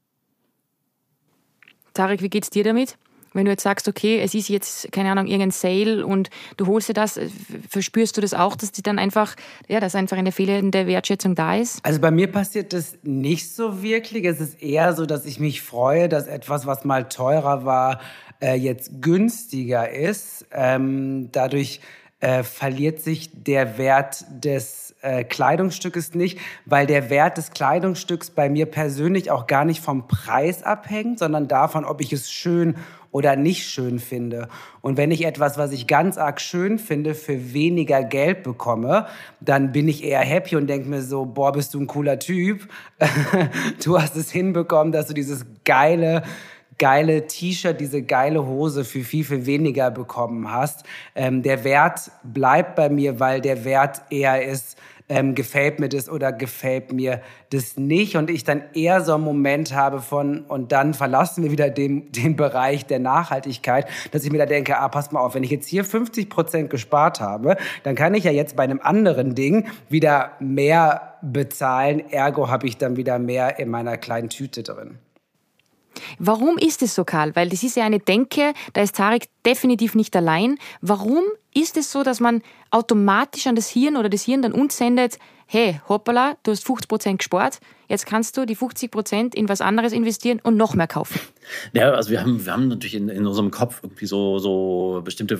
Tarek, 1.93 2.21
wie 2.21 2.29
geht's 2.29 2.49
dir 2.49 2.63
damit? 2.63 2.97
Wenn 3.33 3.45
du 3.45 3.51
jetzt 3.51 3.61
sagst, 3.61 3.87
okay, 3.87 4.19
es 4.19 4.33
ist 4.33 4.49
jetzt, 4.49 4.91
keine 4.91 5.11
Ahnung, 5.11 5.27
irgendein 5.27 5.51
Sale 5.51 6.03
und 6.03 6.31
du 6.57 6.65
holst 6.65 6.89
dir 6.89 6.93
das, 6.93 7.17
äh, 7.17 7.29
verspürst 7.69 8.17
du 8.17 8.21
das 8.21 8.33
auch, 8.33 8.55
dass 8.55 8.71
die 8.71 8.81
dann 8.81 8.97
einfach, 8.97 9.35
ja, 9.67 9.79
dass 9.79 9.93
einfach 9.93 10.17
eine 10.17 10.31
fehlende 10.31 10.87
Wertschätzung 10.87 11.35
da 11.35 11.55
ist? 11.55 11.85
Also 11.85 12.01
bei 12.01 12.09
mir 12.09 12.31
passiert 12.31 12.73
das 12.73 12.97
nicht 13.03 13.53
so 13.53 13.83
wirklich. 13.83 14.25
Es 14.25 14.39
ist 14.39 14.61
eher 14.61 14.93
so, 14.93 15.05
dass 15.05 15.25
ich 15.25 15.39
mich 15.39 15.61
freue, 15.61 16.09
dass 16.09 16.27
etwas, 16.27 16.65
was 16.65 16.85
mal 16.85 17.07
teurer 17.07 17.65
war, 17.65 17.99
äh, 18.41 18.55
jetzt 18.55 19.01
günstiger 19.01 19.89
ist. 19.89 20.45
Ähm, 20.51 21.29
dadurch 21.31 21.81
äh, 22.19 22.43
verliert 22.43 22.99
sich 22.99 23.29
der 23.33 23.77
Wert 23.77 24.25
des 24.29 24.95
äh, 25.01 25.23
Kleidungsstückes 25.23 26.13
nicht, 26.13 26.39
weil 26.65 26.85
der 26.85 27.09
Wert 27.09 27.37
des 27.37 27.51
Kleidungsstücks 27.51 28.31
bei 28.31 28.49
mir 28.49 28.65
persönlich 28.65 29.31
auch 29.31 29.47
gar 29.47 29.63
nicht 29.63 29.81
vom 29.81 30.07
Preis 30.07 30.63
abhängt, 30.63 31.19
sondern 31.19 31.47
davon, 31.47 31.85
ob 31.85 32.01
ich 32.01 32.11
es 32.11 32.29
schön 32.31 32.75
oder 33.11 33.35
nicht 33.35 33.67
schön 33.67 33.99
finde. 33.99 34.49
Und 34.81 34.97
wenn 34.97 35.11
ich 35.11 35.25
etwas, 35.25 35.57
was 35.57 35.71
ich 35.71 35.87
ganz 35.87 36.17
arg 36.17 36.41
schön 36.41 36.77
finde, 36.77 37.15
für 37.15 37.53
weniger 37.53 38.03
Geld 38.03 38.43
bekomme, 38.43 39.07
dann 39.39 39.71
bin 39.71 39.87
ich 39.87 40.03
eher 40.03 40.19
happy 40.19 40.57
und 40.57 40.67
denke 40.67 40.89
mir 40.89 41.01
so, 41.01 41.25
boah, 41.25 41.51
bist 41.51 41.73
du 41.73 41.79
ein 41.79 41.87
cooler 41.87 42.19
Typ. 42.19 42.67
du 43.83 43.99
hast 43.99 44.15
es 44.15 44.29
hinbekommen, 44.29 44.91
dass 44.91 45.07
du 45.07 45.13
dieses 45.13 45.45
geile 45.63 46.23
geile 46.79 47.27
T-Shirt, 47.27 47.79
diese 47.79 48.01
geile 48.01 48.45
Hose 48.45 48.83
für 48.83 49.03
viel, 49.03 49.23
viel 49.23 49.45
weniger 49.45 49.91
bekommen 49.91 50.51
hast. 50.51 50.83
Ähm, 51.13 51.43
der 51.43 51.63
Wert 51.63 52.11
bleibt 52.23 52.75
bei 52.75 52.89
mir, 52.89 53.19
weil 53.19 53.41
der 53.41 53.65
Wert 53.65 54.01
eher 54.09 54.43
ist, 54.43 54.77
ähm, 55.09 55.33
gefällt 55.33 55.79
mir 55.79 55.89
das 55.89 56.07
oder 56.07 56.31
gefällt 56.31 56.93
mir 56.93 57.21
das 57.49 57.77
nicht 57.77 58.15
und 58.15 58.29
ich 58.29 58.43
dann 58.43 58.61
eher 58.73 59.01
so 59.01 59.15
einen 59.15 59.23
Moment 59.23 59.73
habe 59.73 60.01
von 60.01 60.41
und 60.41 60.71
dann 60.71 60.93
verlassen 60.93 61.43
wir 61.43 61.51
wieder 61.51 61.69
den, 61.69 62.11
den 62.11 62.35
Bereich 62.35 62.85
der 62.85 62.99
Nachhaltigkeit, 62.99 63.87
dass 64.11 64.23
ich 64.23 64.31
mir 64.31 64.37
da 64.37 64.45
denke, 64.45 64.77
ah, 64.77 64.87
pass 64.87 65.11
mal 65.11 65.19
auf, 65.19 65.33
wenn 65.33 65.43
ich 65.43 65.49
jetzt 65.49 65.67
hier 65.67 65.83
50 65.83 66.29
Prozent 66.29 66.69
gespart 66.69 67.19
habe, 67.19 67.57
dann 67.83 67.95
kann 67.95 68.13
ich 68.13 68.23
ja 68.23 68.31
jetzt 68.31 68.55
bei 68.55 68.63
einem 68.63 68.79
anderen 68.81 69.33
Ding 69.33 69.67
wieder 69.89 70.33
mehr 70.39 71.15
bezahlen, 71.21 72.11
ergo 72.11 72.49
habe 72.49 72.67
ich 72.67 72.77
dann 72.77 72.95
wieder 72.95 73.19
mehr 73.19 73.59
in 73.59 73.69
meiner 73.69 73.97
kleinen 73.97 74.29
Tüte 74.29 74.63
drin. 74.63 74.99
Warum 76.17 76.57
ist 76.57 76.81
es 76.81 76.95
so, 76.95 77.03
Karl? 77.03 77.35
Weil 77.35 77.49
das 77.49 77.63
ist 77.63 77.75
ja 77.75 77.85
eine 77.85 77.99
Denke, 77.99 78.53
da 78.73 78.81
ist 78.81 78.95
Tarek 78.95 79.27
definitiv 79.45 79.95
nicht 79.95 80.15
allein. 80.15 80.57
Warum 80.81 81.23
ist 81.53 81.77
es 81.77 81.91
so, 81.91 82.03
dass 82.03 82.19
man 82.19 82.41
automatisch 82.71 83.47
an 83.47 83.55
das 83.55 83.69
Hirn 83.69 83.97
oder 83.97 84.09
das 84.09 84.23
Hirn 84.23 84.41
dann 84.41 84.51
uns 84.51 84.77
sendet, 84.77 85.17
hey, 85.47 85.81
hoppala, 85.89 86.37
du 86.43 86.51
hast 86.51 86.63
50 86.63 86.87
Prozent 86.87 87.19
gespart, 87.19 87.59
jetzt 87.87 88.05
kannst 88.05 88.37
du 88.37 88.45
die 88.45 88.55
50 88.55 88.91
Prozent 88.91 89.35
in 89.35 89.49
was 89.49 89.61
anderes 89.61 89.93
investieren 89.93 90.39
und 90.43 90.57
noch 90.57 90.75
mehr 90.75 90.87
kaufen? 90.87 91.19
Ja, 91.73 91.91
also 91.91 92.11
wir 92.11 92.21
haben, 92.21 92.45
wir 92.45 92.53
haben 92.53 92.67
natürlich 92.67 92.93
in, 92.93 93.09
in 93.09 93.25
unserem 93.25 93.49
Kopf 93.49 93.79
irgendwie 93.81 94.05
so, 94.05 94.37
so 94.37 95.01
bestimmte 95.03 95.39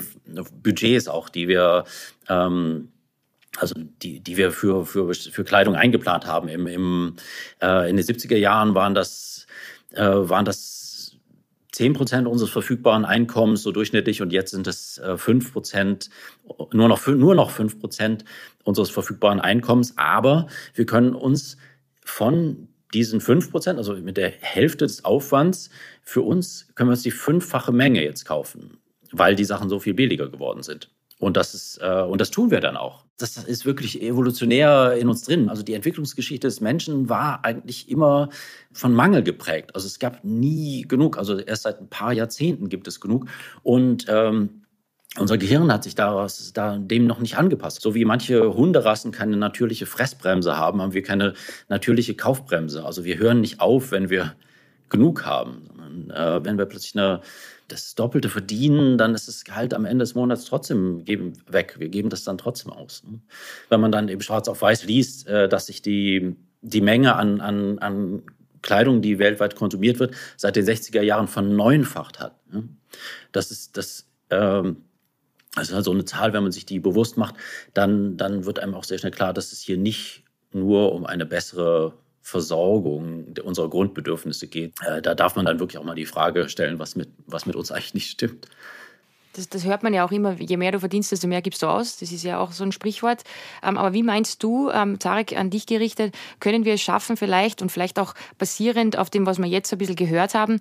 Budgets 0.64 1.08
auch, 1.08 1.30
die 1.30 1.48
wir... 1.48 1.86
Ähm, 2.28 2.90
also 3.58 3.76
die, 4.04 4.20
die 4.20 4.38
wir 4.38 4.52
für, 4.52 4.86
für, 4.86 5.14
für 5.14 5.44
Kleidung 5.44 5.76
eingeplant 5.76 6.26
haben. 6.26 6.48
Im, 6.48 6.68
im, 6.68 7.16
äh, 7.62 7.90
in 7.90 7.98
den 7.98 8.06
70er 8.06 8.38
Jahren 8.38 8.76
waren 8.76 8.94
das 8.94 9.39
äh, 9.92 10.04
waren 10.04 10.46
das 10.46 11.18
10 11.72 11.94
Prozent 11.94 12.28
unseres 12.28 12.52
verfügbaren 12.52 13.06
Einkommens 13.06 13.64
so 13.64 13.72
durchschnittlich 13.72 14.22
und 14.22 14.34
jetzt 14.34 14.52
sind 14.52 14.68
es 14.68 14.98
äh, 14.98 15.18
5 15.18 15.54
Prozent, 15.54 16.10
nur 16.74 16.88
noch, 16.88 17.08
nur 17.08 17.36
noch 17.36 17.52
5 17.52 17.80
Prozent 17.80 18.26
unseres 18.64 18.90
verfügbaren 18.90 19.40
Einkommens. 19.40 19.98
Aber 19.98 20.48
wir 20.74 20.86
können 20.86 21.16
uns 21.16 21.58
von 22.04 22.68
diesen 22.94 23.22
5 23.22 23.52
Prozent, 23.52 23.78
also 23.78 23.94
mit 23.96 24.18
der 24.18 24.30
Hälfte 24.30 24.86
des 24.86 25.06
Aufwands, 25.06 25.70
für 26.02 26.22
uns 26.22 26.68
können 26.76 26.90
wir 26.90 26.94
uns 26.94 27.04
die 27.04 27.12
fünffache 27.12 27.72
Menge 27.72 28.04
jetzt 28.04 28.26
kaufen, 28.26 28.80
weil 29.12 29.36
die 29.36 29.46
Sachen 29.46 29.70
so 29.70 29.80
viel 29.80 29.94
billiger 29.94 30.28
geworden 30.28 30.64
sind. 30.64 30.90
Und 31.20 31.36
das, 31.36 31.54
ist, 31.54 31.80
äh, 31.82 32.02
und 32.02 32.22
das 32.22 32.32
tun 32.32 32.50
wir 32.50 32.62
dann 32.62 32.78
auch. 32.78 33.04
Das 33.18 33.36
ist 33.36 33.66
wirklich 33.66 34.02
evolutionär 34.02 34.94
in 34.98 35.10
uns 35.10 35.24
drin. 35.24 35.50
Also 35.50 35.64
die 35.64 35.74
Entwicklungsgeschichte 35.74 36.48
des 36.48 36.62
Menschen 36.62 37.10
war 37.10 37.44
eigentlich 37.44 37.90
immer 37.90 38.30
von 38.72 38.94
Mangel 38.94 39.22
geprägt. 39.22 39.76
Also 39.76 39.86
es 39.86 40.00
gab 40.00 40.24
nie 40.24 40.84
genug. 40.84 41.18
Also 41.18 41.38
erst 41.38 41.64
seit 41.64 41.82
ein 41.82 41.90
paar 41.90 42.14
Jahrzehnten 42.14 42.70
gibt 42.70 42.88
es 42.88 43.02
genug. 43.02 43.26
Und 43.64 44.06
ähm, 44.08 44.62
unser 45.18 45.38
Gehirn 45.38 45.74
hat 45.74 45.84
sich 45.84 45.96
daraus, 45.96 46.54
da, 46.54 46.78
dem 46.78 47.06
noch 47.06 47.20
nicht 47.20 47.38
angepasst. 47.38 47.82
So 47.82 47.96
wie 47.96 48.06
manche 48.06 48.54
Hunderassen 48.54 49.12
keine 49.12 49.36
natürliche 49.36 49.86
Fressbremse 49.86 50.56
haben, 50.56 50.82
haben 50.82 50.94
wir 50.94 51.04
keine 51.04 51.34
natürliche 51.68 52.16
Kaufbremse. 52.16 52.86
Also 52.86 53.04
wir 53.04 53.18
hören 53.18 53.42
nicht 53.42 53.60
auf, 53.60 53.92
wenn 53.92 54.10
wir 54.10 54.36
genug 54.90 55.26
haben. 55.26 55.64
Sondern, 55.68 56.10
äh, 56.12 56.46
wenn 56.46 56.58
wir 56.58 56.66
plötzlich 56.66 56.96
eine 56.96 57.22
das 57.68 57.96
Doppelte 57.96 58.30
verdienen, 58.30 58.98
dann 58.98 59.14
ist 59.14 59.28
das 59.28 59.44
Gehalt 59.44 59.74
am 59.74 59.86
Ende 59.86 60.04
des 60.04 60.16
Monats 60.16 60.46
trotzdem 60.46 61.08
weg. 61.08 61.76
Wir 61.78 61.90
geben 61.90 62.10
das 62.10 62.24
dann 62.24 62.38
trotzdem 62.38 62.72
aus. 62.72 63.04
Ne? 63.04 63.20
Wenn 63.70 63.80
man 63.80 63.92
dann 63.92 64.10
eben 64.10 64.22
schwarz 64.22 64.48
auf 64.48 64.62
weiß 64.62 64.86
liest, 64.86 65.28
äh, 65.28 65.48
dass 65.48 65.68
sich 65.68 65.82
die, 65.82 66.36
die 66.62 66.82
Menge 66.82 67.16
an, 67.16 67.42
an, 67.42 67.80
an 67.80 68.24
Kleidung, 68.62 69.02
die 69.02 69.20
weltweit 69.20 69.56
konsumiert 69.56 70.00
wird, 70.00 70.16
seit 70.36 70.56
den 70.56 70.66
60er 70.66 71.02
Jahren 71.02 71.28
verneunfacht 71.28 72.20
hat. 72.20 72.36
Ne? 72.52 72.68
Das 73.32 73.52
ist 73.52 73.78
das. 73.78 74.08
Ähm, 74.30 74.78
also 75.56 75.82
so 75.82 75.92
eine 75.92 76.06
Zahl, 76.06 76.32
wenn 76.34 76.44
man 76.44 76.52
sich 76.52 76.68
die 76.68 76.80
bewusst 76.80 77.18
macht, 77.18 77.36
dann, 77.74 78.18
dann 78.18 78.46
wird 78.46 78.60
einem 78.60 78.76
auch 78.76 78.84
sehr 78.84 79.00
schnell 79.00 79.12
klar, 79.12 79.34
dass 79.34 79.52
es 79.52 79.62
hier 79.62 79.78
nicht 79.78 80.24
nur 80.52 80.94
um 80.94 81.08
eine 81.08 81.26
bessere 81.26 81.94
Versorgung 82.22 83.34
unserer 83.44 83.70
Grundbedürfnisse 83.70 84.48
geht, 84.48 84.74
äh, 84.86 85.02
da 85.02 85.16
darf 85.16 85.36
man 85.36 85.46
dann 85.46 85.60
wirklich 85.60 85.78
auch 85.78 85.84
mal 85.84 85.96
die 85.96 86.06
Frage 86.06 86.50
stellen, 86.50 86.80
was 86.80 86.96
mit, 86.96 87.10
was 87.26 87.46
mit 87.46 87.56
uns 87.56 87.72
eigentlich 87.72 87.94
nicht 87.94 88.12
stimmt. 88.12 88.48
Das, 89.34 89.48
das, 89.48 89.64
hört 89.64 89.84
man 89.84 89.94
ja 89.94 90.06
auch 90.06 90.12
immer, 90.12 90.34
je 90.34 90.58
mehr 90.58 90.72
du 90.72 90.80
verdienst, 90.80 91.12
desto 91.12 91.28
mehr 91.28 91.42
gibst 91.42 91.62
du 91.62 91.68
aus. 91.68 91.98
Das 91.98 92.12
ist 92.12 92.24
ja 92.24 92.40
auch 92.40 92.52
so 92.52 92.64
ein 92.64 92.72
Sprichwort. 92.72 93.24
Ähm, 93.64 93.78
aber 93.78 93.94
wie 93.94 94.04
meinst 94.04 94.44
du, 94.44 94.70
ähm, 94.70 95.00
Tarek, 95.00 95.38
an 95.38 95.50
dich 95.50 95.66
gerichtet, 95.66 96.16
können 96.40 96.66
wir 96.66 96.74
es 96.74 96.82
schaffen, 96.82 97.16
vielleicht 97.16 97.62
und 97.62 97.72
vielleicht 97.72 98.00
auch 98.00 98.16
basierend 98.38 98.98
auf 98.98 99.10
dem, 99.10 99.26
was 99.26 99.38
wir 99.38 99.48
jetzt 99.48 99.72
ein 99.72 99.78
bisschen 99.78 99.96
gehört 99.96 100.34
haben, 100.34 100.60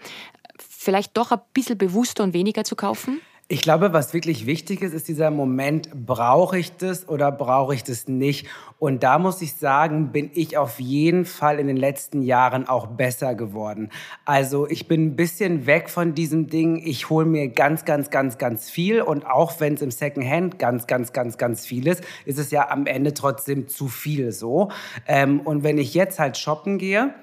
vielleicht 0.58 1.16
doch 1.16 1.32
ein 1.32 1.40
bisschen 1.54 1.78
bewusster 1.78 2.22
und 2.22 2.34
weniger 2.34 2.64
zu 2.64 2.76
kaufen? 2.76 3.20
Ich 3.50 3.62
glaube, 3.62 3.94
was 3.94 4.12
wirklich 4.12 4.44
wichtig 4.44 4.82
ist, 4.82 4.92
ist 4.92 5.08
dieser 5.08 5.30
Moment, 5.30 5.88
brauche 6.04 6.58
ich 6.58 6.76
das 6.76 7.08
oder 7.08 7.32
brauche 7.32 7.74
ich 7.74 7.82
das 7.82 8.06
nicht? 8.06 8.46
Und 8.78 9.02
da 9.02 9.18
muss 9.18 9.40
ich 9.40 9.54
sagen, 9.54 10.12
bin 10.12 10.30
ich 10.34 10.58
auf 10.58 10.78
jeden 10.78 11.24
Fall 11.24 11.58
in 11.58 11.66
den 11.66 11.78
letzten 11.78 12.20
Jahren 12.20 12.68
auch 12.68 12.88
besser 12.88 13.34
geworden. 13.34 13.88
Also 14.26 14.68
ich 14.68 14.86
bin 14.86 15.06
ein 15.06 15.16
bisschen 15.16 15.64
weg 15.64 15.88
von 15.88 16.14
diesem 16.14 16.48
Ding, 16.48 16.76
ich 16.84 17.08
hole 17.08 17.24
mir 17.24 17.48
ganz, 17.48 17.86
ganz, 17.86 18.10
ganz, 18.10 18.36
ganz 18.36 18.68
viel. 18.68 19.00
Und 19.00 19.24
auch 19.24 19.58
wenn 19.60 19.72
es 19.72 19.80
im 19.80 19.92
Secondhand 19.92 20.58
ganz, 20.58 20.86
ganz, 20.86 21.14
ganz, 21.14 21.38
ganz 21.38 21.64
viel 21.64 21.86
ist, 21.86 22.04
ist 22.26 22.38
es 22.38 22.50
ja 22.50 22.68
am 22.68 22.84
Ende 22.84 23.14
trotzdem 23.14 23.66
zu 23.66 23.88
viel 23.88 24.30
so. 24.30 24.70
Ähm, 25.06 25.40
und 25.40 25.62
wenn 25.62 25.78
ich 25.78 25.94
jetzt 25.94 26.18
halt 26.18 26.36
shoppen 26.36 26.76
gehe, 26.76 27.14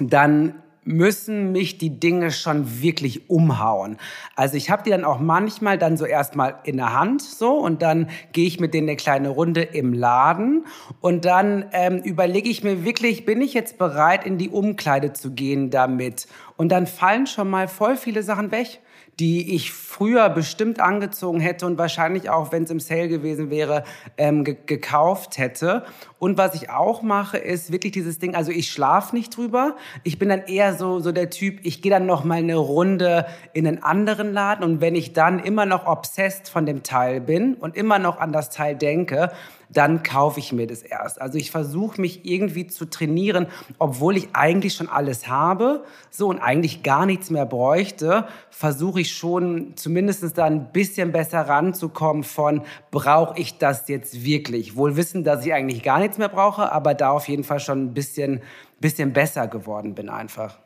dann 0.00 0.56
müssen 0.84 1.52
mich 1.52 1.78
die 1.78 1.98
Dinge 1.98 2.30
schon 2.30 2.82
wirklich 2.82 3.28
umhauen. 3.30 3.96
Also 4.36 4.56
ich 4.56 4.70
habe 4.70 4.82
die 4.82 4.90
dann 4.90 5.04
auch 5.04 5.18
manchmal 5.18 5.78
dann 5.78 5.96
so 5.96 6.04
erstmal 6.04 6.56
in 6.64 6.76
der 6.76 6.98
Hand 6.98 7.22
so 7.22 7.52
und 7.58 7.82
dann 7.82 8.08
gehe 8.32 8.46
ich 8.46 8.60
mit 8.60 8.74
denen 8.74 8.88
eine 8.88 8.96
kleine 8.96 9.30
Runde 9.30 9.62
im 9.62 9.92
Laden 9.92 10.66
und 11.00 11.24
dann 11.24 11.66
ähm, 11.72 11.98
überlege 11.98 12.48
ich 12.48 12.62
mir 12.62 12.84
wirklich, 12.84 13.24
bin 13.24 13.40
ich 13.40 13.54
jetzt 13.54 13.78
bereit 13.78 14.26
in 14.26 14.38
die 14.38 14.50
Umkleide 14.50 15.12
zu 15.12 15.32
gehen 15.32 15.70
damit? 15.70 16.26
Und 16.56 16.70
dann 16.70 16.86
fallen 16.86 17.26
schon 17.26 17.50
mal 17.50 17.68
voll 17.68 17.96
viele 17.96 18.22
Sachen 18.22 18.50
weg 18.50 18.80
die 19.20 19.54
ich 19.54 19.72
früher 19.72 20.28
bestimmt 20.28 20.80
angezogen 20.80 21.40
hätte 21.40 21.66
und 21.66 21.78
wahrscheinlich 21.78 22.30
auch, 22.30 22.52
wenn 22.52 22.64
es 22.64 22.70
im 22.70 22.80
Sale 22.80 23.08
gewesen 23.08 23.50
wäre, 23.50 23.84
ähm, 24.16 24.44
ge 24.44 24.56
gekauft 24.66 25.38
hätte. 25.38 25.84
Und 26.18 26.38
was 26.38 26.54
ich 26.54 26.70
auch 26.70 27.02
mache, 27.02 27.36
ist 27.36 27.70
wirklich 27.70 27.92
dieses 27.92 28.18
Ding, 28.18 28.34
also 28.34 28.50
ich 28.50 28.70
schlafe 28.70 29.14
nicht 29.14 29.36
drüber. 29.36 29.76
Ich 30.02 30.18
bin 30.18 30.30
dann 30.30 30.42
eher 30.46 30.74
so, 30.74 31.00
so 31.00 31.12
der 31.12 31.30
Typ, 31.30 31.60
ich 31.62 31.82
gehe 31.82 31.90
dann 31.90 32.06
noch 32.06 32.24
mal 32.24 32.38
eine 32.38 32.56
Runde 32.56 33.26
in 33.52 33.66
einen 33.66 33.82
anderen 33.82 34.32
Laden 34.32 34.64
und 34.64 34.80
wenn 34.80 34.94
ich 34.94 35.12
dann 35.12 35.38
immer 35.38 35.66
noch 35.66 35.86
obsessed 35.86 36.48
von 36.48 36.66
dem 36.66 36.82
Teil 36.82 37.20
bin 37.20 37.54
und 37.54 37.76
immer 37.76 37.98
noch 37.98 38.18
an 38.18 38.32
das 38.32 38.50
Teil 38.50 38.74
denke, 38.74 39.30
dann 39.74 40.02
kaufe 40.02 40.40
ich 40.40 40.52
mir 40.52 40.66
das 40.66 40.82
erst. 40.82 41.20
Also 41.20 41.36
ich 41.36 41.50
versuche 41.50 42.00
mich 42.00 42.24
irgendwie 42.24 42.66
zu 42.66 42.86
trainieren, 42.86 43.46
obwohl 43.78 44.16
ich 44.16 44.28
eigentlich 44.32 44.74
schon 44.74 44.88
alles 44.88 45.28
habe, 45.28 45.84
so 46.10 46.28
und 46.28 46.38
eigentlich 46.38 46.82
gar 46.82 47.06
nichts 47.06 47.30
mehr 47.30 47.46
bräuchte, 47.46 48.26
versuche 48.50 49.00
ich 49.00 49.12
schon 49.12 49.76
zumindest 49.76 50.38
da 50.38 50.44
ein 50.44 50.72
bisschen 50.72 51.12
besser 51.12 51.42
ranzukommen 51.42 52.24
von, 52.24 52.62
brauche 52.90 53.38
ich 53.38 53.58
das 53.58 53.88
jetzt 53.88 54.24
wirklich? 54.24 54.76
Wohl 54.76 54.96
wissen, 54.96 55.24
dass 55.24 55.44
ich 55.44 55.52
eigentlich 55.52 55.82
gar 55.82 55.98
nichts 55.98 56.18
mehr 56.18 56.28
brauche, 56.28 56.72
aber 56.72 56.94
da 56.94 57.10
auf 57.10 57.28
jeden 57.28 57.44
Fall 57.44 57.60
schon 57.60 57.86
ein 57.86 57.94
bisschen, 57.94 58.42
bisschen 58.80 59.12
besser 59.12 59.48
geworden 59.48 59.94
bin 59.94 60.08
einfach. 60.08 60.58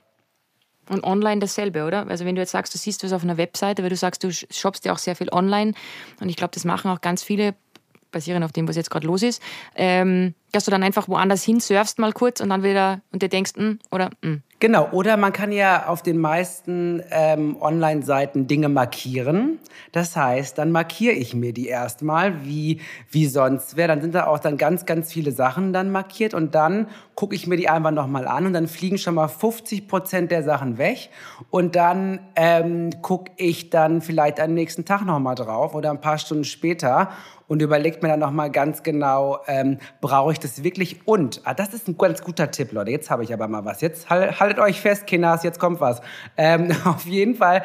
Und 0.88 1.05
online 1.05 1.40
dasselbe, 1.40 1.85
oder? 1.85 2.07
Also 2.09 2.25
wenn 2.25 2.35
du 2.35 2.40
jetzt 2.40 2.53
sagst, 2.53 2.73
du 2.75 2.79
siehst 2.79 3.05
was 3.05 3.12
auf 3.12 3.23
einer 3.23 3.37
Webseite, 3.37 3.83
weil 3.83 3.90
du 3.90 3.97
sagst, 3.97 4.25
du 4.25 4.33
shoppst 4.33 4.85
ja 4.85 4.92
auch 4.92 4.99
sehr 4.99 5.14
viel 5.16 5.29
online. 5.31 5.75
Und 6.21 6.29
ich 6.29 6.37
glaube, 6.37 6.53
das 6.55 6.64
machen 6.64 6.90
auch 6.90 7.01
ganz 7.01 7.23
viele 7.23 7.55
basierend 8.11 8.44
auf 8.44 8.53
dem, 8.53 8.68
was 8.68 8.77
jetzt 8.77 8.90
gerade 8.90 9.07
los 9.07 9.23
ist, 9.23 9.42
ähm, 9.75 10.35
dass 10.53 10.64
du 10.64 10.71
dann 10.71 10.83
einfach 10.83 11.09
woanders 11.09 11.42
hin 11.42 11.61
surfst 11.61 11.99
mal 11.99 12.12
kurz 12.12 12.40
und 12.40 12.49
dann 12.49 12.62
wieder 12.62 13.01
und 13.12 13.23
dir 13.23 13.29
denkst, 13.29 13.53
mm, 13.57 13.79
oder 13.90 14.11
mm. 14.23 14.42
Genau, 14.61 14.88
oder 14.90 15.16
man 15.16 15.33
kann 15.33 15.53
ja 15.53 15.87
auf 15.87 16.03
den 16.03 16.18
meisten 16.18 17.01
ähm, 17.12 17.57
Online-Seiten 17.61 18.49
Dinge 18.49 18.68
markieren. 18.68 19.61
Das 19.92 20.16
heißt, 20.16 20.59
dann 20.59 20.73
markiere 20.73 21.12
ich 21.12 21.33
mir 21.33 21.53
die 21.53 21.68
erstmal, 21.68 22.44
wie, 22.44 22.81
wie 23.09 23.27
sonst 23.27 23.77
wäre. 23.77 23.87
Dann 23.87 24.01
sind 24.03 24.16
da 24.16 24.27
auch 24.27 24.40
dann 24.40 24.57
ganz, 24.57 24.85
ganz 24.85 25.12
viele 25.12 25.31
Sachen 25.31 25.73
dann 25.73 25.92
markiert 25.92 26.35
und 26.35 26.57
dann 26.57 26.88
gucke 27.14 27.37
ich 27.37 27.47
mir 27.47 27.57
die 27.57 27.68
einfach 27.68 27.92
nochmal 27.92 28.27
an 28.27 28.47
und 28.47 28.53
dann 28.53 28.66
fliegen 28.66 28.99
schon 28.99 29.14
mal 29.14 29.29
50 29.29 29.87
Prozent 29.87 30.33
der 30.33 30.42
Sachen 30.42 30.77
weg 30.77 31.11
und 31.51 31.77
dann 31.77 32.18
ähm, 32.35 32.90
gucke 33.01 33.31
ich 33.37 33.71
dann 33.71 34.03
vielleicht 34.03 34.40
am 34.40 34.55
nächsten 34.55 34.85
Tag 34.85 35.05
nochmal 35.05 35.37
drauf 35.37 35.77
oder 35.77 35.90
ein 35.90 36.01
paar 36.01 36.18
Stunden 36.18 36.44
später 36.44 37.11
und 37.49 37.63
überlegt 37.63 38.03
mir 38.03 38.11
dann 38.11 38.21
nochmal 38.21 38.51
ganz 38.51 38.83
genau, 38.83 39.41
ähm, 39.47 39.79
brauche 40.01 40.33
ich 40.33 40.39
das 40.39 40.63
wirklich? 40.63 41.01
Und, 41.07 41.41
ah, 41.45 41.55
das 41.55 41.75
ist 41.75 41.89
ein 41.89 41.97
ganz 41.97 42.23
guter 42.23 42.51
Tipp, 42.51 42.73
Leute. 42.73 42.91
Jetzt 42.91 43.11
habe 43.11 43.25
ich 43.25 43.33
aber 43.33 43.49
mal 43.49 43.65
was. 43.65 43.81
Jetzt 43.81 44.09
halt, 44.09 44.39
haltet 44.39 44.61
euch 44.61 44.81
fest, 44.81 45.07
Kinders, 45.07 45.43
jetzt 45.43 45.59
kommt 45.59 45.81
was. 45.81 46.01
Ähm, 46.37 46.71
auf 46.85 47.07
jeden 47.07 47.35
Fall, 47.35 47.65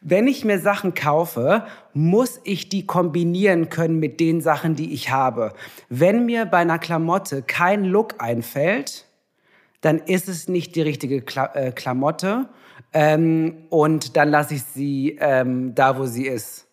wenn 0.00 0.28
ich 0.28 0.44
mir 0.44 0.60
Sachen 0.60 0.94
kaufe, 0.94 1.66
muss 1.92 2.40
ich 2.44 2.68
die 2.68 2.86
kombinieren 2.86 3.68
können 3.68 3.98
mit 3.98 4.20
den 4.20 4.40
Sachen, 4.40 4.76
die 4.76 4.94
ich 4.94 5.10
habe. 5.10 5.52
Wenn 5.88 6.24
mir 6.24 6.46
bei 6.46 6.58
einer 6.58 6.78
Klamotte 6.78 7.42
kein 7.42 7.84
Look 7.84 8.14
einfällt, 8.22 9.06
dann 9.80 9.98
ist 9.98 10.28
es 10.28 10.48
nicht 10.48 10.76
die 10.76 10.82
richtige 10.82 11.22
Kla 11.22 11.52
äh, 11.54 11.72
Klamotte. 11.72 12.48
Ähm, 12.92 13.64
und 13.68 14.16
dann 14.16 14.30
lasse 14.30 14.54
ich 14.54 14.62
sie 14.62 15.18
ähm, 15.20 15.74
da, 15.74 15.98
wo 15.98 16.06
sie 16.06 16.26
ist. 16.26 16.66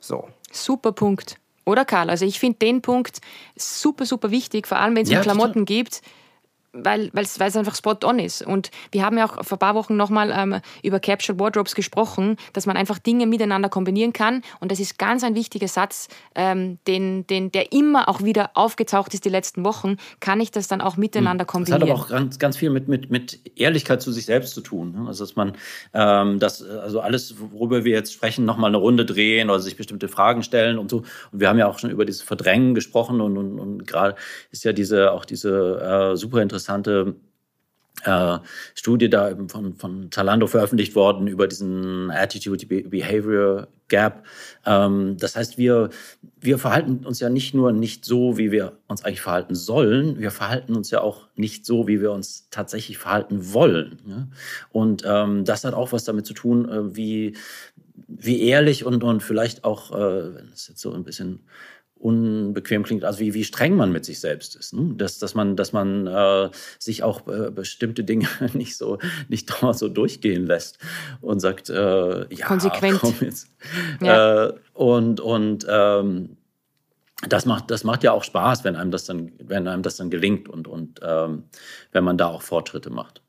So. 0.00 0.28
Super 0.50 0.92
Punkt. 0.92 1.38
Oder 1.64 1.84
Karl? 1.84 2.10
Also 2.10 2.24
ich 2.24 2.38
finde 2.38 2.58
den 2.58 2.82
Punkt 2.82 3.20
super, 3.56 4.06
super 4.06 4.30
wichtig, 4.30 4.66
vor 4.66 4.78
allem 4.78 4.96
wenn 4.96 5.04
es 5.04 5.10
ja, 5.10 5.18
um 5.18 5.22
Klamotten 5.22 5.66
total. 5.66 5.76
gibt 5.76 6.02
weil 6.74 7.10
es 7.14 7.40
einfach 7.40 7.74
spot 7.74 7.98
on 8.04 8.18
ist. 8.18 8.42
Und 8.42 8.70
wir 8.90 9.04
haben 9.04 9.16
ja 9.16 9.26
auch 9.26 9.44
vor 9.44 9.56
ein 9.56 9.60
paar 9.60 9.74
Wochen 9.74 9.96
nochmal 9.96 10.32
ähm, 10.36 10.60
über 10.82 10.98
Capsule 10.98 11.38
Wardrobes 11.38 11.74
gesprochen, 11.74 12.36
dass 12.52 12.66
man 12.66 12.76
einfach 12.76 12.98
Dinge 12.98 13.26
miteinander 13.26 13.68
kombinieren 13.68 14.12
kann. 14.12 14.42
Und 14.60 14.72
das 14.72 14.80
ist 14.80 14.98
ganz 14.98 15.22
ein 15.22 15.34
wichtiger 15.34 15.68
Satz, 15.68 16.08
ähm, 16.34 16.78
den, 16.86 17.26
den, 17.28 17.52
der 17.52 17.72
immer 17.72 18.08
auch 18.08 18.22
wieder 18.22 18.50
aufgetaucht 18.54 19.14
ist 19.14 19.24
die 19.24 19.28
letzten 19.30 19.64
Wochen. 19.64 19.96
Kann 20.20 20.40
ich 20.40 20.50
das 20.50 20.66
dann 20.66 20.80
auch 20.80 20.96
miteinander 20.96 21.44
kombinieren? 21.44 21.80
Das 21.80 21.88
hat 21.88 21.94
aber 21.96 22.04
auch 22.04 22.08
ganz, 22.08 22.38
ganz 22.38 22.56
viel 22.56 22.70
mit, 22.70 22.88
mit, 22.88 23.10
mit 23.10 23.40
Ehrlichkeit 23.56 24.02
zu 24.02 24.10
sich 24.10 24.26
selbst 24.26 24.54
zu 24.54 24.60
tun. 24.60 24.92
Ne? 24.92 25.06
Also 25.06 25.24
dass 25.24 25.36
man 25.36 25.52
ähm, 25.92 26.40
das, 26.40 26.62
also 26.62 27.00
alles, 27.00 27.36
worüber 27.38 27.84
wir 27.84 27.92
jetzt 27.92 28.12
sprechen, 28.12 28.44
nochmal 28.44 28.68
eine 28.68 28.78
Runde 28.78 29.04
drehen 29.04 29.48
oder 29.48 29.60
sich 29.60 29.76
bestimmte 29.76 30.08
Fragen 30.08 30.42
stellen 30.42 30.78
und 30.78 30.90
so. 30.90 30.98
Und 31.30 31.40
wir 31.40 31.48
haben 31.48 31.58
ja 31.58 31.68
auch 31.68 31.78
schon 31.78 31.90
über 31.90 32.04
dieses 32.04 32.22
Verdrängen 32.22 32.74
gesprochen 32.74 33.20
und, 33.20 33.38
und, 33.38 33.60
und 33.60 33.86
gerade 33.86 34.16
ist 34.50 34.64
ja 34.64 34.72
diese 34.72 35.12
auch 35.12 35.24
diese 35.24 36.12
äh, 36.12 36.16
super 36.16 36.42
interessante 36.42 36.63
interessante 36.64 37.16
äh, 38.04 38.38
Studie 38.74 39.08
da 39.08 39.36
von, 39.48 39.74
von 39.74 40.10
Zalando 40.10 40.46
veröffentlicht 40.46 40.94
worden 40.94 41.26
über 41.26 41.46
diesen 41.46 42.10
Attitude-Behavior 42.10 43.68
Gap. 43.88 44.24
Ähm, 44.66 45.16
das 45.18 45.36
heißt, 45.36 45.58
wir, 45.58 45.90
wir 46.40 46.58
verhalten 46.58 47.06
uns 47.06 47.20
ja 47.20 47.28
nicht 47.28 47.54
nur 47.54 47.70
nicht 47.72 48.04
so, 48.04 48.36
wie 48.36 48.50
wir 48.50 48.78
uns 48.88 49.04
eigentlich 49.04 49.20
verhalten 49.20 49.54
sollen, 49.54 50.18
wir 50.18 50.30
verhalten 50.30 50.74
uns 50.74 50.90
ja 50.90 51.02
auch 51.02 51.28
nicht 51.36 51.66
so, 51.66 51.86
wie 51.86 52.00
wir 52.00 52.10
uns 52.10 52.48
tatsächlich 52.50 52.98
verhalten 52.98 53.52
wollen. 53.52 53.98
Ja? 54.06 54.28
Und 54.70 55.04
ähm, 55.06 55.44
das 55.44 55.64
hat 55.64 55.74
auch 55.74 55.92
was 55.92 56.04
damit 56.04 56.26
zu 56.26 56.34
tun, 56.34 56.68
äh, 56.68 56.96
wie, 56.96 57.36
wie 58.08 58.42
ehrlich 58.42 58.84
und, 58.84 59.04
und 59.04 59.22
vielleicht 59.22 59.64
auch, 59.64 59.92
äh, 59.92 60.34
wenn 60.34 60.48
es 60.48 60.66
jetzt 60.68 60.80
so 60.80 60.92
ein 60.92 61.04
bisschen 61.04 61.40
unbequem 61.96 62.82
klingt, 62.82 63.04
also 63.04 63.20
wie, 63.20 63.32
wie 63.34 63.44
streng 63.44 63.76
man 63.76 63.90
mit 63.90 64.04
sich 64.04 64.20
selbst 64.20 64.56
ist. 64.56 64.74
Ne? 64.74 64.94
Dass, 64.96 65.18
dass 65.18 65.34
man, 65.34 65.56
dass 65.56 65.72
man 65.72 66.06
äh, 66.06 66.50
sich 66.78 67.02
auch 67.02 67.26
äh, 67.28 67.50
bestimmte 67.50 68.04
Dinge 68.04 68.28
nicht 68.52 68.76
so 68.76 68.98
nicht 69.28 69.50
dauernd 69.50 69.78
so 69.78 69.88
durchgehen 69.88 70.46
lässt 70.46 70.78
und 71.20 71.40
sagt, 71.40 71.70
äh, 71.70 72.34
ja, 72.34 72.46
konsequent. 72.46 73.00
Komm 73.00 73.14
jetzt. 73.20 73.48
Ja. 74.02 74.46
Äh, 74.46 74.52
und 74.74 75.20
und 75.20 75.66
ähm, 75.68 76.36
das 77.28 77.46
macht, 77.46 77.70
das 77.70 77.84
macht 77.84 78.02
ja 78.02 78.12
auch 78.12 78.24
Spaß, 78.24 78.64
wenn 78.64 78.76
einem 78.76 78.90
das 78.90 79.04
dann, 79.06 79.32
wenn 79.38 79.66
einem 79.68 79.82
das 79.82 79.96
dann 79.96 80.10
gelingt 80.10 80.48
und, 80.48 80.68
und 80.68 81.00
ähm, 81.02 81.44
wenn 81.92 82.04
man 82.04 82.18
da 82.18 82.26
auch 82.26 82.42
Fortschritte 82.42 82.90
macht. 82.90 83.22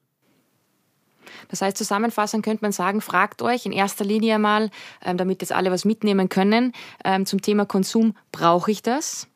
Das 1.50 1.62
heißt, 1.62 1.78
zusammenfassend 1.78 2.44
könnte 2.44 2.64
man 2.64 2.72
sagen, 2.72 3.02
fragt 3.02 3.42
euch 3.42 3.66
in 3.66 3.72
erster 3.72 4.06
Linie 4.06 4.40
mal, 4.40 4.70
ähm, 5.04 5.18
damit 5.18 5.42
jetzt 5.42 5.52
alle 5.52 5.72
was 5.72 5.86
mitnehmen 5.86 6.30
können, 6.30 6.74
ähm, 7.04 7.26
zum 7.26 7.42
Thema 7.42 7.66
Konsum, 7.66 8.16
brauche 8.32 8.72
ich 8.72 8.82
das? 8.82 9.28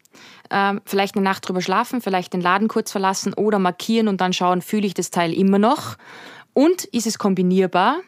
Ähm, 0.51 0.81
vielleicht 0.85 1.15
eine 1.15 1.23
Nacht 1.23 1.47
drüber 1.47 1.61
schlafen, 1.61 2.01
vielleicht 2.01 2.33
den 2.33 2.41
Laden 2.41 2.67
kurz 2.67 2.91
verlassen 2.91 3.33
oder 3.33 3.59
markieren 3.59 4.07
und 4.07 4.19
dann 4.19 4.33
schauen, 4.33 4.61
fühle 4.61 4.87
ich 4.87 4.95
das 4.95 5.11
Teil 5.11 5.33
immer 5.33 5.59
noch? 5.59 5.95
Und 6.59 6.83
ist 6.83 7.07
es 7.07 7.17
kombinierbar? 7.17 8.01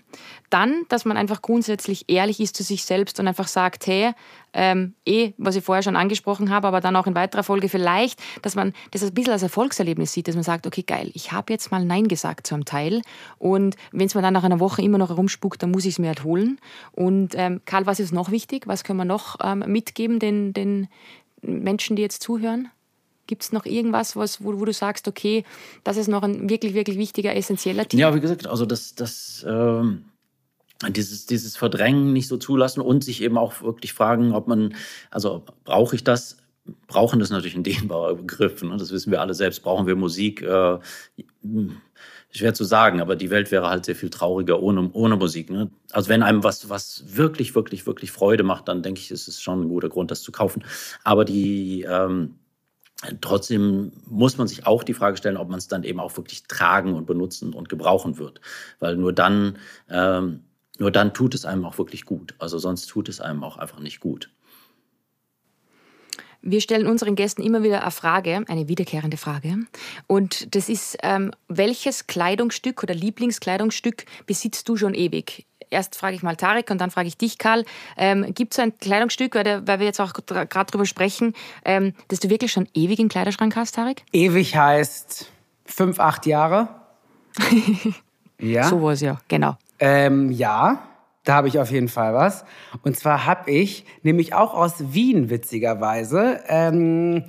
Dann, 0.50 0.84
dass 0.90 1.06
man 1.06 1.16
einfach 1.16 1.42
grundsätzlich 1.42 2.10
ehrlich 2.10 2.42
ist 2.42 2.58
zu 2.58 2.64
sich 2.64 2.84
selbst 2.84 3.18
und 3.18 3.30
einfach 3.30 3.48
sagt, 3.48 3.88
hey, 3.88 4.12
ähm, 4.52 4.94
eh, 5.06 5.32
was 5.38 5.56
ich 5.56 5.64
vorher 5.64 5.84
schon 5.84 5.96
angesprochen 5.96 6.50
habe, 6.50 6.68
aber 6.68 6.82
dann 6.82 6.98
auch 6.98 7.08
in 7.08 7.16
weiterer 7.16 7.44
Folge 7.44 7.70
vielleicht, 7.70 8.22
dass 8.42 8.56
man 8.56 8.74
das 8.92 9.04
ein 9.04 9.14
bisschen 9.14 9.32
als 9.32 9.44
Erfolgserlebnis 9.44 10.12
sieht, 10.12 10.28
dass 10.28 10.36
man 10.36 10.44
sagt, 10.44 10.68
okay, 10.68 10.84
geil, 10.84 11.12
ich 11.14 11.32
habe 11.32 11.54
jetzt 11.54 11.72
mal 11.72 11.86
Nein 11.86 12.10
gesagt 12.10 12.46
zu 12.46 12.54
einem 12.54 12.66
Teil 12.66 13.04
und 13.38 13.78
wenn 13.94 14.08
es 14.08 14.16
mir 14.16 14.22
dann 14.22 14.34
nach 14.34 14.44
einer 14.44 14.60
Woche 14.60 14.82
immer 14.82 14.98
noch 14.98 15.08
herumspuckt, 15.08 15.64
dann 15.64 15.72
muss 15.72 15.86
ich 15.86 15.94
es 15.94 16.00
mir 16.00 16.08
halt 16.08 16.26
holen. 16.26 16.60
Und 16.92 17.36
ähm, 17.38 17.62
Karl, 17.64 17.86
was 17.86 18.02
ist 18.02 18.12
noch 18.12 18.32
wichtig? 18.32 18.68
Was 18.68 18.84
können 18.84 19.00
wir 19.00 19.06
noch 19.06 19.38
ähm, 19.42 19.64
mitgeben 19.66 20.20
den, 20.20 20.52
den 20.52 20.90
Menschen, 21.42 21.96
die 21.96 22.02
jetzt 22.02 22.22
zuhören? 22.22 22.68
Gibt 23.32 23.44
es 23.44 23.54
noch 23.54 23.66
irgendwas, 23.66 24.18
was, 24.18 24.44
wo, 24.44 24.60
wo, 24.60 24.66
du 24.66 24.74
sagst, 24.74 25.08
okay, 25.08 25.46
das 25.86 25.96
ist 25.96 26.10
noch 26.10 26.22
ein 26.22 26.50
wirklich, 26.50 26.74
wirklich 26.74 26.98
wichtiger, 26.98 27.34
essentieller 27.34 27.88
Tipp? 27.88 27.98
Ja, 27.98 28.14
wie 28.14 28.20
gesagt, 28.20 28.46
also 28.46 28.66
das, 28.66 28.94
das 28.94 29.46
ähm, 29.48 30.04
dieses, 30.90 31.28
dieses 31.28 31.56
Verdrängen 31.56 32.12
nicht 32.12 32.28
so 32.28 32.36
zulassen 32.36 32.82
und 32.82 33.06
sich 33.06 33.24
eben 33.24 33.38
auch 33.38 33.62
wirklich 33.62 33.94
fragen, 33.94 34.34
ob 34.34 34.50
man, 34.50 34.76
also 35.12 35.46
brauche 35.64 35.96
ich 35.96 36.04
das? 36.04 36.40
Brauchen 36.88 37.22
das 37.22 37.30
natürlich 37.30 37.56
ein 37.56 37.64
dehnbarer 37.64 38.16
Begriff, 38.16 38.62
ne? 38.64 38.76
das 38.76 38.92
wissen 38.92 39.12
wir 39.12 39.22
alle 39.22 39.34
selbst. 39.34 39.64
Brauchen 39.64 39.88
wir 39.88 39.96
Musik? 39.96 40.42
Äh, 40.42 40.80
schwer 42.34 42.54
zu 42.54 42.66
sagen, 42.66 43.00
aber 43.00 43.16
die 43.16 43.30
Welt 43.30 43.50
wäre 43.50 43.70
halt 43.70 43.86
sehr 43.86 43.96
viel 43.96 44.10
trauriger 44.10 44.62
ohne, 44.62 44.90
ohne 44.92 45.16
Musik. 45.16 45.50
Ne? 45.50 45.72
Also 45.94 46.10
wenn 46.10 46.22
einem 46.22 46.44
was, 46.44 46.68
was 46.68 47.16
wirklich, 47.16 47.56
wirklich, 47.56 47.86
wirklich 47.88 48.12
Freude 48.12 48.44
macht, 48.44 48.68
dann 48.68 48.84
denke 48.84 49.00
ich, 49.00 49.10
ist 49.10 49.30
es 49.30 49.42
schon 49.42 49.62
ein 49.62 49.70
guter 49.70 49.88
Grund, 49.88 50.12
das 50.12 50.22
zu 50.22 50.34
kaufen. 50.34 50.66
Aber 51.06 51.24
die, 51.24 51.84
ähm, 51.90 52.36
Trotzdem 53.22 53.92
muss 54.06 54.38
man 54.38 54.48
sich 54.48 54.68
auch 54.68 54.84
die 54.84 54.94
Frage 54.94 55.18
stellen, 55.18 55.38
ob 55.38 55.50
man 55.50 55.58
es 55.58 55.68
dann 55.68 55.84
eben 55.84 56.00
auch 56.00 56.16
wirklich 56.18 56.44
tragen 56.44 56.94
und 56.94 57.06
benutzen 57.06 57.54
und 57.54 57.68
gebrauchen 57.68 58.18
wird. 58.18 58.42
Weil 58.80 58.96
nur 58.96 59.12
dann, 59.12 59.58
ähm, 59.90 60.42
nur 60.78 60.92
dann 60.92 61.14
tut 61.14 61.34
es 61.34 61.46
einem 61.46 61.66
auch 61.66 61.78
wirklich 61.78 62.06
gut. 62.06 62.36
Also 62.38 62.60
sonst 62.60 62.88
tut 62.88 63.10
es 63.10 63.20
einem 63.20 63.44
auch 63.44 63.58
einfach 63.58 63.80
nicht 63.80 64.00
gut. 64.00 64.30
Wir 66.44 66.60
stellen 66.60 66.88
unseren 66.88 67.16
Gästen 67.16 67.44
immer 67.44 67.62
wieder 67.62 67.82
eine 67.82 67.92
Frage, 67.92 68.44
eine 68.48 68.68
wiederkehrende 68.68 69.18
Frage. 69.18 69.60
Und 70.08 70.56
das 70.56 70.70
ist, 70.70 70.98
ähm, 71.04 71.32
welches 71.48 72.08
Kleidungsstück 72.08 72.82
oder 72.82 72.96
Lieblingskleidungsstück 72.96 74.06
besitzt 74.26 74.68
du 74.68 74.76
schon 74.76 74.96
ewig? 74.96 75.46
Erst 75.72 75.96
frage 75.96 76.16
ich 76.16 76.24
mal 76.24 76.36
Tarek 76.36 76.70
und 76.70 76.80
dann 76.80 76.92
frage 76.92 77.08
ich 77.08 77.18
dich, 77.18 77.38
Karl. 77.38 77.66
Ähm, 77.98 78.34
Gibt 78.34 78.54
es 78.54 78.60
ein 78.60 78.78
Kleidungsstück, 78.78 79.34
weil, 79.36 79.66
weil, 79.68 79.80
wir 79.80 79.86
jetzt 79.86 80.00
auch 80.00 80.14
gerade 80.14 80.72
drüber 80.72 80.86
sprechen, 80.86 81.34
ähm, 81.66 81.94
das 82.10 82.20
du 82.20 82.30
wirklich 82.30 82.52
schon 82.52 82.68
ewig 82.74 83.00
im 83.00 83.10
Kleiderschrank 83.10 83.56
hast, 83.56 83.76
Tarek? 83.76 84.04
Ewig 84.12 84.56
heißt 84.56 85.32
fünf, 85.66 86.00
acht 86.00 86.26
Jahre. 86.26 86.68
ja. 88.40 88.64
So 88.64 88.82
war 88.84 88.92
es 88.92 89.02
ja, 89.02 89.20
genau. 89.28 89.58
Ähm, 89.80 90.32
ja, 90.32 90.84
da 91.24 91.36
habe 91.36 91.48
ich 91.48 91.60
auf 91.60 91.72
jeden 91.72 91.88
Fall 91.88 92.14
was. 92.14 92.46
Und 92.84 92.98
zwar 92.98 93.26
habe 93.26 93.50
ich, 93.50 93.86
nämlich 94.04 94.34
auch 94.34 94.54
aus 94.54 94.94
Wien 94.94 95.30
witzigerweise, 95.30 96.42
ähm, 96.48 97.26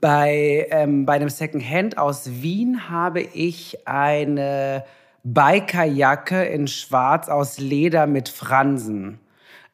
bei, 0.00 0.66
ähm, 0.70 1.04
bei 1.04 1.14
einem 1.14 1.28
Secondhand 1.28 1.98
aus 1.98 2.42
Wien 2.42 2.88
habe 2.88 3.20
ich 3.20 3.86
eine 3.86 4.84
Bikerjacke 5.24 6.44
in 6.44 6.66
Schwarz 6.66 7.28
aus 7.28 7.58
Leder 7.58 8.06
mit 8.06 8.28
Fransen. 8.28 9.18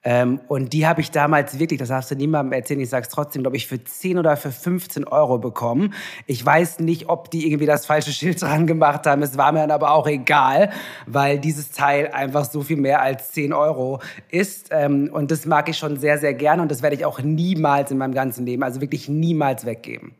Ähm, 0.09 0.40
und 0.47 0.72
die 0.72 0.86
habe 0.86 1.01
ich 1.01 1.11
damals 1.11 1.59
wirklich, 1.59 1.80
das 1.80 1.88
darfst 1.88 2.12
du 2.12 2.14
niemandem 2.14 2.53
erzählen, 2.53 2.78
ich 2.78 2.90
sage 2.90 3.03
es 3.03 3.09
trotzdem, 3.09 3.42
glaube 3.42 3.57
ich, 3.57 3.66
für 3.66 3.82
10 3.82 4.18
oder 4.18 4.36
für 4.36 4.53
15 4.53 5.03
Euro 5.03 5.38
bekommen. 5.38 5.94
Ich 6.26 6.47
weiß 6.47 6.78
nicht, 6.78 7.09
ob 7.09 7.28
die 7.32 7.44
irgendwie 7.44 7.66
das 7.66 7.86
falsche 7.86 8.12
Schild 8.12 8.40
dran 8.42 8.68
gemacht 8.68 9.05
haben. 9.05 9.20
Es 9.22 9.36
war 9.36 9.51
mir 9.51 9.59
dann 9.61 9.72
aber 9.72 9.90
auch 9.90 10.07
egal, 10.07 10.70
weil 11.07 11.40
dieses 11.40 11.72
Teil 11.72 12.12
einfach 12.12 12.44
so 12.44 12.62
viel 12.62 12.76
mehr 12.76 13.03
als 13.03 13.32
10 13.32 13.53
Euro 13.53 14.01
ist. 14.28 14.68
Ähm, 14.70 15.11
und 15.12 15.32
das 15.32 15.44
mag 15.44 15.68
ich 15.68 15.76
schon 15.76 15.97
sehr, 15.97 16.18
sehr 16.18 16.34
gerne 16.34 16.62
und 16.62 16.70
das 16.70 16.82
werde 16.82 16.94
ich 16.94 17.05
auch 17.05 17.20
niemals 17.20 17.90
in 17.90 17.99
meinem 17.99 18.14
ganzen 18.14 18.47
Leben, 18.47 18.62
also 18.62 18.80
wirklich 18.80 19.09
niemals 19.09 19.66
weggeben. 19.66 20.14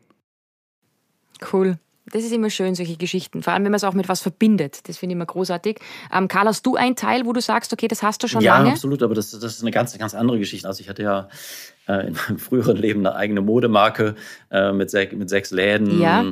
Cool. 1.53 1.77
Das 2.11 2.23
ist 2.23 2.31
immer 2.31 2.49
schön, 2.49 2.73
solche 2.75 2.95
Geschichten. 2.95 3.43
Vor 3.43 3.53
allem, 3.53 3.63
wenn 3.63 3.71
man 3.71 3.77
es 3.77 3.83
auch 3.83 3.93
mit 3.93 4.07
was 4.07 4.21
verbindet. 4.21 4.87
Das 4.87 4.97
finde 4.97 5.13
ich 5.13 5.17
immer 5.17 5.25
großartig. 5.25 5.79
Ähm, 6.13 6.27
Karl, 6.27 6.47
hast 6.47 6.65
du 6.65 6.75
ein 6.75 6.95
Teil, 6.95 7.25
wo 7.25 7.33
du 7.33 7.41
sagst, 7.41 7.73
okay, 7.73 7.87
das 7.87 8.01
hast 8.01 8.23
du 8.23 8.27
schon 8.27 8.41
ja, 8.41 8.55
lange? 8.55 8.69
Ja, 8.69 8.73
absolut. 8.73 9.03
Aber 9.03 9.13
das, 9.13 9.31
das 9.31 9.43
ist 9.43 9.61
eine 9.61 9.71
ganz, 9.71 9.97
ganz 9.97 10.15
andere 10.15 10.39
Geschichte. 10.39 10.67
Also 10.67 10.81
ich 10.81 10.89
hatte 10.89 11.03
ja 11.03 11.27
äh, 11.87 12.07
in 12.07 12.13
meinem 12.13 12.39
früheren 12.39 12.77
Leben 12.77 13.05
eine 13.05 13.15
eigene 13.15 13.41
Modemarke 13.41 14.15
äh, 14.51 14.71
mit, 14.71 14.89
sech, 14.89 15.11
mit 15.11 15.29
sechs 15.29 15.51
Läden. 15.51 15.99
Ja. 15.99 16.25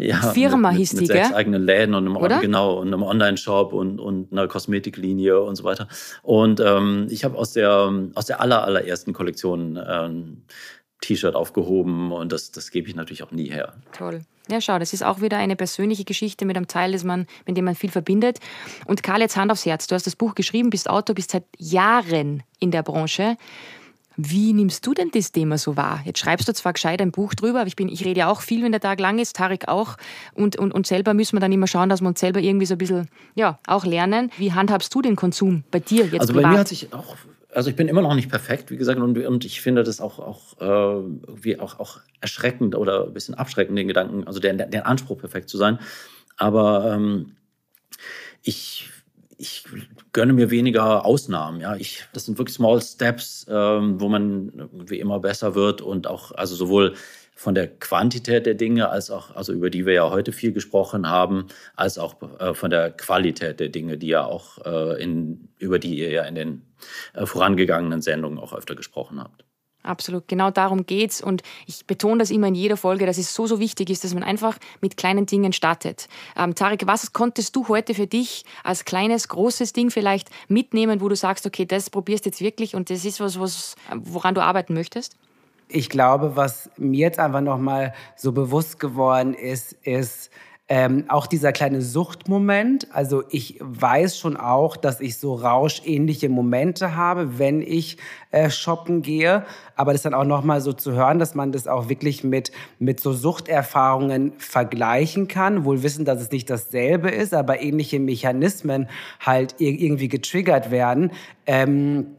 Ja, 0.00 0.18
Firma 0.18 0.70
mit, 0.70 0.78
hieß 0.78 0.92
mit, 0.92 1.00
die, 1.00 1.06
mit 1.06 1.12
sechs 1.12 1.28
gell? 1.30 1.36
eigenen 1.36 1.64
Läden 1.64 1.92
und 1.92 2.06
einem, 2.06 2.16
Oder? 2.16 2.38
genau, 2.38 2.74
und 2.74 2.86
einem 2.86 3.02
Online-Shop 3.02 3.72
und, 3.72 3.98
und 3.98 4.30
einer 4.30 4.46
Kosmetiklinie 4.46 5.40
und 5.40 5.56
so 5.56 5.64
weiter. 5.64 5.88
Und 6.22 6.60
ähm, 6.60 7.08
ich 7.10 7.24
habe 7.24 7.36
aus 7.36 7.52
der, 7.52 7.92
aus 8.14 8.26
der 8.26 8.40
aller, 8.40 8.62
allerersten 8.62 9.12
Kollektion 9.12 9.76
ähm, 9.84 10.42
T-Shirt 11.00 11.34
aufgehoben 11.34 12.12
und 12.12 12.32
das, 12.32 12.50
das 12.50 12.70
gebe 12.70 12.88
ich 12.88 12.94
natürlich 12.94 13.22
auch 13.22 13.30
nie 13.30 13.50
her. 13.50 13.74
Toll. 13.92 14.22
Ja, 14.50 14.60
schau, 14.60 14.78
das 14.78 14.92
ist 14.94 15.04
auch 15.04 15.20
wieder 15.20 15.36
eine 15.36 15.56
persönliche 15.56 16.04
Geschichte 16.04 16.46
mit 16.46 16.56
einem 16.56 16.68
Teil, 16.68 16.92
das 16.92 17.04
man, 17.04 17.26
mit 17.46 17.56
dem 17.56 17.66
man 17.66 17.74
viel 17.74 17.90
verbindet. 17.90 18.38
Und 18.86 19.02
Karl, 19.02 19.20
jetzt 19.20 19.36
Hand 19.36 19.52
aufs 19.52 19.66
Herz. 19.66 19.86
Du 19.86 19.94
hast 19.94 20.06
das 20.06 20.16
Buch 20.16 20.34
geschrieben, 20.34 20.70
bist 20.70 20.88
Autor, 20.88 21.14
bist 21.14 21.32
seit 21.32 21.44
Jahren 21.58 22.42
in 22.58 22.70
der 22.70 22.82
Branche. 22.82 23.36
Wie 24.20 24.52
nimmst 24.52 24.84
du 24.84 24.94
denn 24.94 25.10
das 25.12 25.30
Thema 25.30 25.58
so 25.58 25.76
wahr? 25.76 26.00
Jetzt 26.04 26.18
schreibst 26.18 26.48
du 26.48 26.52
zwar 26.52 26.72
gescheit 26.72 27.00
ein 27.00 27.12
Buch 27.12 27.34
drüber, 27.34 27.60
aber 27.60 27.68
ich, 27.68 27.76
bin, 27.76 27.88
ich 27.88 28.04
rede 28.04 28.20
ja 28.20 28.28
auch 28.28 28.40
viel, 28.40 28.64
wenn 28.64 28.72
der 28.72 28.80
Tag 28.80 28.98
lang 28.98 29.20
ist, 29.20 29.36
Tarek 29.36 29.68
auch. 29.68 29.96
Und, 30.34 30.56
und, 30.56 30.72
und 30.72 30.88
selber 30.88 31.14
müssen 31.14 31.36
wir 31.36 31.40
dann 31.40 31.52
immer 31.52 31.68
schauen, 31.68 31.88
dass 31.88 32.00
wir 32.00 32.08
uns 32.08 32.18
selber 32.18 32.40
irgendwie 32.40 32.66
so 32.66 32.74
ein 32.74 32.78
bisschen, 32.78 33.08
ja, 33.36 33.60
auch 33.66 33.84
lernen. 33.84 34.32
Wie 34.36 34.52
handhabst 34.52 34.92
du 34.92 35.02
den 35.02 35.14
Konsum 35.14 35.62
bei 35.70 35.78
dir 35.78 36.06
jetzt 36.06 36.20
Also 36.20 36.32
privat? 36.32 36.42
bei 36.42 36.50
mir 36.50 36.58
hat 36.58 36.68
sich 36.68 36.92
auch 36.92 37.14
also 37.52 37.70
ich 37.70 37.76
bin 37.76 37.88
immer 37.88 38.02
noch 38.02 38.14
nicht 38.14 38.28
perfekt, 38.28 38.70
wie 38.70 38.76
gesagt, 38.76 39.00
und, 39.00 39.18
und 39.18 39.44
ich 39.44 39.60
finde 39.60 39.82
das 39.82 40.00
auch, 40.00 40.18
auch, 40.18 40.60
äh, 40.60 40.64
irgendwie 40.64 41.58
auch, 41.58 41.78
auch 41.80 42.00
erschreckend 42.20 42.74
oder 42.74 43.06
ein 43.06 43.14
bisschen 43.14 43.34
abschreckend, 43.34 43.78
den 43.78 43.88
Gedanken, 43.88 44.26
also 44.26 44.38
der, 44.40 44.54
der 44.54 44.86
Anspruch, 44.86 45.18
perfekt 45.18 45.48
zu 45.48 45.56
sein. 45.56 45.78
Aber 46.36 46.92
ähm, 46.92 47.36
ich, 48.42 48.90
ich 49.38 49.64
gönne 50.12 50.32
mir 50.32 50.50
weniger 50.50 51.04
Ausnahmen. 51.04 51.60
Ja, 51.60 51.74
ich, 51.76 52.04
das 52.12 52.26
sind 52.26 52.38
wirklich 52.38 52.56
Small 52.56 52.82
Steps, 52.82 53.46
ähm, 53.48 54.00
wo 54.00 54.08
man 54.08 54.68
wie 54.72 55.00
immer 55.00 55.20
besser 55.20 55.54
wird 55.54 55.80
und 55.80 56.06
auch, 56.06 56.32
also 56.32 56.54
sowohl 56.54 56.94
von 57.34 57.54
der 57.54 57.68
Quantität 57.68 58.46
der 58.46 58.54
Dinge, 58.54 58.88
als 58.88 59.10
auch, 59.10 59.34
also 59.36 59.52
über 59.52 59.70
die 59.70 59.86
wir 59.86 59.92
ja 59.94 60.10
heute 60.10 60.32
viel 60.32 60.52
gesprochen 60.52 61.08
haben, 61.08 61.46
als 61.76 61.96
auch 61.96 62.16
äh, 62.40 62.52
von 62.52 62.70
der 62.70 62.90
Qualität 62.90 63.60
der 63.60 63.68
Dinge, 63.68 63.96
die 63.96 64.08
ja 64.08 64.24
auch 64.24 64.58
äh, 64.66 65.02
in, 65.02 65.48
über 65.58 65.78
die 65.78 65.96
ihr 65.98 66.10
ja 66.10 66.24
in 66.24 66.34
den 66.34 66.62
vorangegangenen 67.14 68.02
Sendungen 68.02 68.38
auch 68.38 68.52
öfter 68.52 68.74
gesprochen 68.74 69.20
habt. 69.20 69.44
Absolut, 69.84 70.26
genau 70.26 70.50
darum 70.50 70.86
geht's 70.86 71.22
und 71.22 71.42
ich 71.66 71.86
betone 71.86 72.18
das 72.18 72.30
immer 72.30 72.48
in 72.48 72.56
jeder 72.56 72.76
Folge, 72.76 73.06
dass 73.06 73.16
es 73.16 73.32
so, 73.32 73.46
so 73.46 73.60
wichtig 73.60 73.90
ist, 73.90 74.02
dass 74.02 74.12
man 74.12 74.24
einfach 74.24 74.58
mit 74.80 74.96
kleinen 74.96 75.24
Dingen 75.24 75.52
startet. 75.52 76.08
Ähm, 76.36 76.56
Tarek, 76.56 76.86
was 76.86 77.12
konntest 77.12 77.54
du 77.54 77.68
heute 77.68 77.94
für 77.94 78.08
dich 78.08 78.44
als 78.64 78.84
kleines, 78.84 79.28
großes 79.28 79.72
Ding 79.72 79.90
vielleicht 79.90 80.30
mitnehmen, 80.48 81.00
wo 81.00 81.08
du 81.08 81.14
sagst, 81.14 81.46
okay, 81.46 81.64
das 81.64 81.90
probierst 81.90 82.26
jetzt 82.26 82.40
wirklich 82.40 82.74
und 82.74 82.90
das 82.90 83.04
ist 83.04 83.20
was, 83.20 83.38
was 83.38 83.76
woran 83.94 84.34
du 84.34 84.42
arbeiten 84.42 84.74
möchtest? 84.74 85.16
Ich 85.68 85.88
glaube, 85.88 86.34
was 86.34 86.70
mir 86.76 86.98
jetzt 86.98 87.18
einfach 87.18 87.40
nochmal 87.40 87.94
so 88.16 88.32
bewusst 88.32 88.80
geworden 88.80 89.32
ist, 89.32 89.74
ist, 89.84 90.30
ähm, 90.70 91.04
auch 91.08 91.26
dieser 91.26 91.52
kleine 91.52 91.80
Suchtmoment. 91.80 92.88
Also 92.92 93.24
ich 93.30 93.58
weiß 93.60 94.18
schon 94.18 94.36
auch, 94.36 94.76
dass 94.76 95.00
ich 95.00 95.16
so 95.16 95.34
rauschähnliche 95.34 96.28
Momente 96.28 96.94
habe, 96.94 97.38
wenn 97.38 97.62
ich 97.62 97.96
äh, 98.32 98.50
shoppen 98.50 99.00
gehe. 99.00 99.44
Aber 99.76 99.92
das 99.92 100.02
dann 100.02 100.12
auch 100.12 100.24
nochmal 100.24 100.60
so 100.60 100.74
zu 100.74 100.92
hören, 100.92 101.18
dass 101.18 101.34
man 101.34 101.52
das 101.52 101.66
auch 101.66 101.88
wirklich 101.88 102.22
mit, 102.22 102.52
mit 102.78 103.00
so 103.00 103.14
Suchterfahrungen 103.14 104.32
vergleichen 104.36 105.26
kann. 105.26 105.64
Wohl 105.64 105.82
wissen, 105.82 106.04
dass 106.04 106.20
es 106.20 106.30
nicht 106.30 106.50
dasselbe 106.50 107.08
ist, 107.08 107.32
aber 107.32 107.62
ähnliche 107.62 107.98
Mechanismen 107.98 108.88
halt 109.20 109.54
irgendwie 109.58 110.08
getriggert 110.08 110.70
werden. 110.70 111.12
Ähm, 111.46 112.17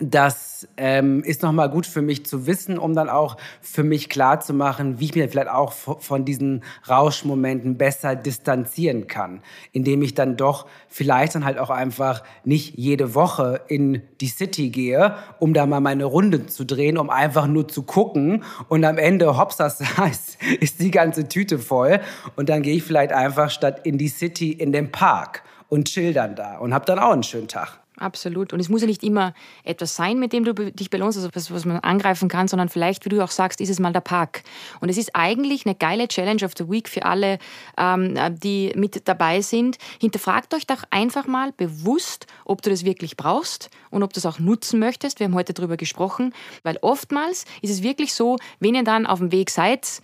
das 0.00 0.68
ähm, 0.76 1.22
ist 1.24 1.42
nochmal 1.42 1.70
gut 1.70 1.86
für 1.86 2.02
mich 2.02 2.26
zu 2.26 2.46
wissen, 2.46 2.78
um 2.78 2.94
dann 2.94 3.08
auch 3.08 3.38
für 3.62 3.82
mich 3.82 4.10
klar 4.10 4.38
zu 4.38 4.52
machen, 4.52 5.00
wie 5.00 5.06
ich 5.06 5.14
mir 5.14 5.30
vielleicht 5.30 5.48
auch 5.48 5.72
von 5.72 6.26
diesen 6.26 6.62
Rauschmomenten 6.88 7.78
besser 7.78 8.14
distanzieren 8.14 9.06
kann, 9.06 9.40
indem 9.72 10.02
ich 10.02 10.14
dann 10.14 10.36
doch 10.36 10.66
vielleicht 10.88 11.34
dann 11.34 11.44
halt 11.46 11.58
auch 11.58 11.70
einfach 11.70 12.22
nicht 12.44 12.76
jede 12.76 13.14
Woche 13.14 13.62
in 13.68 14.02
die 14.20 14.28
City 14.28 14.68
gehe, 14.68 15.16
um 15.38 15.54
da 15.54 15.64
mal 15.64 15.80
meine 15.80 16.04
Runde 16.04 16.46
zu 16.46 16.64
drehen, 16.64 16.98
um 16.98 17.08
einfach 17.08 17.46
nur 17.46 17.66
zu 17.66 17.82
gucken. 17.82 18.44
Und 18.68 18.84
am 18.84 18.98
Ende, 18.98 19.38
hops, 19.38 19.56
das 19.56 19.80
heißt, 19.96 20.36
ist 20.60 20.80
die 20.80 20.90
ganze 20.90 21.28
Tüte 21.28 21.58
voll. 21.58 22.00
Und 22.36 22.50
dann 22.50 22.60
gehe 22.60 22.76
ich 22.76 22.84
vielleicht 22.84 23.12
einfach 23.12 23.50
statt 23.50 23.80
in 23.84 23.96
die 23.96 24.08
City 24.08 24.52
in 24.52 24.70
den 24.70 24.92
Park 24.92 25.42
und 25.70 25.88
chill 25.88 26.12
dann 26.12 26.36
da 26.36 26.58
und 26.58 26.74
habe 26.74 26.84
dann 26.84 26.98
auch 26.98 27.12
einen 27.12 27.22
schönen 27.22 27.48
Tag. 27.48 27.80
Absolut. 27.98 28.52
Und 28.52 28.60
es 28.60 28.68
muss 28.68 28.80
ja 28.80 28.86
nicht 28.86 29.02
immer 29.02 29.34
etwas 29.64 29.96
sein, 29.96 30.18
mit 30.18 30.32
dem 30.32 30.44
du 30.44 30.54
dich 30.54 30.88
belohnst, 30.88 31.18
also 31.18 31.30
was, 31.34 31.50
was 31.50 31.64
man 31.64 31.78
angreifen 31.80 32.28
kann, 32.28 32.46
sondern 32.46 32.68
vielleicht, 32.68 33.04
wie 33.04 33.08
du 33.08 33.22
auch 33.22 33.30
sagst, 33.30 33.60
ist 33.60 33.70
es 33.70 33.80
mal 33.80 33.92
der 33.92 34.00
Park. 34.00 34.42
Und 34.80 34.88
es 34.88 34.96
ist 34.96 35.14
eigentlich 35.14 35.66
eine 35.66 35.74
geile 35.74 36.06
Challenge 36.06 36.44
of 36.44 36.52
the 36.56 36.68
Week 36.70 36.88
für 36.88 37.04
alle, 37.04 37.38
ähm, 37.76 38.16
die 38.40 38.72
mit 38.76 39.08
dabei 39.08 39.40
sind. 39.40 39.78
Hinterfragt 40.00 40.54
euch 40.54 40.66
doch 40.66 40.84
einfach 40.90 41.26
mal 41.26 41.52
bewusst, 41.56 42.26
ob 42.44 42.62
du 42.62 42.70
das 42.70 42.84
wirklich 42.84 43.16
brauchst 43.16 43.68
und 43.90 44.02
ob 44.02 44.12
du 44.12 44.20
es 44.20 44.26
auch 44.26 44.38
nutzen 44.38 44.78
möchtest. 44.78 45.18
Wir 45.18 45.26
haben 45.26 45.34
heute 45.34 45.52
darüber 45.52 45.76
gesprochen, 45.76 46.32
weil 46.62 46.78
oftmals 46.80 47.46
ist 47.62 47.70
es 47.70 47.82
wirklich 47.82 48.14
so, 48.14 48.36
wenn 48.60 48.76
ihr 48.76 48.84
dann 48.84 49.06
auf 49.06 49.18
dem 49.18 49.32
Weg 49.32 49.50
seid, 49.50 50.02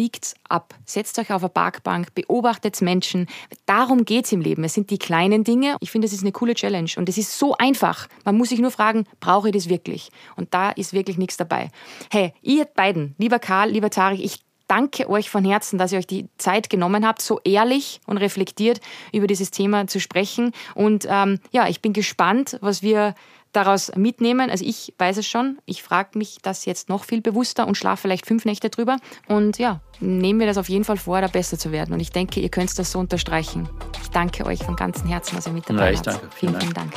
biegt's 0.00 0.34
ab. 0.48 0.72
Setzt 0.86 1.18
euch 1.18 1.30
auf 1.30 1.42
eine 1.42 1.50
Parkbank, 1.50 2.14
beobachtet 2.14 2.80
Menschen. 2.80 3.26
Darum 3.66 4.06
geht 4.06 4.24
es 4.24 4.32
im 4.32 4.40
Leben. 4.40 4.64
Es 4.64 4.72
sind 4.72 4.88
die 4.88 4.96
kleinen 4.96 5.44
Dinge. 5.44 5.76
Ich 5.80 5.90
finde, 5.90 6.06
das 6.06 6.14
ist 6.14 6.22
eine 6.22 6.32
coole 6.32 6.54
Challenge. 6.54 6.88
Und 6.96 7.10
es 7.10 7.18
ist 7.18 7.38
so 7.38 7.54
einfach. 7.58 8.08
Man 8.24 8.38
muss 8.38 8.48
sich 8.48 8.60
nur 8.60 8.70
fragen, 8.70 9.04
brauche 9.20 9.48
ich 9.48 9.54
das 9.54 9.68
wirklich? 9.68 10.08
Und 10.36 10.54
da 10.54 10.70
ist 10.70 10.94
wirklich 10.94 11.18
nichts 11.18 11.36
dabei. 11.36 11.68
Hey, 12.10 12.32
ihr 12.40 12.64
beiden, 12.64 13.14
lieber 13.18 13.38
Karl, 13.38 13.68
lieber 13.68 13.90
Tarek, 13.90 14.20
ich 14.20 14.40
danke 14.68 15.06
euch 15.10 15.28
von 15.28 15.44
Herzen, 15.44 15.78
dass 15.78 15.92
ihr 15.92 15.98
euch 15.98 16.06
die 16.06 16.30
Zeit 16.38 16.70
genommen 16.70 17.06
habt, 17.06 17.20
so 17.20 17.38
ehrlich 17.44 18.00
und 18.06 18.16
reflektiert 18.16 18.80
über 19.12 19.26
dieses 19.26 19.50
Thema 19.50 19.86
zu 19.86 20.00
sprechen. 20.00 20.52
Und 20.74 21.06
ähm, 21.10 21.40
ja, 21.50 21.68
ich 21.68 21.82
bin 21.82 21.92
gespannt, 21.92 22.56
was 22.62 22.80
wir 22.80 23.14
daraus 23.52 23.92
mitnehmen. 23.96 24.50
Also 24.50 24.64
ich 24.64 24.94
weiß 24.98 25.18
es 25.18 25.26
schon. 25.26 25.58
Ich 25.66 25.82
frage 25.82 26.18
mich 26.18 26.38
das 26.42 26.64
jetzt 26.64 26.88
noch 26.88 27.04
viel 27.04 27.20
bewusster 27.20 27.66
und 27.66 27.76
schlafe 27.76 28.02
vielleicht 28.02 28.26
fünf 28.26 28.44
Nächte 28.44 28.70
drüber. 28.70 28.96
Und 29.28 29.58
ja, 29.58 29.80
nehmen 30.00 30.40
wir 30.40 30.46
das 30.46 30.58
auf 30.58 30.68
jeden 30.68 30.84
Fall 30.84 30.96
vor, 30.96 31.20
da 31.20 31.26
besser 31.26 31.58
zu 31.58 31.72
werden. 31.72 31.92
Und 31.92 32.00
ich 32.00 32.10
denke, 32.10 32.40
ihr 32.40 32.48
könnt 32.48 32.76
das 32.78 32.92
so 32.92 32.98
unterstreichen. 32.98 33.68
Ich 34.02 34.10
danke 34.10 34.46
euch 34.46 34.62
von 34.62 34.76
ganzem 34.76 35.08
Herzen, 35.08 35.36
dass 35.36 35.46
ihr 35.46 35.52
mit 35.52 35.68
dabei 35.68 35.92
ja, 35.92 36.00
Danke. 36.00 36.28
Vielen, 36.34 36.60
vielen 36.60 36.74
Dank. 36.74 36.92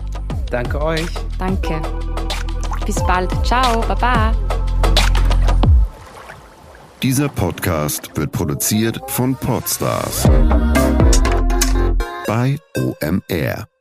Danke 0.50 0.82
euch. 0.82 1.10
Danke. 1.40 1.82
Bis 2.86 2.96
bald. 3.06 3.32
Ciao. 3.46 3.82
Baba. 3.82 4.34
Dieser 7.02 7.28
Podcast 7.28 8.16
wird 8.16 8.32
produziert 8.32 9.00
von 9.08 9.36
Podstars 9.36 10.24
bei 12.26 12.58
OMR. 12.78 13.73